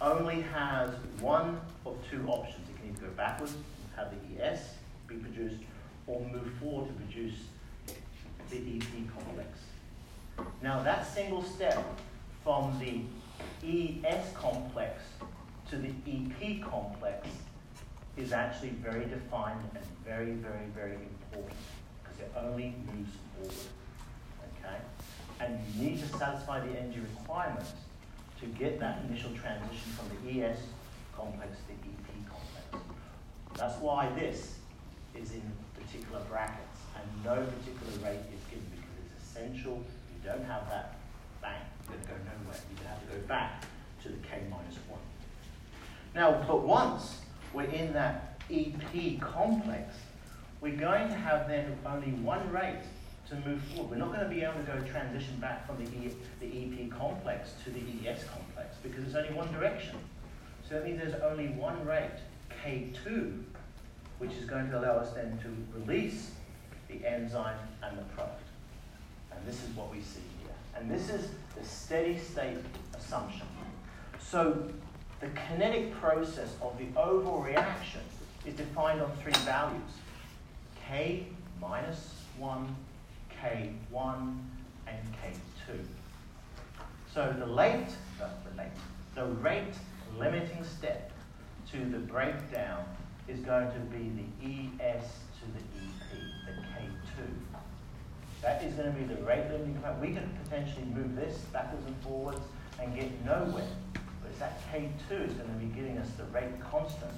only 0.00 0.42
has 0.42 0.90
one 1.20 1.60
of 1.84 1.96
two 2.10 2.24
options. 2.28 2.68
It 2.68 2.76
can 2.80 2.90
either 2.90 3.06
go 3.06 3.12
backwards, 3.16 3.54
and 3.54 3.64
have 3.96 4.14
the 4.14 4.44
ES 4.44 4.74
be 5.06 5.16
produced, 5.16 5.62
or 6.06 6.20
move 6.20 6.50
forward 6.60 6.88
to 6.88 6.94
produce 6.94 7.34
the 8.50 8.56
EP 8.56 9.14
complex. 9.14 9.58
Now, 10.62 10.82
that 10.82 11.06
single 11.06 11.42
step 11.42 11.84
from 12.42 12.78
the 12.78 13.02
ES 13.64 14.32
complex 14.34 15.02
to 15.70 15.76
the 15.76 15.90
EP 16.06 16.62
complex 16.62 17.28
is 18.16 18.32
actually 18.32 18.70
very 18.70 19.04
defined 19.06 19.60
and 19.74 19.84
very, 20.04 20.32
very, 20.32 20.66
very 20.74 20.94
important 20.94 21.56
because 22.02 22.20
it 22.20 22.32
only 22.36 22.74
moves 22.92 23.12
forward. 23.34 23.54
Okay? 24.58 24.76
And 25.40 25.58
you 25.74 25.90
need 25.90 25.98
to 26.00 26.08
satisfy 26.18 26.66
the 26.66 26.78
energy 26.78 27.00
requirements 27.18 27.72
to 28.40 28.46
get 28.46 28.80
that 28.80 29.02
initial 29.08 29.30
transition 29.30 29.92
from 29.92 30.08
the 30.24 30.42
ES 30.42 30.58
complex 31.16 31.56
to 31.58 31.66
the 31.68 31.74
EP 31.74 32.28
complex. 32.28 32.84
That's 33.54 33.80
why 33.80 34.08
this 34.10 34.56
is 35.14 35.32
in 35.32 35.42
particular 35.74 36.20
brackets 36.28 36.78
and 36.96 37.24
no 37.24 37.34
particular 37.34 38.10
rate 38.10 38.22
essential. 39.38 39.82
You 40.08 40.30
don't 40.30 40.44
have 40.44 40.68
that, 40.68 40.96
bang, 41.40 41.60
you're 41.88 41.96
going 41.96 42.02
to 42.02 42.08
go 42.08 42.14
nowhere. 42.14 42.60
You're 42.70 42.78
going 42.78 42.82
to 42.82 42.88
have 42.88 43.10
to 43.10 43.16
go 43.16 43.26
back 43.26 43.64
to 44.02 44.08
the 44.08 44.16
K 44.16 44.42
minus 44.50 44.76
1. 44.88 44.98
Now, 46.14 46.44
but 46.46 46.62
once 46.62 47.20
we're 47.52 47.64
in 47.64 47.92
that 47.92 48.40
EP 48.50 49.20
complex, 49.20 49.94
we're 50.60 50.76
going 50.76 51.08
to 51.08 51.14
have 51.14 51.48
then 51.48 51.76
only 51.86 52.12
one 52.22 52.50
rate 52.50 52.82
to 53.28 53.36
move 53.46 53.62
forward. 53.62 53.90
We're 53.90 53.96
not 53.96 54.08
going 54.08 54.28
to 54.28 54.34
be 54.34 54.42
able 54.42 54.54
to 54.54 54.62
go 54.62 54.80
transition 54.90 55.36
back 55.40 55.66
from 55.66 55.84
the, 55.84 55.90
e, 55.90 56.12
the 56.40 56.46
EP 56.46 56.90
complex 56.90 57.50
to 57.64 57.70
the 57.70 57.80
ES 57.80 58.24
complex 58.24 58.76
because 58.82 59.04
it's 59.04 59.14
only 59.14 59.32
one 59.34 59.52
direction. 59.52 59.96
So 60.66 60.74
that 60.74 60.84
means 60.84 60.98
there's 60.98 61.20
only 61.22 61.48
one 61.48 61.84
rate, 61.86 62.10
K2, 62.64 63.42
which 64.18 64.32
is 64.32 64.46
going 64.46 64.70
to 64.70 64.78
allow 64.78 64.96
us 64.96 65.12
then 65.12 65.38
to 65.42 65.78
release 65.78 66.32
the 66.88 67.06
enzyme 67.06 67.58
and 67.82 67.98
the 67.98 68.02
product. 68.14 68.47
And 69.38 69.46
this 69.46 69.62
is 69.62 69.70
what 69.76 69.90
we 69.90 70.00
see 70.00 70.20
here. 70.42 70.54
And 70.74 70.90
this 70.90 71.10
is 71.10 71.28
the 71.56 71.64
steady 71.64 72.18
state 72.18 72.58
assumption. 72.96 73.46
So 74.18 74.68
the 75.20 75.28
kinetic 75.28 75.94
process 76.00 76.54
of 76.60 76.76
the 76.78 76.86
overall 77.00 77.42
reaction 77.42 78.00
is 78.44 78.54
defined 78.54 79.00
on 79.00 79.10
three 79.22 79.32
values. 79.44 79.92
K 80.88 81.26
minus 81.60 82.14
1 82.38 82.76
K1 83.42 84.38
and 84.86 84.98
K2. 85.22 85.78
So 87.12 87.34
the 87.38 87.46
late, 87.46 87.86
the, 88.18 88.28
the 88.48 88.56
late, 88.56 88.68
the 89.14 89.24
rate 89.40 89.74
limiting 90.16 90.64
step 90.64 91.12
to 91.72 91.78
the 91.78 91.98
breakdown 91.98 92.84
is 93.28 93.40
going 93.40 93.70
to 93.70 93.78
be 93.78 94.10
the 94.10 94.82
ES 94.84 95.04
to 95.38 95.46
the 95.52 95.62
EP, 95.78 96.46
the 96.46 96.52
K2. 96.62 97.47
That 98.42 98.62
is 98.62 98.74
going 98.74 98.92
to 98.92 98.98
be 98.98 99.04
the 99.04 99.20
rate 99.22 99.50
limiting 99.50 99.74
component. 99.74 100.00
We 100.00 100.12
can 100.12 100.30
potentially 100.44 100.86
move 100.94 101.16
this 101.16 101.38
backwards 101.52 101.84
and 101.86 101.96
forwards 102.02 102.40
and 102.80 102.94
get 102.94 103.10
nowhere. 103.24 103.66
But 103.92 104.30
it's 104.30 104.38
that 104.38 104.60
K2 104.72 105.28
is 105.28 105.32
going 105.34 105.48
to 105.48 105.58
be 105.58 105.66
giving 105.74 105.98
us 105.98 106.08
the 106.16 106.24
rate 106.24 106.60
constant 106.60 107.12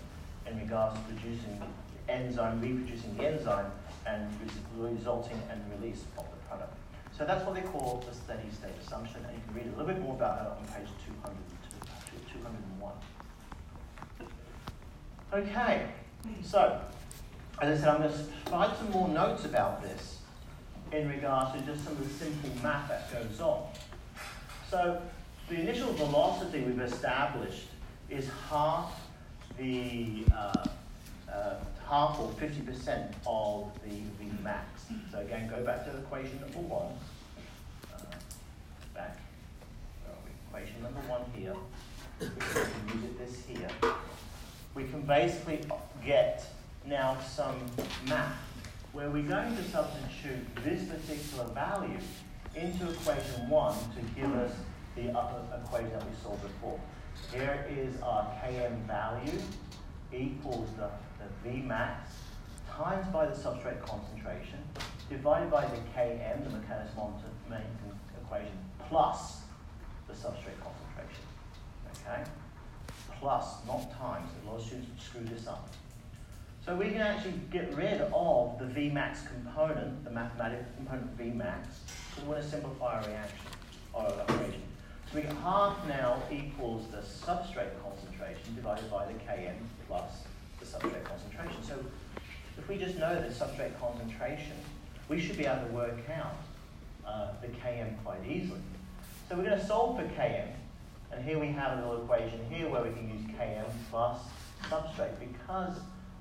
in 0.47 0.59
regards 0.59 0.97
to 0.97 1.01
producing 1.05 1.61
the 1.61 2.13
enzyme, 2.13 2.61
reproducing 2.61 3.17
the 3.17 3.27
enzyme, 3.27 3.71
and 4.07 4.31
resulting 4.77 5.41
and 5.51 5.61
release 5.79 6.05
of 6.17 6.25
the 6.31 6.37
product. 6.49 6.75
So 7.17 7.27
that's 7.27 7.45
what 7.45 7.55
they 7.55 7.63
call 7.63 8.03
the 8.09 8.15
steady 8.15 8.49
state 8.51 8.73
assumption, 8.81 9.23
and 9.27 9.37
you 9.37 9.43
can 9.47 9.55
read 9.55 9.67
a 9.67 9.71
little 9.77 9.93
bit 9.93 10.01
more 10.01 10.15
about 10.15 10.39
that 10.39 10.47
on 10.53 10.65
page 10.75 10.91
202, 11.23 12.17
201. 12.33 12.93
Okay, 15.33 15.87
so 16.43 16.81
as 17.61 17.79
I 17.79 17.81
said, 17.81 17.89
I'm 17.89 18.01
going 18.01 18.11
to 18.11 18.19
provide 18.47 18.77
some 18.79 18.91
more 18.91 19.09
notes 19.09 19.45
about 19.45 19.83
this 19.83 20.20
in 20.93 21.09
regards 21.09 21.53
to 21.53 21.67
just 21.67 21.85
some 21.85 21.93
of 21.93 22.09
the 22.09 22.25
simple 22.25 22.51
math 22.63 22.89
that 22.89 23.13
goes 23.13 23.41
on. 23.41 23.69
So 24.71 25.01
the 25.49 25.57
initial 25.57 25.93
velocity 25.93 26.61
we've 26.61 26.81
established 26.81 27.67
is 28.09 28.29
half 28.49 29.01
the 29.59 30.25
uh, 30.35 30.67
uh, 31.33 31.55
half 31.89 32.19
or 32.19 32.31
50% 32.41 33.13
of 33.27 33.71
the 33.85 33.91
V 33.91 34.31
max. 34.43 34.87
So 35.13 35.19
again, 35.19 35.49
go 35.49 35.65
back 35.65 35.85
to 35.85 35.97
equation 35.99 36.41
number 36.41 36.59
one. 36.61 36.93
Uh, 37.93 38.17
back. 38.95 39.19
Equation 40.49 40.83
number 40.83 41.01
one 41.09 41.23
here. 41.37 41.55
We 42.21 42.27
can 42.27 43.03
use 43.03 43.17
this 43.19 43.45
here. 43.47 43.69
We 44.75 44.85
can 44.85 45.03
basically 45.03 45.61
get 46.05 46.45
now 46.87 47.19
some 47.29 47.57
math 48.09 48.37
where 48.93 49.11
we're 49.11 49.23
going 49.23 49.57
to 49.57 49.65
substitute 49.65 50.47
this 50.65 50.85
particular 50.89 51.45
value 51.55 51.99
into 52.55 52.91
equation 52.91 53.49
one 53.49 53.75
to 53.95 54.21
give 54.21 54.33
us 54.35 54.53
the 54.97 55.11
other 55.17 55.43
equation 55.63 55.91
that 55.91 56.05
we 56.05 56.17
saw 56.23 56.35
before. 56.37 56.81
Here 57.33 57.67
is 57.71 58.01
our 58.03 58.25
Km 58.43 58.87
value 58.87 59.41
equals 60.13 60.69
the 60.77 60.91
the 61.21 61.49
Vmax 61.49 61.97
times 62.77 63.07
by 63.13 63.27
the 63.27 63.35
substrate 63.35 63.81
concentration 63.83 64.59
divided 65.09 65.51
by 65.51 65.67
the 65.67 65.77
Km, 65.95 66.45
the 66.45 66.51
Michaelis-Menten 66.51 67.91
equation, 68.23 68.59
plus 68.89 69.41
the 70.07 70.15
substrate 70.15 70.59
concentration. 70.63 71.25
Okay? 72.07 72.23
Plus, 73.19 73.67
not 73.67 73.93
times. 73.99 74.31
A 74.45 74.49
lot 74.49 74.61
of 74.61 74.67
students 74.67 75.05
screw 75.05 75.25
this 75.25 75.47
up. 75.47 75.69
So 76.71 76.77
we 76.77 76.91
can 76.91 77.01
actually 77.01 77.35
get 77.51 77.75
rid 77.75 78.01
of 78.01 78.57
the 78.61 78.65
Vmax 78.67 79.27
component, 79.27 80.05
the 80.05 80.11
mathematical 80.11 80.65
component 80.77 81.19
Vmax, 81.19 81.67
because 82.15 82.23
we 82.23 82.29
want 82.29 82.45
to 82.45 82.49
simplify 82.49 82.95
our 82.95 83.09
reaction 83.09 83.39
or 83.93 84.03
our 84.03 84.21
equation. 84.21 84.63
So 85.11 85.17
we 85.17 85.23
get 85.23 85.33
half 85.39 85.85
now 85.89 86.23
equals 86.31 86.87
the 86.93 86.99
substrate 86.99 87.73
concentration 87.83 88.55
divided 88.55 88.89
by 88.89 89.05
the 89.07 89.15
Km 89.15 89.57
plus 89.89 90.23
the 90.61 90.65
substrate 90.65 91.03
concentration. 91.03 91.61
So 91.65 91.75
if 92.57 92.69
we 92.69 92.79
just 92.79 92.99
know 92.99 93.21
the 93.21 93.35
substrate 93.35 93.77
concentration, 93.81 94.55
we 95.09 95.21
should 95.21 95.39
be 95.39 95.47
able 95.47 95.67
to 95.67 95.73
work 95.73 95.99
out 96.15 96.37
uh, 97.05 97.33
the 97.43 97.49
Km 97.49 98.01
quite 98.05 98.25
easily. 98.25 98.61
So 99.29 99.35
we're 99.35 99.43
going 99.43 99.59
to 99.59 99.67
solve 99.67 99.97
for 99.97 100.07
Km, 100.15 100.47
and 101.11 101.25
here 101.25 101.41
we 101.41 101.49
have 101.49 101.79
a 101.81 101.81
little 101.81 102.05
equation 102.05 102.39
here 102.49 102.69
where 102.69 102.85
we 102.85 102.91
can 102.91 103.11
use 103.11 103.29
Km 103.37 103.65
plus 103.91 104.21
substrate. 104.69 105.19
Because 105.19 105.81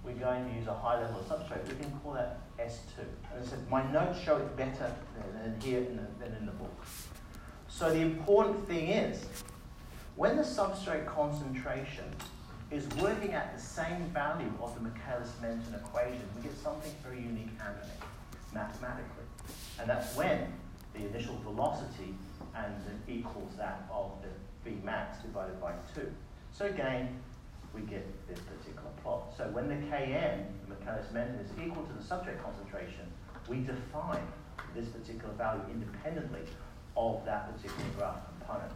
we're 0.09 0.25
going 0.25 0.49
to 0.49 0.55
use 0.55 0.67
a 0.67 0.73
high 0.73 0.99
level 1.01 1.19
of 1.19 1.27
substrate, 1.27 1.67
we 1.67 1.75
can 1.75 1.91
call 2.03 2.13
that 2.13 2.39
S2. 2.59 2.99
And 3.31 3.43
I 3.43 3.45
said, 3.45 3.59
my 3.69 3.89
notes 3.91 4.19
show 4.19 4.37
it 4.37 4.57
better 4.57 4.91
than 5.43 5.59
here 5.61 5.79
in 5.79 5.97
the, 5.97 6.25
than 6.25 6.35
in 6.37 6.45
the 6.45 6.51
book. 6.53 6.85
So 7.67 7.91
the 7.91 7.99
important 7.99 8.67
thing 8.67 8.87
is, 8.89 9.25
when 10.15 10.35
the 10.35 10.43
substrate 10.43 11.05
concentration 11.05 12.05
is 12.71 12.87
working 13.01 13.33
at 13.33 13.55
the 13.55 13.61
same 13.61 14.03
value 14.13 14.51
of 14.61 14.75
the 14.75 14.81
Michaelis-Menten 14.81 15.75
equation, 15.75 16.21
we 16.35 16.43
get 16.43 16.57
something 16.57 16.91
very 17.03 17.21
unique 17.21 17.49
happening 17.57 17.95
mathematically. 18.53 19.23
And 19.79 19.89
that's 19.89 20.15
when 20.15 20.51
the 20.93 21.07
initial 21.07 21.37
velocity 21.43 22.15
and 22.55 22.75
equals 23.07 23.53
that 23.57 23.87
of 23.91 24.11
the 24.21 24.69
V 24.69 24.77
max 24.83 25.21
divided 25.21 25.61
by 25.61 25.73
2. 25.95 26.11
So 26.51 26.65
again, 26.65 27.19
we 27.73 27.81
get 27.81 28.05
this 28.27 28.39
particular 28.39 28.89
plot. 29.03 29.33
So 29.37 29.45
when 29.45 29.67
the 29.67 29.75
Km, 29.75 30.45
the 30.67 30.75
Michaelis-Menten, 30.75 31.43
is 31.43 31.51
equal 31.63 31.83
to 31.83 31.93
the 31.93 32.03
substrate 32.03 32.41
concentration, 32.43 33.05
we 33.47 33.57
define 33.57 34.25
this 34.75 34.87
particular 34.89 35.33
value 35.35 35.63
independently 35.71 36.41
of 36.95 37.23
that 37.25 37.55
particular 37.55 37.89
graph 37.97 38.17
component. 38.39 38.71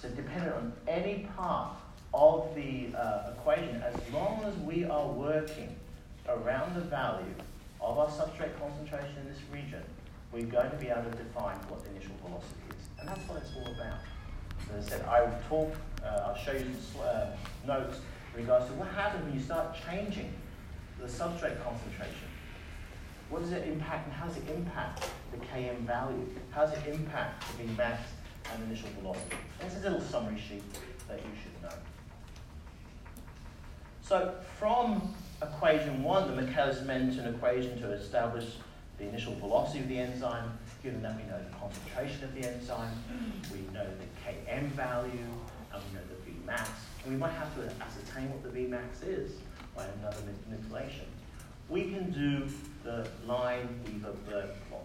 So 0.00 0.08
dependent 0.10 0.54
on 0.54 0.72
any 0.86 1.28
part 1.36 1.76
of 2.14 2.54
the 2.54 2.94
uh, 2.96 3.32
equation, 3.32 3.82
as 3.82 3.94
long 4.12 4.42
as 4.44 4.56
we 4.58 4.84
are 4.84 5.08
working 5.08 5.74
around 6.28 6.74
the 6.74 6.82
value 6.82 7.34
of 7.80 7.98
our 7.98 8.08
substrate 8.08 8.58
concentration 8.60 9.16
in 9.22 9.28
this 9.28 9.40
region, 9.52 9.82
we're 10.32 10.46
going 10.46 10.70
to 10.70 10.76
be 10.76 10.88
able 10.88 11.10
to 11.10 11.16
define 11.16 11.56
what 11.68 11.82
the 11.84 11.90
initial 11.90 12.14
velocity 12.24 12.60
is. 12.70 12.88
And 13.00 13.08
that's 13.08 13.26
what 13.28 13.38
it's 13.38 13.52
all 13.56 13.72
about. 13.74 14.00
As 14.76 14.86
I 14.86 14.88
said, 14.90 15.04
I 15.06 15.22
will 15.22 15.38
talk, 15.48 15.74
uh, 16.04 16.28
I'll 16.28 16.36
show 16.36 16.52
you 16.52 16.66
uh, 17.02 17.28
notes 17.66 17.98
regards 18.38 18.66
to 18.66 18.72
what 18.74 18.88
happens 18.88 19.24
when 19.24 19.34
you 19.34 19.40
start 19.40 19.76
changing 19.88 20.32
the 21.00 21.06
substrate 21.06 21.62
concentration. 21.62 22.28
What 23.30 23.42
does 23.42 23.52
it 23.52 23.66
impact 23.66 24.06
and 24.06 24.14
how 24.14 24.26
does 24.26 24.36
it 24.36 24.48
impact 24.54 25.10
the 25.32 25.38
Km 25.38 25.80
value? 25.80 26.26
How 26.50 26.64
does 26.64 26.78
it 26.78 26.94
impact 26.94 27.44
the 27.58 27.64
Vmax 27.64 27.98
and 28.52 28.62
initial 28.64 28.88
velocity? 29.00 29.36
This 29.60 29.74
is 29.74 29.84
a 29.84 29.90
little 29.90 30.06
summary 30.06 30.40
sheet 30.40 30.62
that 31.08 31.18
you 31.18 31.30
should 31.42 31.62
know. 31.62 31.76
So 34.02 34.34
from 34.58 35.14
equation 35.42 36.02
one, 36.02 36.34
the 36.34 36.42
Michaelis-Menten 36.42 37.34
equation 37.34 37.78
to 37.82 37.92
establish 37.92 38.46
the 38.98 39.08
initial 39.08 39.34
velocity 39.34 39.80
of 39.80 39.88
the 39.88 39.98
enzyme, 39.98 40.58
given 40.82 41.02
that 41.02 41.16
we 41.16 41.22
know 41.24 41.38
the 41.38 41.56
concentration 41.56 42.24
of 42.24 42.34
the 42.34 42.48
enzyme, 42.48 42.90
we 43.52 43.60
know 43.72 43.84
the 43.84 44.06
Km 44.24 44.68
value, 44.70 45.10
and 45.72 45.82
we 45.82 45.94
know 45.94 46.04
the. 46.08 46.18
And 46.50 46.87
we 47.08 47.16
might 47.16 47.32
have 47.32 47.54
to 47.56 47.62
ascertain 47.82 48.30
what 48.30 48.42
the 48.42 48.50
Vmax 48.50 49.06
is 49.06 49.32
by 49.74 49.84
another 50.00 50.18
manipulation. 50.48 51.06
We 51.68 51.84
can 51.84 52.10
do 52.10 52.48
the 52.84 53.08
line 53.26 53.68
Weaver 53.86 54.14
Burke 54.28 54.68
plot. 54.68 54.84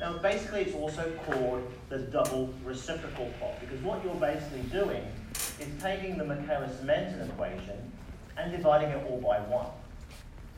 Now, 0.00 0.18
basically, 0.18 0.62
it's 0.62 0.74
also 0.74 1.12
called 1.26 1.70
the 1.88 1.98
double 1.98 2.52
reciprocal 2.64 3.30
plot 3.38 3.60
because 3.60 3.80
what 3.82 4.02
you're 4.04 4.14
basically 4.14 4.62
doing 4.72 5.02
is 5.60 5.68
taking 5.80 6.18
the 6.18 6.24
Michaelis-Menten 6.24 7.28
equation 7.28 7.92
and 8.36 8.50
dividing 8.50 8.90
it 8.90 9.06
all 9.08 9.20
by 9.20 9.38
one 9.40 9.66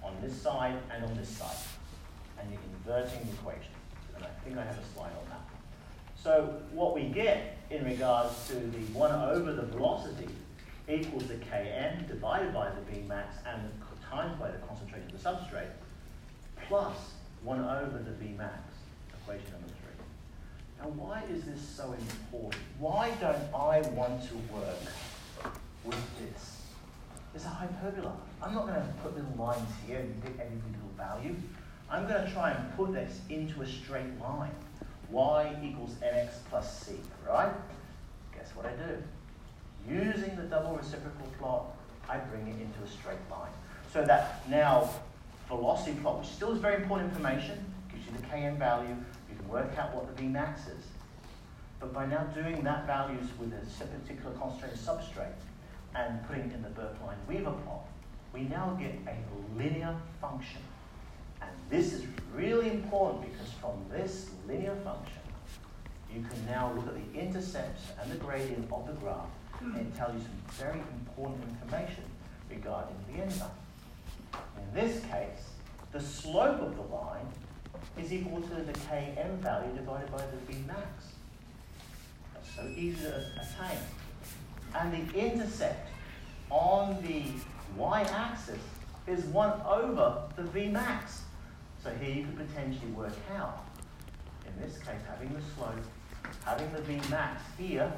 on 0.03 0.15
this 0.23 0.41
side 0.41 0.77
and 0.95 1.05
on 1.05 1.17
this 1.17 1.29
side. 1.29 1.57
And 2.41 2.51
you're 2.51 2.61
inverting 2.79 3.27
the 3.27 3.33
equation. 3.33 3.73
And 4.15 4.25
I 4.25 4.29
think 4.45 4.57
I 4.57 4.65
have 4.65 4.79
a 4.79 4.95
slide 4.95 5.11
on 5.11 5.29
that. 5.31 5.41
So 6.23 6.61
what 6.73 6.95
we 6.95 7.03
get 7.03 7.59
in 7.71 7.85
regards 7.85 8.47
to 8.49 8.55
the 8.55 8.79
1 8.93 9.11
over 9.31 9.53
the 9.53 9.63
velocity 9.63 10.29
equals 10.89 11.27
the 11.27 11.35
Km 11.35 12.07
divided 12.07 12.55
by 12.55 12.71
the 12.71 12.81
Vmax 12.93 13.27
and 13.47 13.71
times 14.09 14.39
by 14.39 14.51
the 14.51 14.59
concentration 14.59 15.07
of 15.07 15.23
the 15.23 15.29
substrate 15.29 15.71
plus 16.69 16.97
1 17.43 17.61
over 17.61 17.99
the 17.99 18.25
Vmax, 18.25 18.59
equation 19.23 19.51
number 19.53 19.69
3. 19.69 19.77
Now 20.81 20.89
why 20.91 21.23
is 21.31 21.45
this 21.45 21.61
so 21.61 21.93
important? 21.93 22.63
Why 22.79 23.11
don't 23.21 23.55
I 23.55 23.81
want 23.91 24.23
to 24.29 24.35
work 24.55 24.81
with 25.85 26.19
this? 26.19 26.63
It's 27.35 27.45
a 27.45 27.49
hyperbola. 27.49 28.17
I'm 28.43 28.55
not 28.55 28.67
going 28.67 28.81
to 28.81 28.89
put 29.03 29.15
little 29.15 29.35
lines 29.37 29.69
here 29.87 29.99
and 29.99 30.23
pick 30.23 30.33
every 30.41 30.57
little 30.57 30.91
value. 30.97 31.37
I'm 31.91 32.09
going 32.09 32.25
to 32.25 32.33
try 32.33 32.51
and 32.53 32.77
put 32.77 32.93
this 32.93 33.21
into 33.29 33.63
a 33.63 33.67
straight 33.67 34.19
line. 34.21 34.51
y 35.11 35.55
equals 35.63 35.95
mx 36.03 36.29
plus 36.51 36.85
c, 36.85 36.95
right? 37.29 37.53
Guess 38.35 38.57
what 38.57 38.67
I 38.67 38.71
do? 38.71 39.03
Using 39.89 40.35
the 40.37 40.43
double 40.43 40.77
reciprocal 40.77 41.27
plot, 41.39 41.77
I 42.09 42.19
bring 42.19 42.49
it 42.49 42.61
into 42.61 42.83
a 42.85 42.89
straight 42.89 43.19
line. 43.31 43.51
So 43.93 44.05
that 44.05 44.49
now 44.51 44.91
velocity 45.49 45.97
plot, 46.01 46.19
which 46.21 46.29
still 46.29 46.53
is 46.53 46.59
very 46.59 46.83
important 46.83 47.11
information, 47.11 47.65
gives 47.93 48.05
you 48.07 48.13
the 48.13 48.27
km 48.27 48.59
value, 48.59 48.97
you 49.31 49.37
can 49.37 49.49
work 49.49 49.79
out 49.79 49.95
what 49.95 50.15
the 50.15 50.23
Vmax 50.23 50.67
is. 50.77 50.85
But 51.79 51.93
by 51.93 52.07
now 52.07 52.25
doing 52.35 52.65
that 52.65 52.87
values 52.87 53.27
with 53.39 53.53
a 53.53 53.85
particular 53.87 54.33
concentrated 54.37 54.79
substrate, 54.79 55.35
and 55.95 56.27
putting 56.27 56.51
it 56.51 56.55
in 56.55 56.63
the 56.63 56.69
Burk-Lineweaver 56.71 57.65
plot, 57.65 57.87
we 58.33 58.43
now 58.43 58.77
get 58.79 58.95
a 59.07 59.17
linear 59.59 59.95
function. 60.21 60.61
And 61.41 61.51
this 61.71 61.93
is 61.93 62.05
really 62.35 62.69
important 62.69 63.33
because 63.33 63.53
from 63.53 63.85
this 63.91 64.31
linear 64.47 64.77
function, 64.85 65.15
you 66.13 66.23
can 66.23 66.47
now 66.47 66.73
look 66.75 66.87
at 66.87 66.95
the 66.95 67.19
intercepts 67.19 67.83
and 68.01 68.11
the 68.11 68.17
gradient 68.17 68.71
of 68.71 68.87
the 68.87 68.93
graph 68.95 69.27
and 69.61 69.95
tell 69.97 70.13
you 70.13 70.21
some 70.21 70.67
very 70.67 70.81
important 70.81 71.43
information 71.51 72.05
regarding 72.51 72.97
the 73.11 73.23
enzyme. 73.23 73.49
In 74.35 74.75
this 74.75 75.05
case, 75.05 75.51
the 75.93 76.01
slope 76.01 76.61
of 76.61 76.77
the 76.77 76.83
line 76.83 77.27
is 77.99 78.13
equal 78.13 78.41
to 78.41 78.55
the 78.55 78.73
Km 78.73 79.39
value 79.39 79.73
divided 79.75 80.11
by 80.13 80.19
the 80.19 80.53
Vmax. 80.53 81.15
That's 82.35 82.55
so 82.55 82.67
easy 82.77 83.03
to 83.03 83.17
attain 83.41 83.79
and 84.75 84.93
the 84.93 85.19
intercept 85.19 85.89
on 86.51 87.03
the 87.03 87.25
y-axis 87.77 88.59
is 89.07 89.25
1 89.27 89.61
over 89.67 90.23
the 90.37 90.43
Vmax. 90.43 91.21
So 91.83 91.91
here 92.01 92.15
you 92.15 92.25
could 92.25 92.49
potentially 92.49 92.91
work 92.93 93.13
out, 93.37 93.65
in 94.47 94.61
this 94.61 94.79
case, 94.79 95.01
having 95.09 95.33
the 95.33 95.41
slope, 95.55 95.75
having 96.45 96.73
the 96.73 96.81
Vmax 96.81 97.39
here, 97.59 97.93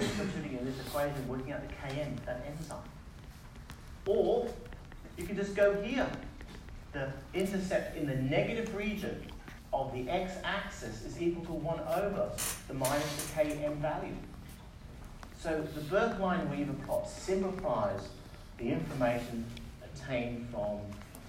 substituting 0.00 0.58
in 0.58 0.64
this 0.64 0.78
equation, 0.86 1.28
working 1.28 1.52
out 1.52 1.60
the 1.66 1.74
Km, 1.74 2.24
that 2.26 2.44
enzyme. 2.46 2.78
Or 4.06 4.48
you 5.16 5.26
can 5.26 5.36
just 5.36 5.54
go 5.54 5.80
here. 5.82 6.08
The 6.92 7.12
intercept 7.34 7.96
in 7.96 8.06
the 8.06 8.16
negative 8.16 8.74
region 8.74 9.22
of 9.72 9.92
the 9.92 10.08
x-axis 10.08 11.04
is 11.04 11.20
equal 11.20 11.44
to 11.44 11.52
1 11.52 11.80
over 11.80 12.30
the 12.66 12.74
minus 12.74 13.26
the 13.26 13.42
Km 13.42 13.76
value. 13.76 14.14
So 15.38 15.66
the 15.74 15.80
Burk-Lineweaver 15.82 16.84
plot 16.86 17.08
simplifies 17.08 18.08
the 18.56 18.70
information 18.70 19.44
attained 19.84 20.48
from 20.50 20.80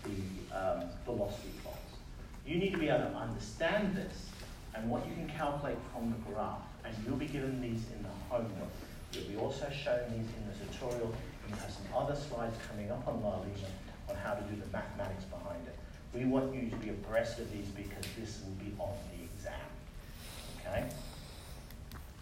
the 0.04 0.58
um, 0.58 0.84
velocity 1.06 1.50
plots. 1.62 1.78
You 2.46 2.58
need 2.58 2.72
to 2.72 2.80
be 2.80 2.90
able 2.90 3.12
to 3.12 3.16
understand 3.16 3.96
this 3.96 4.30
and 4.74 4.90
what 4.90 5.06
you 5.08 5.14
can 5.14 5.30
calculate 5.30 5.78
from 5.94 6.10
the 6.10 6.32
graph. 6.32 6.58
And 6.84 6.96
you'll 7.06 7.18
be 7.18 7.28
given 7.28 7.62
these 7.62 7.84
homework. 8.30 8.70
You'll 9.14 9.26
be 9.26 9.36
also 9.38 9.70
shown 9.70 10.00
these 10.12 10.28
in 10.38 10.44
the 10.48 10.74
tutorial. 10.74 11.14
And 11.46 11.60
have 11.60 11.72
some 11.72 11.86
other 11.98 12.16
slides 12.16 12.56
coming 12.70 12.92
up 12.92 13.08
on 13.08 13.16
LaLima 13.22 13.70
on 14.08 14.16
how 14.16 14.36
to 14.36 14.42
do 14.44 14.62
the 14.62 14.68
mathematics 14.72 15.24
behind 15.26 15.66
it. 15.66 15.76
We 16.14 16.26
want 16.26 16.54
you 16.54 16.70
to 16.70 16.76
be 16.76 16.90
abreast 16.90 17.40
of 17.40 17.52
these 17.52 17.66
because 17.68 18.06
this 18.20 18.42
will 18.44 18.54
be 18.64 18.72
on 18.78 18.94
the 19.12 19.24
exam. 19.24 19.54
Okay? 20.60 20.86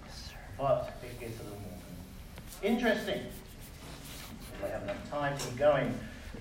Yes. 0.05 0.31
But 0.57 0.97
it 1.03 1.19
gets 1.19 1.39
a 1.41 1.43
little 1.43 1.59
more 1.59 1.77
Interesting. 2.63 3.21
If 3.21 4.63
I 4.63 4.69
have 4.69 4.83
enough 4.83 5.09
time 5.11 5.37
to 5.37 5.47
going 5.51 5.93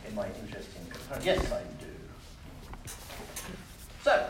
in 0.08 0.14
my 0.14 0.26
interesting. 0.42 0.82
Yes, 1.22 1.52
I 1.52 1.60
do. 1.80 2.90
So, 4.02 4.26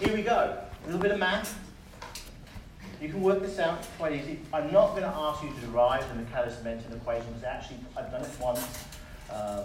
here 0.00 0.16
we 0.16 0.22
go. 0.22 0.58
A 0.82 0.86
little 0.86 1.00
bit 1.00 1.10
of 1.10 1.18
math. 1.18 1.63
You 3.04 3.10
can 3.10 3.20
work 3.20 3.42
this 3.42 3.58
out 3.58 3.86
quite 3.98 4.14
easy. 4.14 4.38
I'm 4.50 4.72
not 4.72 4.92
going 4.92 5.02
to 5.02 5.14
ask 5.14 5.42
you 5.42 5.50
to 5.50 5.60
derive 5.66 6.08
the 6.08 6.14
Michaelis-Menten 6.14 6.96
equation 6.96 7.26
because 7.26 7.44
actually 7.44 7.76
I've 7.98 8.10
done 8.10 8.22
it 8.22 8.30
once 8.40 8.66
um, 9.30 9.64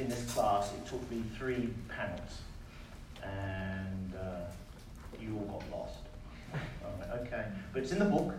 in 0.00 0.08
this 0.08 0.24
class. 0.32 0.72
It 0.72 0.86
took 0.86 1.08
me 1.08 1.22
three 1.38 1.72
panels. 1.88 2.40
And 3.22 4.12
uh, 4.16 4.40
you 5.20 5.36
all 5.38 5.62
got 5.70 5.78
lost. 5.78 6.00
okay. 7.22 7.44
But 7.72 7.84
it's 7.84 7.92
in 7.92 8.00
the 8.00 8.06
book. 8.06 8.34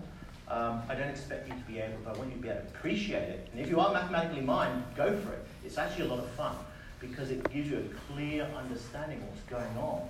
Um, 0.50 0.82
I 0.90 0.96
don't 0.96 1.08
expect 1.08 1.48
you 1.48 1.54
to 1.54 1.62
be 1.62 1.80
able, 1.80 2.00
but 2.04 2.16
I 2.16 2.18
want 2.18 2.32
you 2.32 2.36
to 2.36 2.42
be 2.42 2.50
able 2.50 2.60
to 2.60 2.68
appreciate 2.68 3.30
it. 3.30 3.48
And 3.54 3.62
if 3.62 3.70
you 3.70 3.80
are 3.80 3.94
mathematically 3.94 4.42
minded, 4.42 4.84
go 4.98 5.16
for 5.16 5.32
it. 5.32 5.46
It's 5.64 5.78
actually 5.78 6.08
a 6.08 6.10
lot 6.10 6.20
of 6.20 6.30
fun 6.32 6.58
because 7.00 7.32
it 7.32 7.50
gives 7.54 7.72
you 7.72 7.78
a 7.78 8.14
clear 8.14 8.46
understanding 8.58 9.20
of 9.20 9.30
what's 9.30 9.44
going 9.44 9.78
on 9.78 10.10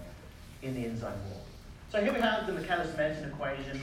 in 0.64 0.74
the 0.74 0.88
enzyme 0.88 1.14
wall. 1.30 1.44
So 1.92 2.02
here 2.02 2.12
we 2.12 2.22
have 2.22 2.48
the 2.48 2.54
Michaelis-Menten 2.54 3.28
equation. 3.28 3.80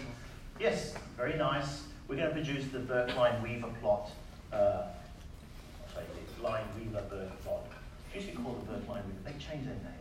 Yes, 0.59 0.93
very 1.17 1.37
nice. 1.37 1.85
We're 2.09 2.17
going 2.17 2.29
to 2.29 2.35
produce 2.35 2.67
the 2.73 2.81
Burk-Lineweaver 2.81 3.81
plot. 3.81 4.11
Uh, 4.53 4.87
sorry, 5.93 6.07
the 6.37 6.43
Lineweaver-Burk 6.43 7.43
plot. 7.45 7.65
It 8.13 8.23
used 8.23 8.35
to 8.35 8.43
called 8.43 8.67
the 8.67 8.73
Burk-Lineweaver. 8.73 9.25
They 9.25 9.31
changed 9.33 9.69
their 9.69 9.75
names. 9.75 9.95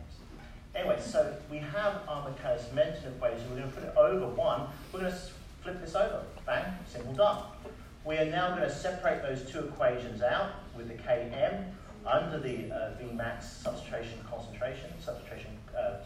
Anyway, 0.74 0.98
so 1.00 1.36
we 1.48 1.58
have 1.58 2.00
our 2.08 2.28
Michaelis-Menten 2.28 3.06
equation. 3.06 3.48
We're 3.50 3.60
going 3.60 3.70
to 3.70 3.76
put 3.76 3.84
it 3.84 3.94
over 3.96 4.26
1. 4.26 4.66
We're 4.92 5.00
going 5.00 5.12
to 5.12 5.18
flip 5.62 5.80
this 5.80 5.94
over. 5.94 6.22
Bang, 6.44 6.64
simple 6.90 7.12
done. 7.12 7.44
We 8.04 8.16
are 8.16 8.26
now 8.26 8.56
going 8.56 8.68
to 8.68 8.74
separate 8.74 9.22
those 9.22 9.48
two 9.48 9.60
equations 9.60 10.22
out 10.22 10.54
with 10.76 10.88
the 10.88 10.94
Km 10.94 11.66
under 12.04 12.40
the 12.40 12.72
uh, 12.72 12.96
Vmax 13.00 13.42
substitution 13.42 14.18
concentration, 14.28 14.90
substitution, 15.00 15.50
uh, 15.76 16.00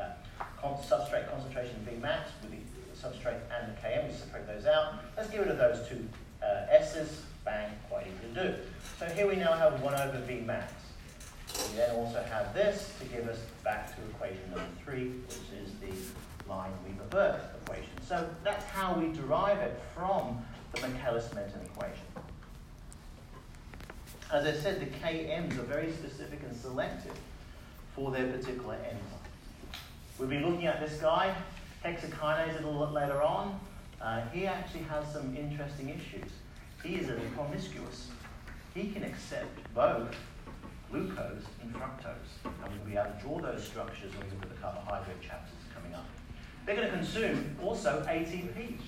uh, 0.00 0.44
con 0.60 0.74
substrate 0.78 1.30
concentration 1.30 1.86
Vmax 1.88 2.24
with 2.42 2.50
the 2.50 2.67
substrate 3.02 3.40
and 3.56 3.72
the 3.72 3.80
Km. 3.80 4.08
We 4.08 4.14
separate 4.14 4.46
those 4.46 4.66
out. 4.66 4.94
Let's 5.16 5.30
get 5.30 5.40
rid 5.40 5.48
of 5.48 5.58
those 5.58 5.86
two 5.88 6.06
uh, 6.42 6.66
S's. 6.70 7.22
Bang, 7.44 7.70
quite 7.88 8.06
easy 8.06 8.34
to 8.34 8.48
do. 8.48 8.54
So 8.98 9.06
here 9.06 9.26
we 9.26 9.36
now 9.36 9.52
have 9.52 9.80
1 9.80 9.94
over 9.94 10.18
Vmax. 10.26 10.70
We 11.70 11.76
then 11.76 11.96
also 11.96 12.22
have 12.30 12.52
this 12.52 12.92
to 13.00 13.06
give 13.06 13.26
us 13.26 13.38
back 13.64 13.94
to 13.96 14.02
equation 14.10 14.42
number 14.50 14.66
3, 14.84 15.08
which 15.08 15.38
is 15.62 15.72
the 15.80 16.50
line 16.52 16.72
Weaver-Burke 16.84 17.40
equation. 17.62 17.90
So 18.06 18.28
that's 18.44 18.64
how 18.64 18.94
we 18.94 19.12
derive 19.12 19.58
it 19.58 19.80
from 19.94 20.42
the 20.74 20.82
Michaelis-Menten 20.82 21.64
equation. 21.64 22.04
As 24.30 24.44
I 24.44 24.52
said, 24.52 24.80
the 24.80 24.86
KMs 24.86 25.58
are 25.58 25.62
very 25.62 25.90
specific 25.92 26.40
and 26.46 26.54
selective 26.54 27.18
for 27.94 28.10
their 28.10 28.26
particular 28.30 28.74
enzyme. 28.74 29.00
We'll 30.18 30.28
be 30.28 30.38
looking 30.38 30.66
at 30.66 30.80
this 30.80 31.00
guy, 31.00 31.34
hexokinase, 31.84 32.60
a 32.60 32.66
little 32.66 32.86
bit 32.86 32.94
later 32.94 33.22
on. 33.22 33.58
Uh, 34.00 34.22
he 34.32 34.46
actually 34.46 34.82
has 34.84 35.12
some 35.12 35.36
interesting 35.36 35.88
issues. 35.88 36.30
He 36.82 36.96
is 36.96 37.08
a 37.08 37.14
promiscuous. 37.34 38.08
He 38.74 38.90
can 38.90 39.02
accept 39.02 39.58
both 39.74 40.14
glucose 40.90 41.42
and 41.62 41.74
fructose. 41.74 42.30
And 42.44 42.72
we'll 42.72 42.86
be 42.86 42.96
able 42.96 43.10
to 43.10 43.20
draw 43.20 43.40
those 43.40 43.64
structures 43.64 44.12
when 44.16 44.26
we 44.26 44.34
look 44.36 44.44
at 44.44 44.50
the 44.50 44.56
carbohydrate 44.56 45.20
chapters 45.20 45.58
coming 45.74 45.94
up. 45.94 46.06
They're 46.64 46.76
going 46.76 46.88
to 46.88 46.94
consume 46.94 47.56
also 47.62 48.04
ATP. 48.08 48.78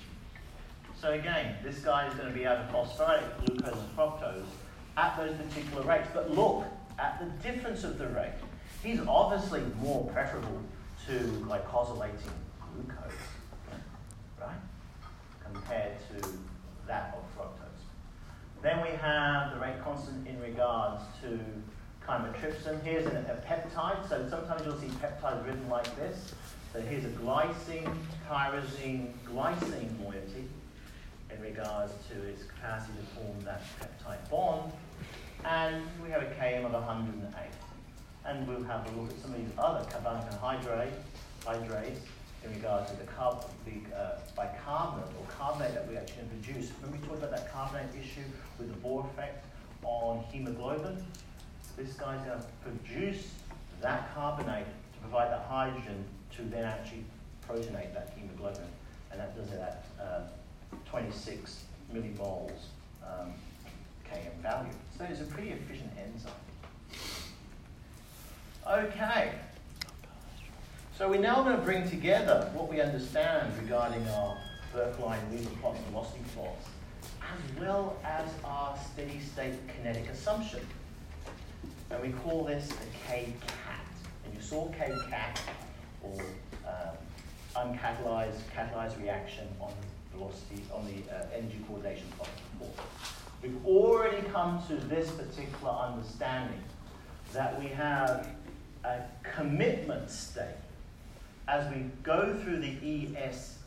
So 0.99 1.11
again, 1.11 1.55
this 1.63 1.79
guy 1.79 2.07
is 2.07 2.13
going 2.13 2.27
to 2.27 2.33
be 2.33 2.45
able 2.45 2.57
to 2.57 2.69
phosphorylate 2.71 3.45
glucose 3.45 3.79
and 3.79 3.97
fructose 3.97 4.45
at 4.97 5.17
those 5.17 5.35
particular 5.35 5.83
rates. 5.83 6.07
But 6.13 6.31
look 6.31 6.65
at 6.99 7.19
the 7.19 7.51
difference 7.51 7.83
of 7.83 7.97
the 7.97 8.07
rate. 8.07 8.33
He's 8.83 8.99
obviously 9.07 9.61
more 9.81 10.09
preferable 10.13 10.61
to 11.07 11.13
glycosylating 11.47 12.31
glucose, 12.73 13.13
right, 14.39 14.55
compared 15.43 15.97
to 16.09 16.29
that 16.87 17.17
of 17.17 17.23
fructose. 17.37 17.71
Then 18.61 18.81
we 18.81 18.89
have 18.97 19.53
the 19.53 19.59
rate 19.59 19.81
constant 19.83 20.27
in 20.27 20.39
regards 20.41 21.03
to 21.21 21.39
chymotrypsin. 22.07 22.83
Here's 22.83 23.05
a, 23.05 23.09
a 23.09 23.47
peptide. 23.47 24.07
So 24.07 24.27
sometimes 24.29 24.65
you'll 24.65 24.79
see 24.79 24.87
peptides 24.87 25.45
written 25.45 25.67
like 25.69 25.95
this. 25.95 26.33
So 26.73 26.81
here's 26.81 27.05
a 27.05 27.09
glycine, 27.09 27.93
tyrosine, 28.29 29.11
glycine 29.27 29.99
moiety 29.99 30.47
in 31.33 31.41
regards 31.41 31.93
to 32.09 32.21
its 32.23 32.43
capacity 32.43 32.93
to 32.99 33.19
form 33.19 33.41
that 33.43 33.61
peptide 33.79 34.29
bond. 34.29 34.71
And 35.43 35.83
we 36.03 36.09
have 36.11 36.21
a 36.21 36.27
Km 36.27 36.65
of 36.65 36.73
108. 36.73 37.33
And 38.25 38.47
we'll 38.47 38.63
have 38.63 38.87
a 38.87 39.01
look 39.01 39.09
at 39.09 39.19
some 39.21 39.33
of 39.33 39.37
these 39.37 39.51
other 39.57 39.83
carbonic 39.89 40.31
hydrate, 40.33 40.93
hydrates 41.45 42.01
in 42.43 42.53
regards 42.55 42.89
to 42.91 42.97
the, 42.97 43.03
carb, 43.03 43.45
the 43.65 43.95
uh, 43.95 44.19
bicarbonate 44.35 45.07
or 45.19 45.25
carbonate 45.29 45.73
that 45.73 45.87
we 45.87 45.95
actually 45.95 46.23
produce. 46.23 46.71
Remember 46.81 46.97
we 46.97 47.07
talked 47.07 47.19
about 47.19 47.31
that 47.31 47.51
carbonate 47.53 47.89
issue 47.99 48.23
with 48.57 48.69
the 48.69 48.87
Bohr 48.87 49.05
effect 49.05 49.45
on 49.83 50.23
hemoglobin? 50.31 51.03
This 51.77 51.93
guy's 51.93 52.19
going 52.25 52.39
to 52.39 52.45
produce 52.63 53.27
that 53.81 54.13
carbonate 54.15 54.65
to 54.65 54.99
provide 55.01 55.31
that 55.31 55.45
hydrogen 55.47 56.03
to 56.35 56.41
then 56.43 56.65
actually 56.65 57.03
protonate 57.47 57.93
that 57.93 58.13
hemoglobin. 58.17 58.67
And 59.11 59.19
that 59.19 59.35
does 59.35 59.51
it 59.51 59.59
at 59.59 59.85
uh, 59.99 60.21
26 60.89 61.63
millimoles 61.93 62.51
um, 63.03 63.33
Km 64.09 64.41
value. 64.41 64.69
So 64.97 65.05
it's 65.05 65.21
a 65.21 65.25
pretty 65.25 65.51
efficient 65.51 65.91
enzyme. 65.97 66.31
Okay. 68.67 69.33
So 71.01 71.09
we're 71.09 71.19
now 71.19 71.41
going 71.41 71.57
to 71.57 71.63
bring 71.63 71.89
together 71.89 72.47
what 72.53 72.69
we 72.69 72.79
understand 72.79 73.51
regarding 73.59 74.07
our 74.09 74.37
Burk-Lineweaver 74.71 75.59
plots, 75.59 75.79
velocity 75.89 76.21
plots, 76.35 76.67
as 77.23 77.59
well 77.59 77.97
as 78.03 78.29
our 78.45 78.77
steady 78.93 79.19
state 79.19 79.55
kinetic 79.67 80.07
assumption. 80.09 80.59
And 81.89 82.03
we 82.03 82.09
call 82.09 82.43
this 82.43 82.67
the 82.67 82.85
K-cat. 83.07 83.81
And 84.25 84.35
you 84.35 84.41
saw 84.41 84.69
K-cat, 84.73 85.41
or 86.03 86.21
um, 86.67 86.95
uncatalyzed 87.55 88.37
catalyzed 88.55 89.01
reaction 89.01 89.47
on 89.59 89.73
velocity, 90.13 90.61
on 90.71 90.85
the 90.85 91.15
uh, 91.15 91.25
energy 91.35 91.57
coordination 91.67 92.05
plot 92.15 92.29
before. 92.59 92.85
We've 93.41 93.65
already 93.65 94.21
come 94.27 94.61
to 94.67 94.75
this 94.75 95.09
particular 95.09 95.71
understanding 95.71 96.61
that 97.33 97.59
we 97.59 97.69
have 97.69 98.27
a 98.83 98.99
commitment 99.23 100.11
state 100.11 100.45
as 101.51 101.69
we 101.73 101.83
go 102.01 102.33
through 102.41 102.59
the 102.59 102.77
ES 103.17 103.57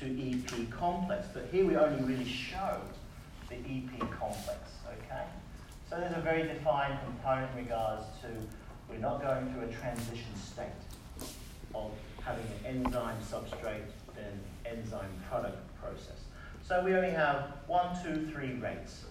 to 0.00 0.06
EP 0.06 0.70
complex. 0.70 1.28
But 1.32 1.48
here 1.52 1.66
we 1.66 1.76
only 1.76 2.02
really 2.02 2.24
show 2.24 2.80
the 3.50 3.56
EP 3.56 4.00
complex, 4.10 4.70
okay? 4.88 5.24
So 5.88 6.00
there's 6.00 6.16
a 6.16 6.20
very 6.20 6.44
defined 6.44 6.98
component 7.04 7.50
in 7.52 7.64
regards 7.64 8.04
to 8.22 8.28
we're 8.88 8.98
not 8.98 9.22
going 9.22 9.52
through 9.52 9.64
a 9.64 9.72
transition 9.72 10.34
state 10.34 10.66
of 11.74 11.90
having 12.24 12.46
an 12.64 12.84
enzyme 12.84 13.16
substrate 13.30 13.90
and 14.16 14.40
enzyme 14.78 15.10
product 15.28 15.58
process. 15.80 16.24
So 16.66 16.82
we 16.82 16.94
only 16.94 17.10
have 17.10 17.52
one, 17.66 17.94
two, 18.02 18.26
three 18.32 18.54
rates. 18.54 19.04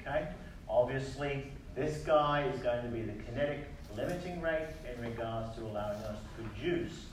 Okay? 0.00 0.28
Obviously, 0.66 1.52
this 1.74 1.98
guy 2.04 2.44
is 2.44 2.58
going 2.62 2.84
to 2.84 2.88
be 2.88 3.02
the 3.02 3.22
kinetic 3.24 3.66
limiting 3.94 4.40
rate 4.40 4.68
in 4.90 5.02
regards 5.02 5.54
to 5.56 5.62
allowing 5.62 5.98
us 5.98 6.16
to 6.36 6.42
produce 6.42 7.06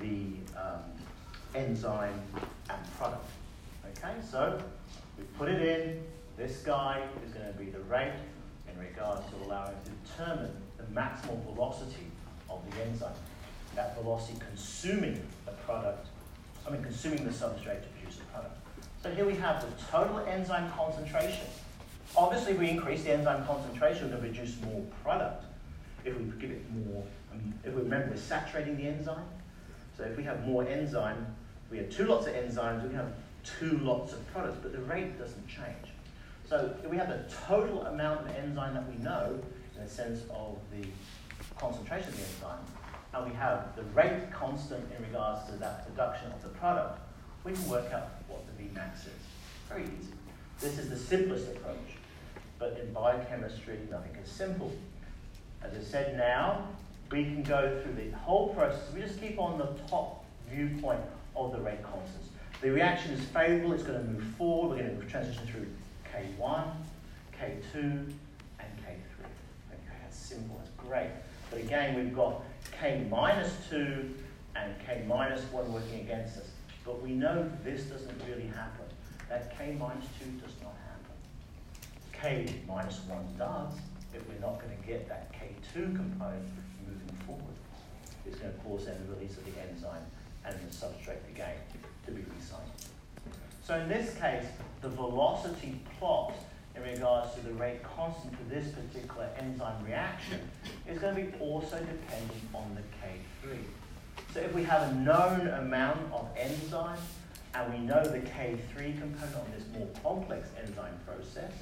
the 0.00 0.60
um, 0.60 0.82
enzyme 1.54 2.20
and 2.70 2.96
product. 2.96 3.26
Okay, 3.96 4.14
so 4.28 4.60
we 5.18 5.24
put 5.38 5.48
it 5.48 5.62
in. 5.62 6.02
This 6.36 6.62
guy 6.62 7.02
is 7.24 7.32
going 7.32 7.46
to 7.46 7.58
be 7.58 7.66
the 7.66 7.80
rate 7.80 8.14
in 8.72 8.78
regards 8.80 9.22
to 9.30 9.36
allowing 9.44 9.74
to 9.84 9.90
determine 10.12 10.56
the 10.78 10.84
maximal 10.84 11.42
velocity 11.44 12.06
of 12.48 12.60
the 12.70 12.82
enzyme. 12.84 13.12
That 13.74 14.00
velocity 14.00 14.38
consuming 14.38 15.22
the 15.46 15.52
product, 15.52 16.06
I 16.66 16.70
mean 16.70 16.82
consuming 16.82 17.24
the 17.24 17.30
substrate 17.30 17.82
to 17.82 17.88
produce 17.88 18.16
the 18.16 18.24
product. 18.24 18.56
So 19.02 19.10
here 19.10 19.24
we 19.24 19.34
have 19.36 19.60
the 19.60 19.82
total 19.90 20.20
enzyme 20.20 20.70
concentration. 20.72 21.46
Obviously, 22.16 22.54
we 22.54 22.68
increase 22.68 23.04
the 23.04 23.12
enzyme 23.12 23.44
concentration, 23.46 24.10
to 24.10 24.16
produce 24.18 24.60
more 24.62 24.82
product. 25.02 25.44
If 26.04 26.16
we 26.16 26.24
give 26.40 26.50
it 26.50 26.62
more, 26.70 27.02
um, 27.32 27.54
if 27.64 27.72
we 27.72 27.82
remember, 27.82 28.10
we're 28.10 28.16
saturating 28.16 28.76
the 28.76 28.86
enzyme. 28.86 29.24
So 30.02 30.08
if 30.08 30.16
we 30.16 30.24
have 30.24 30.44
more 30.44 30.66
enzyme, 30.66 31.24
we 31.70 31.78
have 31.78 31.88
two 31.88 32.06
lots 32.06 32.26
of 32.26 32.34
enzymes, 32.34 32.88
we 32.88 32.92
have 32.96 33.12
two 33.44 33.78
lots 33.78 34.12
of 34.12 34.32
products, 34.32 34.58
but 34.60 34.72
the 34.72 34.80
rate 34.80 35.16
doesn't 35.16 35.46
change. 35.46 35.94
So 36.48 36.74
if 36.82 36.90
we 36.90 36.96
have 36.96 37.08
the 37.08 37.24
total 37.46 37.82
amount 37.82 38.28
of 38.28 38.34
enzyme 38.34 38.74
that 38.74 38.88
we 38.90 39.00
know, 39.00 39.38
in 39.76 39.84
the 39.84 39.88
sense 39.88 40.22
of 40.30 40.56
the 40.76 40.88
concentration 41.56 42.08
of 42.08 42.16
the 42.16 42.22
enzyme, 42.24 42.64
and 43.14 43.30
we 43.30 43.36
have 43.36 43.76
the 43.76 43.84
rate 43.94 44.32
constant 44.32 44.84
in 44.96 45.04
regards 45.04 45.48
to 45.50 45.56
that 45.58 45.86
production 45.86 46.32
of 46.32 46.42
the 46.42 46.48
product, 46.48 46.98
we 47.44 47.52
can 47.52 47.68
work 47.68 47.92
out 47.92 48.10
what 48.26 48.44
the 48.46 48.64
Vmax 48.64 49.02
is. 49.02 49.22
Very 49.68 49.84
easy. 49.84 50.12
This 50.58 50.78
is 50.78 50.90
the 50.90 50.96
simplest 50.96 51.46
approach. 51.46 51.96
But 52.58 52.76
in 52.82 52.92
biochemistry, 52.92 53.78
nothing 53.88 54.16
is 54.20 54.28
simple. 54.28 54.72
As 55.62 55.72
I 55.76 55.80
said 55.80 56.16
now, 56.16 56.66
we 57.12 57.24
can 57.24 57.42
go 57.42 57.78
through 57.82 57.92
the 57.92 58.16
whole 58.16 58.54
process. 58.54 58.80
We 58.94 59.02
just 59.02 59.20
keep 59.20 59.38
on 59.38 59.58
the 59.58 59.68
top 59.86 60.24
viewpoint 60.50 61.00
of 61.36 61.52
the 61.52 61.60
rate 61.60 61.82
constants. 61.82 62.28
The 62.62 62.70
reaction 62.70 63.12
is 63.12 63.24
favorable, 63.26 63.72
it's 63.74 63.82
going 63.82 63.98
to 63.98 64.10
move 64.10 64.24
forward. 64.36 64.78
We're 64.78 64.84
going 64.84 65.00
to 65.00 65.06
transition 65.06 65.46
through 65.46 65.66
K1, 66.10 66.64
K2, 67.38 67.74
and 67.74 68.70
K3. 68.78 69.24
Okay, 69.72 69.96
that's 70.02 70.16
simple, 70.16 70.56
that's 70.58 70.70
great. 70.76 71.10
But 71.50 71.60
again, 71.60 71.94
we've 71.96 72.14
got 72.14 72.42
K 72.80 73.06
minus 73.10 73.52
2 73.68 74.14
and 74.56 74.74
K 74.86 75.04
minus 75.06 75.42
1 75.52 75.72
working 75.72 76.00
against 76.00 76.38
us. 76.38 76.48
But 76.84 77.02
we 77.02 77.10
know 77.10 77.50
this 77.62 77.82
doesn't 77.84 78.22
really 78.26 78.46
happen. 78.46 78.86
That 79.28 79.56
K 79.58 79.76
minus 79.78 80.06
2 80.22 80.30
does 80.40 80.54
not 80.62 80.74
happen. 80.86 81.14
K 82.12 82.60
minus 82.66 83.00
1 83.06 83.24
does, 83.36 83.74
if 84.14 84.26
we're 84.28 84.40
not 84.40 84.60
going 84.62 84.76
to 84.76 84.86
get 84.86 85.08
that 85.08 85.32
K2 85.32 85.96
component. 85.96 86.48
It's 88.26 88.38
going 88.38 88.52
to 88.52 88.58
cause 88.60 88.86
then 88.86 88.96
the 89.06 89.14
release 89.14 89.36
of 89.36 89.44
the 89.44 89.52
enzyme 89.60 90.04
and 90.44 90.54
the 90.54 90.74
substrate 90.74 91.28
again 91.30 91.56
to 92.06 92.12
be 92.12 92.22
recycled. 92.22 92.88
So 93.64 93.76
in 93.76 93.88
this 93.88 94.16
case, 94.18 94.44
the 94.80 94.88
velocity 94.88 95.80
plot 95.98 96.34
in 96.74 96.82
regards 96.82 97.34
to 97.34 97.40
the 97.40 97.52
rate 97.52 97.82
constant 97.82 98.36
for 98.36 98.44
this 98.44 98.72
particular 98.72 99.28
enzyme 99.38 99.84
reaction 99.84 100.40
is 100.88 100.98
going 100.98 101.14
to 101.14 101.22
be 101.22 101.38
also 101.38 101.76
dependent 101.78 102.42
on 102.54 102.74
the 102.74 102.82
K3. 102.98 103.58
So 104.34 104.40
if 104.40 104.54
we 104.54 104.64
have 104.64 104.90
a 104.90 104.94
known 104.94 105.46
amount 105.48 106.12
of 106.12 106.28
enzyme 106.36 106.98
and 107.54 107.72
we 107.72 107.78
know 107.80 108.02
the 108.02 108.20
K3 108.20 108.98
component 108.98 109.36
on 109.36 109.46
this 109.56 109.64
more 109.76 109.88
complex 110.02 110.48
enzyme 110.60 110.98
process, 111.06 111.52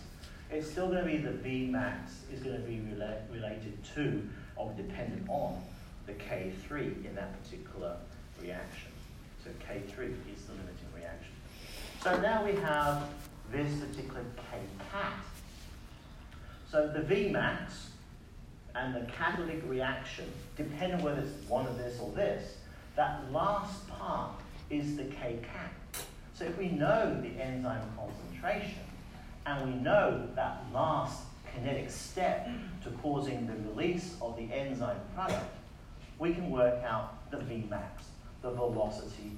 it's 0.51 0.71
still 0.71 0.89
going 0.89 1.05
to 1.05 1.11
be 1.11 1.19
the 1.19 1.31
Vmax 1.31 1.99
is 2.33 2.41
going 2.41 2.57
to 2.57 2.63
be 2.63 2.77
rela 2.77 3.19
related 3.33 3.79
to 3.95 4.23
or 4.57 4.73
dependent 4.77 5.29
on 5.29 5.63
the 6.11 6.25
K3 6.25 7.05
in 7.05 7.15
that 7.15 7.43
particular 7.43 7.97
reaction. 8.41 8.91
So 9.45 9.51
K3 9.67 10.13
is 10.35 10.45
the 10.45 10.53
limiting 10.53 10.91
reaction. 10.95 11.33
So 12.03 12.21
now 12.21 12.45
we 12.45 12.53
have 12.61 13.09
this 13.53 13.73
particular 13.81 14.25
K-cat. 14.37 15.13
So 16.71 16.89
the 16.89 17.01
Vmax 17.01 17.71
and 18.75 18.95
the 18.95 19.11
catalytic 19.13 19.63
reaction, 19.67 20.27
depending 20.57 20.99
on 20.99 21.05
whether 21.05 21.21
it's 21.21 21.49
one 21.49 21.67
of 21.67 21.77
this 21.79 21.99
or 22.01 22.11
this, 22.13 22.57
that 22.97 23.31
last 23.33 23.89
part 23.89 24.33
is 24.69 24.97
the 24.97 25.05
K-cat. 25.05 25.73
So 26.35 26.45
if 26.45 26.57
we 26.57 26.69
know 26.69 27.21
the 27.21 27.43
enzyme 27.43 27.83
concentration, 27.97 28.81
and 29.47 29.73
we 29.73 29.81
know 29.81 30.29
that 30.37 30.63
last 30.73 31.23
kinetic 31.53 31.91
step 31.91 32.49
to 32.85 32.91
causing 33.03 33.47
the 33.47 33.55
release 33.71 34.15
of 34.21 34.37
the 34.37 34.53
enzyme 34.53 35.01
product, 35.15 35.57
we 36.21 36.35
can 36.35 36.51
work 36.51 36.85
out 36.85 37.31
the 37.31 37.39
Vmax, 37.39 38.05
the 38.43 38.51
velocity, 38.51 39.33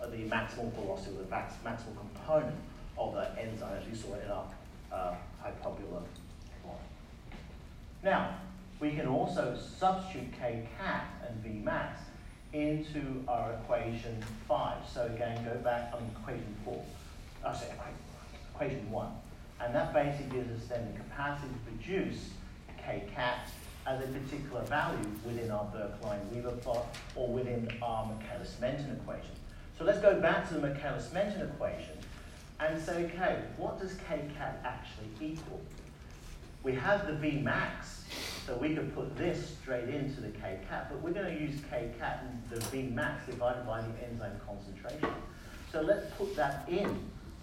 uh, 0.00 0.06
the 0.06 0.28
maximal 0.28 0.72
velocity, 0.72 1.16
the 1.16 1.28
max, 1.28 1.54
maximal 1.64 1.96
component 1.98 2.56
of 2.96 3.12
the 3.14 3.38
enzyme 3.38 3.76
as 3.76 3.86
we 3.86 3.94
saw 3.94 4.14
in 4.14 4.30
our 4.30 4.44
uh, 4.92 5.14
hypobular 5.44 6.02
plot. 6.62 6.78
Now, 8.04 8.36
we 8.78 8.92
can 8.92 9.08
also 9.08 9.58
substitute 9.78 10.30
kcat 10.40 11.02
and 11.28 11.44
Vmax 11.44 11.96
into 12.52 13.24
our 13.28 13.52
equation 13.54 14.24
5. 14.48 14.76
So 14.92 15.06
again, 15.14 15.44
go 15.44 15.56
back 15.58 15.92
on 15.92 16.08
equation 16.16 16.56
4, 16.64 16.82
I 17.44 17.54
say 17.54 17.72
equation 18.54 18.90
1. 18.90 19.06
And 19.60 19.74
that 19.74 19.92
basically 19.92 20.38
gives 20.38 20.62
us 20.62 20.68
then 20.68 20.92
the 20.92 20.98
capacity 20.98 21.48
to 21.48 21.70
produce 21.70 22.30
kcat 22.78 23.48
as 23.86 24.00
a 24.00 24.06
particular 24.06 24.62
value 24.62 25.10
within 25.24 25.50
our 25.50 25.64
Burk-Lineweaver 25.66 26.60
plot 26.62 26.96
or 27.16 27.28
within 27.28 27.68
our 27.82 28.06
Michaelis-Menten 28.06 29.00
equation. 29.00 29.30
So 29.78 29.84
let's 29.84 30.00
go 30.00 30.20
back 30.20 30.46
to 30.48 30.54
the 30.54 30.60
Michaelis-Menten 30.60 31.42
equation 31.54 31.96
and 32.60 32.80
say, 32.80 33.04
okay, 33.06 33.42
what 33.56 33.80
does 33.80 33.92
kcat 33.94 34.56
actually 34.64 35.08
equal? 35.20 35.60
We 36.62 36.74
have 36.74 37.06
the 37.06 37.14
Vmax, 37.14 38.02
so 38.44 38.54
we 38.56 38.74
could 38.74 38.94
put 38.94 39.16
this 39.16 39.56
straight 39.62 39.88
into 39.88 40.20
the 40.20 40.28
kcat, 40.28 40.90
but 40.90 41.00
we're 41.00 41.12
going 41.12 41.34
to 41.34 41.40
use 41.40 41.60
kcat 41.72 42.20
and 42.20 42.42
the 42.50 42.60
Vmax 42.66 43.24
divided 43.26 43.66
by 43.66 43.80
the 43.80 44.06
enzyme 44.06 44.38
concentration. 44.46 45.08
So 45.72 45.80
let's 45.80 46.12
put 46.18 46.36
that 46.36 46.68
in 46.68 46.94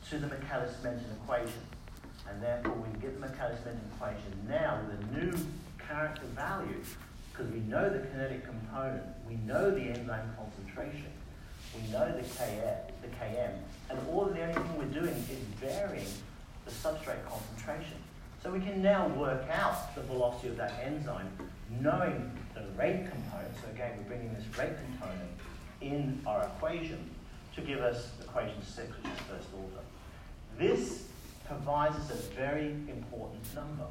to 0.10 0.20
the 0.20 0.28
Michaelis-Menten 0.28 1.12
equation. 1.24 1.62
And 2.30 2.44
therefore 2.44 2.74
we 2.74 3.00
get 3.00 3.20
the 3.20 3.28
Michaelis-Menten 3.28 3.96
equation 3.96 4.46
now 4.48 4.80
with 4.86 5.00
a 5.00 5.20
new 5.20 5.34
character 5.88 6.26
value, 6.36 6.82
because 7.32 7.52
we 7.52 7.60
know 7.62 7.90
the 7.90 8.00
kinetic 8.00 8.46
component, 8.46 9.04
we 9.28 9.36
know 9.46 9.72
the 9.72 9.82
enzyme 9.82 10.30
concentration, 10.38 11.12
we 11.76 11.92
know 11.92 12.12
the 12.12 12.24
Km, 12.24 12.78
the 13.02 13.08
Km, 13.08 13.52
and 13.90 14.00
all 14.10 14.26
the 14.26 14.42
only 14.42 14.54
thing 14.54 14.78
we're 14.78 14.86
doing 14.86 15.14
is 15.14 15.40
varying 15.60 16.08
the 16.66 16.72
substrate 16.72 17.24
concentration. 17.28 17.98
So 18.44 18.52
we 18.52 18.60
can 18.60 18.82
now 18.82 19.08
work 19.10 19.44
out 19.52 19.96
the 19.96 20.02
velocity 20.02 20.50
of 20.50 20.58
that 20.58 20.74
enzyme, 20.84 21.30
knowing 21.82 22.32
the 22.54 22.62
rate 22.78 23.10
component. 23.10 23.54
So 23.62 23.70
again, 23.74 23.98
we're 23.98 24.16
bringing 24.16 24.34
this 24.34 24.46
rate 24.58 24.74
component 24.86 25.32
in 25.82 26.22
our 26.26 26.44
equation 26.44 27.10
to 27.56 27.62
give 27.62 27.80
us 27.80 28.10
equation 28.22 28.62
6, 28.62 28.88
which 28.88 29.14
is 29.14 29.20
first 29.22 29.48
order. 29.56 29.84
This 30.58 31.06
provides 31.46 31.96
us 31.96 32.12
a 32.12 32.36
very 32.36 32.72
important 32.90 33.44
number. 33.56 33.88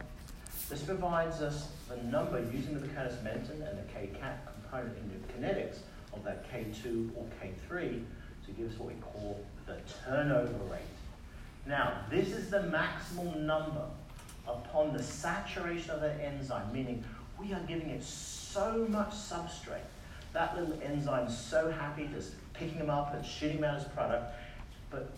This 0.68 0.82
provides 0.82 1.42
us 1.42 1.68
the 1.88 1.96
number 2.08 2.40
using 2.52 2.74
the 2.74 2.86
Michaelis-Menten 2.86 3.68
and 3.68 3.78
the 3.78 3.92
K-cat 3.94 4.48
component 4.52 4.96
in 4.98 5.08
the 5.10 5.32
kinetics 5.32 5.78
of 6.12 6.24
that 6.24 6.44
K2 6.50 7.10
or 7.14 7.24
K3 7.40 8.02
to 8.46 8.52
give 8.52 8.72
us 8.72 8.78
what 8.78 8.88
we 8.88 9.00
call 9.00 9.44
the 9.66 9.76
turnover 10.04 10.58
rate. 10.70 10.80
Now, 11.66 12.00
this 12.10 12.28
is 12.28 12.50
the 12.50 12.58
maximal 12.58 13.36
number 13.40 13.84
upon 14.48 14.92
the 14.92 15.02
saturation 15.02 15.90
of 15.90 16.00
that 16.00 16.20
enzyme, 16.20 16.72
meaning 16.72 17.04
we 17.38 17.52
are 17.52 17.62
giving 17.68 17.90
it 17.90 18.02
so 18.02 18.86
much 18.88 19.10
substrate. 19.10 19.86
That 20.32 20.58
little 20.58 20.78
enzyme 20.82 21.28
is 21.28 21.36
so 21.36 21.70
happy 21.70 22.08
just 22.12 22.32
picking 22.54 22.78
them 22.78 22.90
up 22.90 23.14
and 23.14 23.24
shooting 23.24 23.60
them 23.60 23.70
out 23.70 23.80
as 23.80 23.84
product, 23.88 24.34
but 24.90 25.10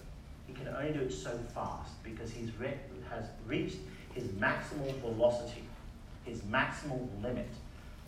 he 0.47 0.53
can 0.53 0.69
only 0.69 0.93
do 0.93 1.01
it 1.01 1.13
so 1.13 1.39
fast 1.55 2.03
because 2.03 2.31
he 2.31 2.51
re 2.59 2.73
has 3.11 3.25
reached 3.47 3.79
his 4.19 4.29
maximal 4.33 4.93
velocity, 5.01 5.63
his 6.25 6.41
maximal 6.41 7.07
limit. 7.23 7.49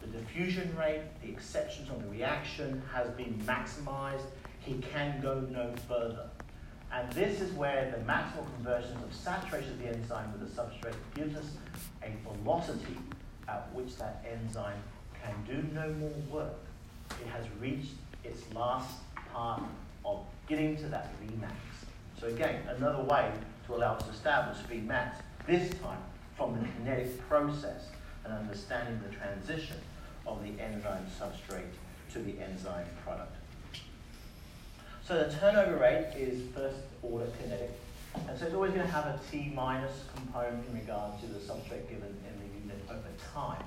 The 0.00 0.08
diffusion 0.08 0.74
rate, 0.76 1.02
the 1.22 1.28
exceptions 1.28 1.88
on 1.88 2.02
the 2.02 2.08
reaction 2.08 2.82
has 2.92 3.08
been 3.10 3.40
maximized. 3.46 4.24
He 4.58 4.74
can 4.92 5.20
go 5.20 5.40
no 5.50 5.72
further. 5.88 6.26
And 6.92 7.12
this 7.12 7.40
is 7.40 7.52
where 7.52 7.94
the 7.96 8.02
maximal 8.12 8.44
conversions 8.56 9.00
of 9.04 9.14
saturation 9.14 9.70
of 9.70 9.78
the 9.78 9.88
enzyme 9.88 10.32
with 10.32 10.40
the 10.40 10.62
substrate 10.62 10.96
gives 11.14 11.36
us 11.36 11.46
a 12.02 12.10
velocity 12.28 12.96
at 13.46 13.72
which 13.72 13.96
that 13.98 14.24
enzyme 14.28 14.82
can 15.22 15.34
do 15.46 15.62
no 15.72 15.92
more 15.92 16.12
work. 16.30 16.54
It 17.20 17.28
has 17.28 17.44
reached 17.60 17.92
its 18.24 18.42
last 18.52 18.96
part 19.32 19.62
of 20.04 20.24
getting 20.48 20.76
to 20.78 20.88
that 20.88 21.12
Vmax. 21.22 21.52
So 22.20 22.26
again, 22.26 22.62
another 22.76 23.04
way 23.04 23.30
to 23.66 23.74
allow 23.74 23.94
us 23.94 24.02
to 24.04 24.10
establish 24.10 24.58
Vmax, 24.68 25.12
this 25.50 25.68
time 25.80 25.98
from 26.36 26.54
the 26.54 26.68
kinetic 26.76 27.28
process 27.28 27.88
and 28.24 28.32
understanding 28.32 29.00
the 29.08 29.12
transition 29.16 29.76
of 30.24 30.40
the 30.44 30.50
enzyme 30.62 31.04
substrate 31.18 31.72
to 32.12 32.20
the 32.20 32.40
enzyme 32.40 32.86
product. 33.02 33.34
So 35.04 35.24
the 35.24 35.34
turnover 35.34 35.76
rate 35.76 36.14
is 36.16 36.42
first 36.54 36.78
order 37.02 37.26
kinetic. 37.42 37.72
And 38.28 38.38
so 38.38 38.46
it's 38.46 38.54
always 38.54 38.72
going 38.72 38.86
to 38.86 38.92
have 38.92 39.06
a 39.06 39.18
T 39.30 39.52
minus 39.52 40.04
component 40.14 40.64
in 40.68 40.74
regard 40.78 41.20
to 41.20 41.26
the 41.26 41.40
substrate 41.40 41.88
given 41.88 42.14
in 42.28 42.34
the 42.38 42.60
unit 42.62 42.84
over 42.88 43.08
time. 43.34 43.64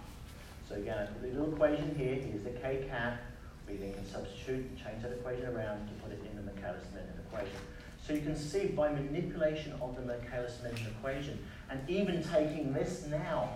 So 0.70 0.76
again, 0.76 1.10
the 1.22 1.28
little 1.28 1.54
equation 1.54 1.96
here 1.96 2.16
is 2.34 2.44
the 2.44 2.52
K 2.52 2.86
cat. 2.90 3.20
We 3.68 3.76
then 3.76 3.94
can 3.94 4.10
substitute 4.10 4.78
change 4.78 5.02
that 5.02 5.12
equation 5.12 5.48
around 5.48 5.88
to 5.88 5.94
put 6.02 6.14
it 6.14 6.24
in 6.30 6.36
the 6.38 6.44
Michaelis-Menten 6.44 7.20
equation. 7.28 7.60
So 8.06 8.14
you 8.14 8.22
can 8.22 8.36
see 8.36 8.68
by 8.68 8.92
manipulation 8.92 9.74
of 9.82 9.96
the 9.96 10.02
Michaelis-Menten 10.02 10.88
equation, 10.88 11.40
and 11.70 11.90
even 11.90 12.24
taking 12.24 12.74
this 12.74 13.06
now 13.10 13.50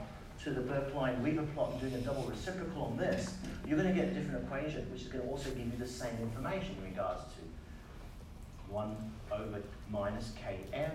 to 0.44 0.52
the 0.52 0.62
Burk-Lineweaver 0.62 1.54
plot 1.54 1.72
and 1.72 1.82
doing 1.82 1.94
a 1.96 2.00
double 2.00 2.24
reciprocal 2.24 2.84
on 2.84 2.98
this, 2.98 3.34
you're 3.66 3.78
going 3.78 3.94
to 3.94 3.96
get 3.96 4.10
a 4.10 4.14
different 4.14 4.46
equation, 4.46 4.90
which 4.92 5.02
is 5.02 5.08
going 5.08 5.24
to 5.24 5.30
also 5.30 5.50
give 5.50 5.66
you 5.66 5.78
the 5.80 5.88
same 5.88 6.16
information 6.22 6.76
in 6.80 6.90
regards 6.92 7.24
to 7.24 8.72
1 8.72 8.96
over 9.32 9.62
minus 9.90 10.32
Km, 10.44 10.92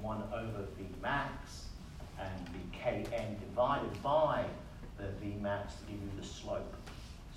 1 0.00 0.22
over 0.32 0.66
Vmax, 0.78 1.30
and 2.18 2.46
the 2.48 2.78
Km 2.78 3.40
divided 3.40 4.02
by 4.02 4.44
the 4.98 5.04
Vmax 5.24 5.78
to 5.78 5.84
give 5.88 6.00
you 6.00 6.10
the 6.20 6.26
slope. 6.26 6.74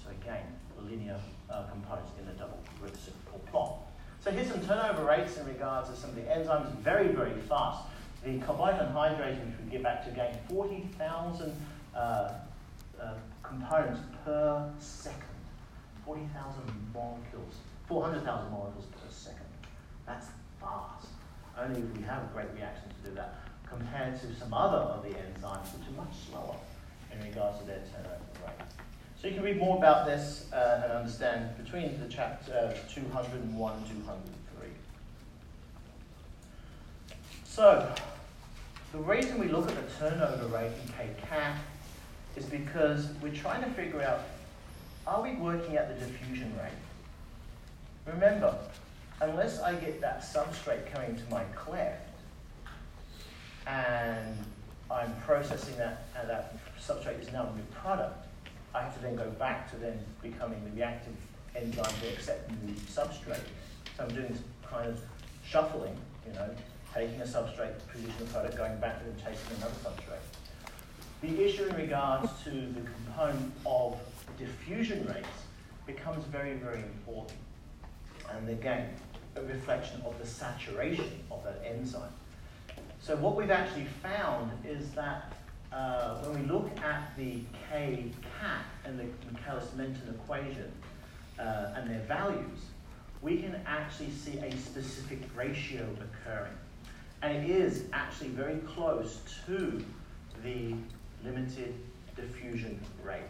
So 0.04 0.10
again, 0.22 0.44
linear 0.89 1.20
uh, 1.50 1.64
components 1.72 2.12
in 2.20 2.26
the 2.26 2.34
double 2.34 2.60
reciprocal 2.82 3.39
plot. 3.50 3.78
So 4.20 4.32
here's 4.32 4.50
some 4.50 4.62
turnover 4.66 5.06
rates 5.06 5.38
in 5.38 5.46
regards 5.46 5.89
to 5.89 5.96
some 5.96 6.10
of 6.10 6.16
the 6.16 6.22
enzymes, 6.22 6.70
very, 6.78 7.10
very 7.10 7.39
fast. 7.41 7.84
The 8.24 8.40
carbonic 8.40 8.80
anhydrase, 8.82 9.38
which 9.46 9.56
we 9.64 9.72
get 9.72 9.84
back 9.84 10.06
to 10.06 10.12
again, 10.12 10.38
40,000 10.50 11.52
uh, 11.94 11.98
uh, 12.00 13.14
components 13.42 14.00
per 14.24 14.70
second. 14.80 15.22
40,000 16.06 16.64
molecules, 16.94 17.56
400,000 17.88 18.52
molecules 18.52 18.86
per 18.86 19.10
second. 19.10 19.46
That's 20.06 20.28
fast. 20.60 21.08
Only 21.58 21.82
if 21.82 21.98
we 21.98 22.04
have 22.04 22.24
a 22.24 22.30
great 22.34 22.48
reaction 22.56 22.90
to 22.90 23.10
do 23.10 23.16
that, 23.16 23.36
compared 23.70 24.20
to 24.22 24.36
some 24.36 24.54
other 24.54 24.78
of 24.78 25.04
the 25.04 25.10
enzymes, 25.10 25.74
which 25.78 25.88
are 25.88 26.04
much 26.04 26.14
slower 26.30 26.56
in 27.12 27.26
regards 27.26 27.60
to 27.60 27.66
their 27.66 27.82
turnover 27.92 28.20
rate. 28.46 28.68
So 29.22 29.28
you 29.28 29.36
can 29.36 29.44
read 29.44 29.58
more 29.58 29.78
about 29.78 30.06
this 30.06 30.52
uh, 30.52 30.82
and 30.84 30.92
understand 30.92 31.56
between 31.64 32.00
the 32.00 32.08
chapter 32.10 32.54
uh, 32.54 32.94
201 32.94 33.74
and 33.74 33.88
203. 33.88 34.68
So, 37.46 37.96
the 38.94 39.00
reason 39.00 39.39
we 39.39 39.48
look 39.48 39.68
at 39.68 39.76
the 39.76 39.96
turnover 39.98 40.46
rate 40.56 40.72
in 40.84 40.94
KCAT 40.94 41.56
is 42.36 42.46
because 42.46 43.10
we're 43.24 43.34
trying 43.34 43.64
to 43.64 43.70
figure 43.72 44.04
out, 44.04 44.20
are 45.08 45.24
we 45.24 45.34
working 45.34 45.78
at 45.78 45.89
the 45.89 46.06
diffusion 46.06 46.54
rate? 46.56 48.14
Remember, 48.14 48.56
unless 49.20 49.60
I 49.62 49.74
get 49.74 50.00
that 50.02 50.22
substrate 50.22 50.91
coming 50.94 51.16
to 51.16 51.24
my 51.32 51.44
cleft, 51.56 52.08
and 53.66 54.38
I'm 54.91 55.16
processing 55.22 55.76
that, 55.78 56.06
and 56.20 56.30
that 56.30 56.56
substrate 56.80 57.20
is 57.20 57.32
now 57.32 57.50
a 57.52 57.56
new 57.56 57.64
product, 57.72 58.28
I 58.76 58.84
have 58.84 58.96
to 58.96 59.02
then 59.02 59.16
go 59.16 59.30
back 59.32 59.72
to 59.72 59.78
then 59.78 60.00
becoming 60.22 60.64
the 60.66 60.72
reactive 60.72 61.16
enzyme 61.56 61.94
to 62.02 62.14
accept 62.14 62.48
the 62.48 62.68
new 62.68 62.74
substrate. 62.74 63.39
So 63.98 64.04
I'm 64.04 64.14
doing 64.14 64.38
kind 64.70 64.89
of 64.89 65.00
shuffling, 65.44 65.96
you 66.28 66.34
know, 66.34 66.50
taking 66.94 67.20
a 67.22 67.26
substrate, 67.26 67.74
producing 67.88 68.22
a 68.22 68.26
product, 68.26 68.58
going 68.58 68.78
back 68.78 69.02
and 69.04 69.18
chasing 69.18 69.58
another 69.58 69.74
substrate. 69.84 70.22
The 71.22 71.44
issue 71.44 71.66
in 71.66 71.76
regards 71.76 72.30
to 72.44 72.50
the 72.50 72.82
component 72.82 73.54
of 73.66 73.98
diffusion 74.38 75.06
rates 75.08 75.28
becomes 75.86 76.24
very, 76.26 76.56
very 76.56 76.80
important. 76.80 77.39
And 78.32 78.50
again, 78.50 78.89
a 79.36 79.41
reflection 79.41 80.02
of 80.06 80.18
the 80.20 80.26
saturation 80.26 81.10
of 81.32 81.44
that 81.44 81.62
enzyme. 81.66 82.12
So 83.00 83.16
what 83.18 83.36
we've 83.36 83.52
actually 83.52 83.88
found 84.02 84.52
is 84.66 84.91
that 84.91 85.34
uh, 85.72 86.18
when 86.18 86.41
we 86.41 86.48
look 86.48 86.70
at 86.84 87.16
the 87.18 87.39
K 87.70 88.12
cat 88.39 88.66
and 88.86 89.00
the 89.00 89.06
Michaelis-Menten 89.32 90.10
equation 90.10 90.72
uh, 91.39 91.74
and 91.76 91.89
their 91.89 92.02
values, 92.02 92.60
we 93.22 93.38
can 93.38 93.60
actually 93.66 94.12
see 94.12 94.38
a 94.39 94.52
specific 94.58 95.20
ratio 95.36 95.88
occurring. 96.00 96.54
And 97.24 97.38
it 97.38 97.50
is 97.50 97.86
actually 97.94 98.30
very 98.30 98.58
close 98.76 99.22
to 99.46 99.84
the 100.44 100.76
limited 101.24 101.74
diffusion 102.18 102.78
rate. 103.02 103.22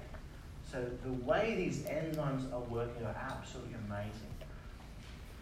So 0.71 0.83
the 1.03 1.13
way 1.23 1.53
these 1.55 1.83
enzymes 1.83 2.51
are 2.51 2.61
working 2.61 3.05
are 3.05 3.15
absolutely 3.29 3.75
amazing. 3.87 4.33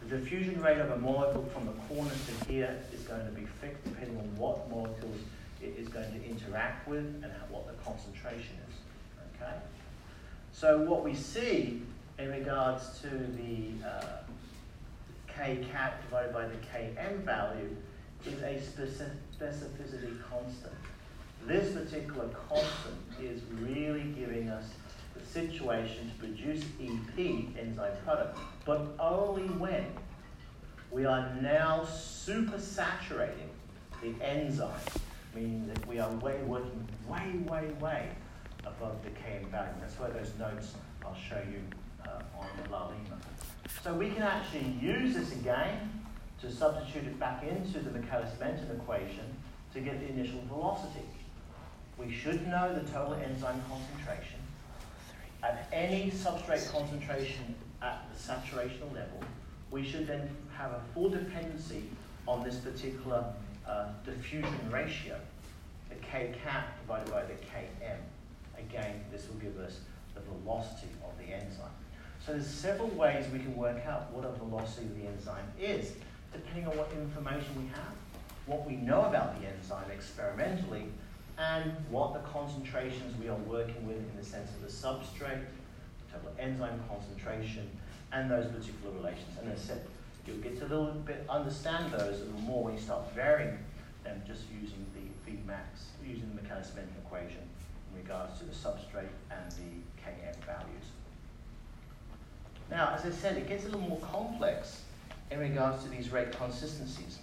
The 0.02 0.18
diffusion 0.18 0.62
rate 0.62 0.80
of 0.80 0.91
a 0.91 0.97
molecule 0.97 1.45
from 1.54 1.66
the 1.68 1.72
corner 1.88 2.12
to 2.12 2.52
here 2.52 2.78
is 2.93 3.04
going 3.04 3.26
to 3.26 3.32
be 3.32 3.45
fixed 3.62 3.86
depending 3.86 4.18
on 4.18 4.36
what 4.36 4.70
molecules 4.70 5.22
it 5.62 5.76
is 5.78 5.88
going 5.88 6.12
to 6.12 6.30
interact 6.30 6.89
with 6.89 7.06
and 7.24 7.32
what 7.49 7.66
the 7.68 7.84
concentration 7.84 8.56
is. 8.68 8.76
Okay? 9.36 9.54
So 10.52 10.80
what 10.80 11.06
we 11.06 11.14
see 11.14 11.84
in 12.20 12.30
regards 12.30 12.99
to 12.99 13.08
the 13.10 13.88
uh, 13.88 14.06
k 15.28 15.66
cat 15.72 16.02
divided 16.02 16.34
by 16.34 16.45
the 16.47 16.56
km 16.56 17.24
value 17.24 17.78
is 18.26 18.41
a 18.41 18.59
specificity 19.38 20.17
constant. 20.30 20.74
This 21.47 21.74
particular 21.74 22.30
constant 22.49 22.97
is 23.22 23.41
really 23.59 24.13
giving 24.17 24.49
us 24.49 24.65
the 25.15 25.26
situation 25.26 26.11
to 26.11 26.26
produce 26.26 26.63
EP, 26.80 27.17
enzyme 27.59 27.91
product, 28.05 28.38
but 28.65 28.82
only 28.99 29.47
when 29.49 29.86
we 30.91 31.05
are 31.05 31.34
now 31.41 31.82
supersaturating 31.82 33.49
the 34.01 34.13
enzyme, 34.24 34.69
meaning 35.36 35.67
that 35.67 35.86
we 35.88 35.99
are 35.99 36.11
way 36.15 36.38
working 36.43 36.88
way, 37.07 37.32
way, 37.47 37.72
way 37.80 38.09
above 38.65 39.03
the 39.03 39.09
Km 39.09 39.49
value. 39.49 39.72
That's 39.80 39.97
where 39.99 40.09
those 40.09 40.32
notes 40.38 40.74
I'll 41.05 41.15
show 41.15 41.41
you 41.49 41.61
uh, 42.05 42.22
on 42.38 42.47
the 42.61 42.69
La 42.69 42.88
Lima. 42.88 43.17
So 43.84 43.93
we 43.93 44.09
can 44.09 44.24
actually 44.24 44.78
use 44.80 45.15
this 45.15 45.32
again 45.34 46.01
to 46.41 46.51
substitute 46.51 47.03
it 47.03 47.19
back 47.19 47.43
into 47.43 47.79
the 47.79 47.91
Michaelis-Menten 47.91 48.75
equation 48.75 49.25
to 49.73 49.79
get 49.79 49.99
the 49.99 50.07
initial 50.09 50.41
velocity. 50.47 51.05
We 51.97 52.11
should 52.11 52.47
know 52.47 52.73
the 52.73 52.89
total 52.91 53.13
enzyme 53.13 53.61
concentration. 53.69 54.39
At 55.43 55.67
any 55.71 56.11
substrate 56.11 56.71
concentration 56.71 57.55
at 57.81 58.03
the 58.11 58.19
saturational 58.19 58.93
level, 58.93 59.21
we 59.69 59.83
should 59.83 60.07
then 60.07 60.29
have 60.57 60.71
a 60.71 60.81
full 60.93 61.09
dependency 61.09 61.83
on 62.27 62.43
this 62.43 62.55
particular 62.55 63.23
uh, 63.67 63.89
diffusion 64.03 64.53
ratio, 64.71 65.17
the 65.89 65.95
k 65.95 66.33
cat 66.43 66.67
divided 66.81 67.11
by 67.11 67.23
the 67.23 67.33
km. 67.33 67.97
Again, 68.57 69.03
this 69.11 69.27
will 69.27 69.39
give 69.39 69.57
us 69.59 69.79
the 70.15 70.21
velocity 70.21 70.89
of 71.03 71.17
the 71.17 71.33
enzyme. 71.33 71.69
So 72.25 72.33
there's 72.33 72.47
several 72.47 72.89
ways 72.89 73.25
we 73.31 73.39
can 73.39 73.55
work 73.55 73.85
out 73.87 74.11
what 74.11 74.25
a 74.25 74.31
velocity 74.31 74.85
of 74.85 74.97
the 75.01 75.07
enzyme 75.07 75.51
is, 75.59 75.93
depending 76.32 76.67
on 76.67 76.77
what 76.77 76.91
information 76.93 77.49
we 77.57 77.67
have, 77.69 77.93
what 78.45 78.67
we 78.67 78.75
know 78.75 79.05
about 79.05 79.39
the 79.39 79.47
enzyme 79.47 79.89
experimentally, 79.91 80.86
and 81.38 81.73
what 81.89 82.13
the 82.13 82.19
concentrations 82.19 83.17
we 83.19 83.27
are 83.27 83.38
working 83.47 83.88
with 83.88 83.97
in 83.97 84.17
the 84.17 84.23
sense 84.23 84.49
of 84.51 84.61
the 84.61 84.67
substrate, 84.67 85.43
total 86.11 86.32
enzyme 86.39 86.79
concentration, 86.88 87.69
and 88.11 88.29
those 88.29 88.45
particular 88.47 88.93
relations. 88.95 89.29
And 89.39 89.51
as 89.51 89.59
I 89.59 89.63
said, 89.63 89.86
you'll 90.27 90.38
get 90.38 90.57
to 90.59 90.65
a 90.65 90.69
little 90.69 90.91
bit 91.05 91.25
understand 91.29 91.91
those 91.91 92.21
a 92.21 92.25
little 92.25 92.41
more 92.41 92.65
when 92.65 92.73
you 92.75 92.79
start 92.79 93.11
varying 93.15 93.57
them 94.03 94.21
just 94.27 94.43
using 94.61 94.86
the 94.93 95.32
Vmax, 95.32 96.05
using 96.05 96.29
the 96.36 96.41
Michaelis-Menten 96.41 96.97
equation 97.05 97.41
in 97.91 98.01
regards 98.01 98.39
to 98.39 98.45
the 98.45 98.51
substrate 98.51 99.13
and 99.29 99.51
the 99.51 100.01
Km 100.01 100.36
values. 100.45 100.86
Now, 102.69 102.93
as 102.95 103.05
I 103.05 103.11
said, 103.11 103.38
it 103.38 103.47
gets 103.47 103.63
a 103.63 103.67
little 103.67 103.82
more 103.82 103.99
complex 103.99 104.82
in 105.32 105.39
regards 105.39 105.84
to 105.84 105.89
these 105.89 106.11
rate 106.11 106.32
consistencies. 106.34 107.19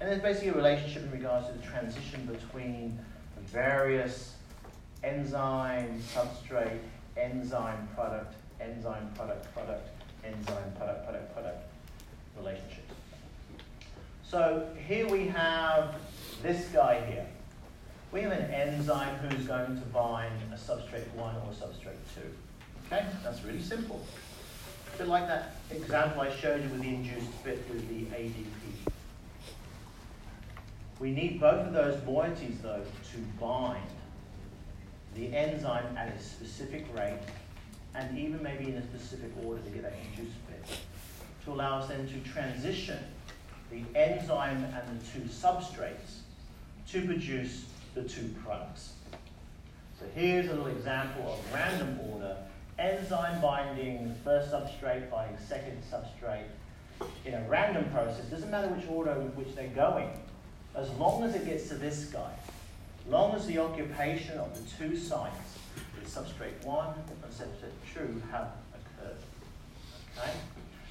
And 0.00 0.08
there's 0.08 0.22
basically 0.22 0.48
a 0.48 0.54
relationship 0.54 1.02
in 1.02 1.10
regards 1.10 1.48
to 1.48 1.52
the 1.52 1.62
transition 1.64 2.24
between 2.26 2.98
various 3.46 4.34
enzyme, 5.02 6.00
substrate, 6.14 6.80
enzyme, 7.16 7.88
product, 7.94 8.34
enzyme, 8.60 9.10
product, 9.14 9.52
product, 9.54 9.88
enzyme, 10.24 10.72
product, 10.76 11.04
product, 11.04 11.34
product 11.34 11.66
relationships. 12.36 12.94
So 14.28 14.66
here 14.88 15.08
we 15.08 15.26
have 15.28 15.94
this 16.42 16.66
guy 16.68 17.04
here. 17.06 17.26
We 18.12 18.22
have 18.22 18.32
an 18.32 18.50
enzyme 18.50 19.16
who's 19.16 19.46
going 19.46 19.76
to 19.80 19.86
bind 19.86 20.32
a 20.52 20.56
substrate 20.56 21.12
1 21.14 21.36
or 21.36 21.52
substrate 21.52 21.98
2. 22.14 22.20
Okay, 22.86 23.04
that's 23.22 23.44
really 23.44 23.62
simple. 23.62 24.04
A 24.94 24.98
bit 24.98 25.08
like 25.08 25.26
that 25.26 25.56
example 25.70 26.22
I 26.22 26.34
showed 26.34 26.62
you 26.62 26.68
with 26.68 26.82
the 26.82 26.88
induced 26.88 27.30
fit 27.42 27.64
with 27.70 27.88
the 27.88 28.04
ADP. 28.16 28.92
We 31.00 31.10
need 31.10 31.40
both 31.40 31.66
of 31.66 31.72
those 31.72 31.96
moieties, 32.02 32.62
though, 32.62 32.82
to 33.12 33.18
bind 33.40 33.82
the 35.14 35.34
enzyme 35.34 35.96
at 35.96 36.08
a 36.08 36.20
specific 36.20 36.86
rate 36.96 37.18
and 37.94 38.18
even 38.18 38.42
maybe 38.42 38.64
in 38.64 38.74
a 38.74 38.82
specific 38.82 39.30
order 39.44 39.62
to 39.62 39.70
get 39.70 39.82
that 39.82 39.94
induced 40.10 40.36
fit 40.48 40.78
to 41.44 41.52
allow 41.52 41.78
us 41.78 41.88
then 41.88 42.06
to 42.08 42.30
transition 42.30 42.98
the 43.70 43.82
enzyme 43.94 44.64
and 44.64 45.00
the 45.00 45.04
two 45.12 45.20
substrates 45.28 46.20
to 46.88 47.04
produce 47.04 47.64
the 47.94 48.02
two 48.02 48.34
products. 48.44 48.92
So 49.98 50.06
here's 50.14 50.46
a 50.46 50.50
little 50.50 50.66
example 50.66 51.32
of 51.32 51.54
random 51.54 52.00
order 52.12 52.36
enzyme 52.78 53.40
binding 53.40 54.14
first 54.24 54.50
substrate 54.50 55.10
binding 55.10 55.38
second 55.38 55.80
substrate 55.90 56.46
in 57.24 57.34
a 57.34 57.42
random 57.48 57.84
process. 57.90 58.24
Doesn't 58.26 58.50
matter 58.50 58.68
which 58.68 58.88
order 58.88 59.12
in 59.12 59.28
which 59.36 59.54
they're 59.54 59.68
going, 59.68 60.08
as 60.74 60.90
long 60.92 61.22
as 61.22 61.34
it 61.34 61.44
gets 61.44 61.68
to 61.68 61.74
this 61.74 62.06
guy, 62.06 62.32
long 63.08 63.34
as 63.34 63.46
the 63.46 63.58
occupation 63.58 64.38
of 64.38 64.54
the 64.54 64.70
two 64.76 64.96
sites, 64.96 65.58
the 66.02 66.08
substrate 66.08 66.64
1 66.64 66.94
and 67.22 67.32
substrate 67.32 67.70
2, 67.94 68.22
have 68.30 68.52
occurred. 68.72 69.16
Okay? 70.18 70.32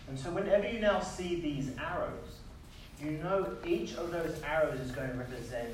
And 0.08 0.20
so 0.20 0.32
whenever 0.32 0.70
you 0.70 0.80
now 0.80 1.00
see 1.00 1.40
these 1.40 1.72
arrows, 1.78 2.40
you 3.02 3.12
know 3.12 3.56
each 3.66 3.96
of 3.96 4.12
those 4.12 4.42
arrows 4.44 4.80
is 4.80 4.92
going 4.92 5.10
to 5.10 5.18
represent 5.18 5.74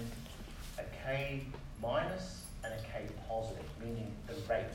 a 0.77 0.83
K 1.03 1.43
minus 1.81 2.45
and 2.63 2.73
a 2.73 2.77
K 2.77 3.05
positive, 3.27 3.65
meaning 3.83 4.11
the 4.27 4.33
rate. 4.51 4.65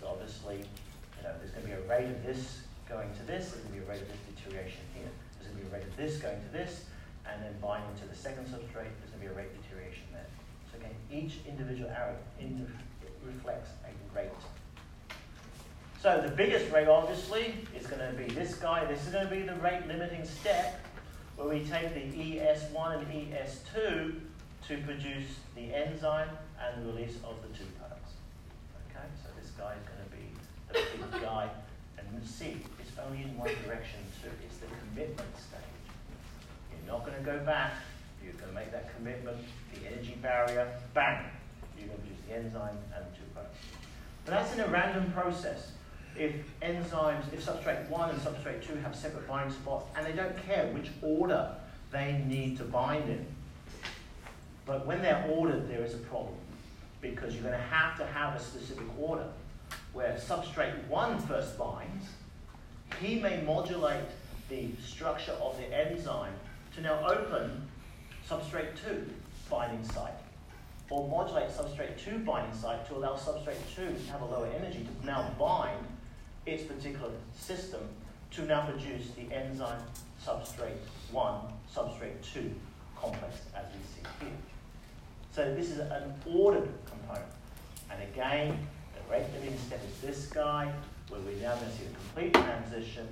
So 0.00 0.06
obviously, 0.06 0.56
you 0.56 1.22
know, 1.22 1.32
there's 1.38 1.50
going 1.50 1.66
to 1.66 1.68
be 1.68 1.74
a 1.74 1.88
rate 1.88 2.08
of 2.08 2.22
this 2.24 2.62
going 2.88 3.10
to 3.14 3.22
this, 3.26 3.50
there's 3.50 3.62
going 3.64 3.74
to 3.74 3.80
be 3.80 3.84
a 3.84 3.90
rate 3.90 4.02
of 4.02 4.08
this 4.08 4.22
deterioration 4.34 4.80
here. 4.94 5.10
There's 5.36 5.52
going 5.52 5.64
to 5.64 5.70
be 5.70 5.76
a 5.76 5.78
rate 5.78 5.86
of 5.86 5.96
this 5.96 6.16
going 6.16 6.40
to 6.40 6.52
this, 6.52 6.84
and 7.26 7.42
then 7.42 7.54
binding 7.60 7.94
to 8.00 8.08
the 8.08 8.14
second 8.14 8.46
substrate, 8.46 8.94
there's 9.00 9.12
going 9.12 9.20
to 9.20 9.28
be 9.28 9.32
a 9.32 9.36
rate 9.36 9.50
deterioration 9.62 10.04
there. 10.12 10.26
So 10.72 10.78
again, 10.78 10.94
each 11.12 11.44
individual 11.46 11.90
arrow 11.90 12.16
reflects 13.24 13.70
a 13.84 14.16
rate. 14.16 14.30
So 16.00 16.22
the 16.24 16.30
biggest 16.30 16.70
rate, 16.72 16.88
obviously, 16.88 17.54
is 17.76 17.86
going 17.86 18.00
to 18.00 18.16
be 18.16 18.32
this 18.32 18.54
guy. 18.54 18.84
This 18.84 19.04
is 19.04 19.12
going 19.12 19.28
to 19.28 19.34
be 19.34 19.42
the 19.42 19.56
rate 19.56 19.86
limiting 19.88 20.24
step, 20.24 20.80
where 21.36 21.48
we 21.48 21.64
take 21.64 21.92
the 21.92 22.00
ES1 22.00 22.98
and 22.98 23.32
ES2 23.32 24.14
to 24.68 24.78
produce 24.86 25.26
the 25.56 25.74
enzyme 25.74 26.28
and 26.62 26.82
the 26.82 26.92
release 26.92 27.16
of 27.24 27.36
the 27.42 27.48
two 27.56 27.64
products. 27.77 27.77
Okay, 27.77 27.77
so 29.58 29.64
this 29.64 29.74
guy 29.74 29.74
is 29.74 29.84
going 29.88 30.02
to 30.04 30.16
be 30.16 30.26
the 30.68 31.10
big 31.12 31.22
guy. 31.22 31.48
And 31.98 32.26
see, 32.26 32.56
it's 32.80 32.90
only 33.04 33.22
in 33.22 33.36
one 33.36 33.50
direction 33.64 34.00
too. 34.22 34.30
It's 34.44 34.58
the 34.58 34.66
commitment 34.66 35.36
stage. 35.36 35.60
You're 36.70 36.92
not 36.92 37.04
going 37.04 37.16
to 37.18 37.24
go 37.24 37.38
back. 37.44 37.74
You're 38.22 38.32
going 38.34 38.48
to 38.48 38.54
make 38.54 38.72
that 38.72 38.94
commitment, 38.96 39.38
the 39.74 39.86
energy 39.86 40.16
barrier, 40.20 40.68
bang. 40.94 41.24
You're 41.78 41.88
going 41.88 42.00
to 42.00 42.06
produce 42.06 42.24
the 42.28 42.34
enzyme 42.36 42.78
and 42.94 43.04
the 43.04 43.16
two 43.16 43.24
products. 43.32 43.58
But 44.24 44.32
that's 44.32 44.54
in 44.54 44.60
a 44.60 44.68
random 44.68 45.12
process 45.12 45.72
if 46.16 46.32
enzymes, 46.62 47.32
if 47.32 47.46
substrate 47.46 47.88
1 47.88 48.10
and 48.10 48.18
substrate 48.20 48.66
2 48.66 48.76
have 48.80 48.94
separate 48.96 49.28
binding 49.28 49.54
spots 49.54 49.86
and 49.96 50.04
they 50.04 50.12
don't 50.12 50.36
care 50.46 50.66
which 50.72 50.90
order 51.00 51.52
they 51.92 52.24
need 52.26 52.56
to 52.58 52.64
bind 52.64 53.08
in. 53.08 53.24
But 54.66 54.84
when 54.84 55.00
they're 55.00 55.24
ordered, 55.30 55.70
there 55.70 55.82
is 55.84 55.94
a 55.94 55.98
problem 55.98 56.34
because 57.00 57.34
you're 57.34 57.44
going 57.44 57.54
to 57.54 57.66
have 57.66 57.96
to 57.98 58.06
have 58.06 58.34
a 58.34 58.40
specific 58.40 58.86
order 58.98 59.26
where 59.92 60.14
substrate 60.14 60.86
1 60.88 61.18
first 61.20 61.58
binds, 61.58 62.06
he 63.00 63.20
may 63.20 63.40
modulate 63.42 64.08
the 64.48 64.70
structure 64.84 65.36
of 65.42 65.56
the 65.58 65.66
enzyme 65.74 66.32
to 66.74 66.80
now 66.80 67.06
open 67.06 67.66
substrate 68.28 68.70
2 68.84 69.08
binding 69.50 69.84
site 69.88 70.12
or 70.90 71.08
modulate 71.08 71.50
substrate 71.50 71.98
2 71.98 72.18
binding 72.20 72.58
site 72.58 72.86
to 72.88 72.96
allow 72.96 73.14
substrate 73.14 73.58
2 73.74 73.94
to 73.94 74.10
have 74.12 74.22
a 74.22 74.24
lower 74.24 74.48
energy 74.58 74.86
to 75.00 75.06
now 75.06 75.30
bind 75.38 75.84
its 76.46 76.62
particular 76.62 77.10
system 77.34 77.80
to 78.30 78.44
now 78.44 78.66
produce 78.66 79.10
the 79.10 79.34
enzyme 79.34 79.80
substrate 80.24 80.76
1, 81.12 81.34
substrate 81.74 82.22
2 82.32 82.54
complex 83.00 83.36
as 83.54 83.64
we 83.72 83.80
see 83.94 84.08
here. 84.20 84.34
So 85.32 85.54
this 85.54 85.70
is 85.70 85.78
an 85.78 86.14
ordered 86.26 86.68
component. 86.86 87.26
And 87.90 88.02
again, 88.02 88.66
rate 89.10 89.24
limiting 89.34 89.58
step 89.58 89.80
is 89.86 90.00
this 90.00 90.26
guy, 90.26 90.72
where 91.08 91.20
we're 91.20 91.40
now 91.42 91.54
going 91.54 91.70
to 91.70 91.76
see 91.76 91.84
the 91.84 91.94
complete 91.94 92.34
transition, 92.34 93.08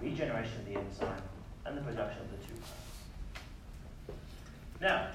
regeneration 0.00 0.58
of 0.58 0.66
the 0.66 0.76
enzyme, 0.78 1.22
and 1.66 1.76
the 1.76 1.82
production 1.82 2.20
of 2.22 2.30
the 2.30 2.36
two 2.46 2.54
products. 2.54 4.20
Now, 4.80 5.08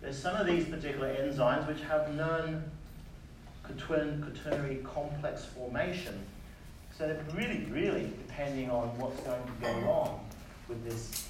there's 0.00 0.18
some 0.18 0.36
of 0.36 0.46
these 0.46 0.64
particular 0.64 1.14
enzymes 1.14 1.68
which 1.68 1.80
have 1.82 2.14
known 2.14 2.64
quaternary 3.86 4.78
complex 4.82 5.44
formation 5.44 6.26
so 7.00 7.06
they're 7.06 7.24
really, 7.34 7.64
really 7.70 8.12
depending 8.26 8.70
on 8.70 8.88
what's 8.98 9.18
going 9.22 9.42
to 9.42 9.52
go 9.62 9.90
on 9.90 10.20
with 10.68 10.84
this 10.84 11.26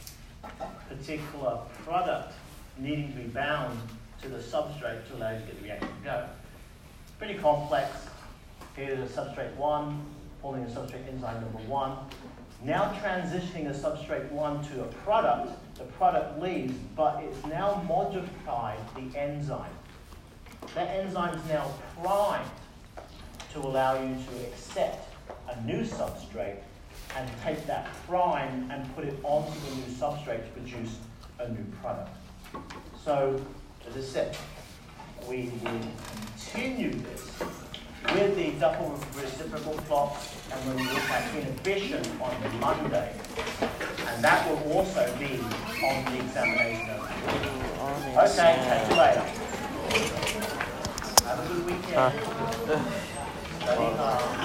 particular 0.89 1.61
product 1.85 2.33
needing 2.77 3.13
to 3.13 3.19
be 3.19 3.29
bound 3.29 3.79
to 4.21 4.29
the 4.29 4.39
substrate 4.39 5.07
to 5.07 5.15
allow 5.15 5.31
you 5.31 5.39
to 5.39 5.47
get 5.47 5.57
the 5.59 5.63
reaction 5.63 5.89
to 5.89 6.05
go. 6.05 6.29
Pretty 7.21 7.35
complex. 7.35 7.91
Here's 8.75 8.99
a 8.99 9.13
substrate 9.13 9.55
1, 9.57 10.07
pulling 10.41 10.63
a 10.63 10.67
substrate 10.69 11.07
enzyme 11.07 11.43
number 11.43 11.59
1. 11.59 11.99
Now 12.65 12.95
transitioning 12.95 13.69
a 13.69 13.75
substrate 13.75 14.33
1 14.33 14.65
to 14.69 14.85
a 14.85 14.87
product, 15.05 15.53
the 15.77 15.85
product 15.85 16.41
leaves, 16.41 16.73
but 16.97 17.23
it's 17.23 17.45
now 17.45 17.85
modified 17.87 18.79
the 18.97 19.19
enzyme. 19.19 19.71
That 20.75 20.89
enzyme 20.97 21.35
is 21.35 21.45
now 21.47 21.71
primed 22.03 22.51
to 23.53 23.59
allow 23.59 24.03
you 24.03 24.15
to 24.15 24.47
accept 24.47 25.07
a 25.51 25.61
new 25.67 25.83
substrate 25.83 26.57
and 27.19 27.31
take 27.45 27.67
that 27.67 27.87
prime 28.07 28.71
and 28.71 28.97
put 28.97 29.05
it 29.05 29.19
onto 29.25 29.61
the 29.69 29.75
new 29.77 29.95
substrate 29.95 30.43
to 30.47 30.51
produce 30.53 30.97
a 31.39 31.51
new 31.51 31.67
product. 31.83 32.17
So, 33.05 33.39
as 33.87 33.95
I 33.95 34.01
said, 34.01 34.37
we 35.29 35.51
will 35.63 35.81
continue 36.37 36.93
this 36.93 37.39
with 38.15 38.37
the 38.37 38.51
double 38.59 38.99
reciprocal 39.15 39.75
clocks 39.87 40.35
and 40.53 40.61
when 40.67 40.77
we 40.77 40.83
look 40.93 41.11
at 41.11 41.35
inhibition 41.35 42.03
on 42.21 42.35
the 42.43 42.49
Monday. 42.59 43.13
And 44.09 44.25
that 44.25 44.49
will 44.49 44.73
also 44.73 45.05
be 45.19 45.41
on 45.85 46.05
the 46.05 46.19
examination. 46.25 46.91
Okay, 48.17 48.57
catch 48.65 48.91
you 48.91 48.97
later. 48.97 49.27
Have 51.25 51.39
a 51.39 51.47
good 51.49 51.67
weekend. 51.67 52.13
Study 53.61 53.97
hard. 53.97 54.41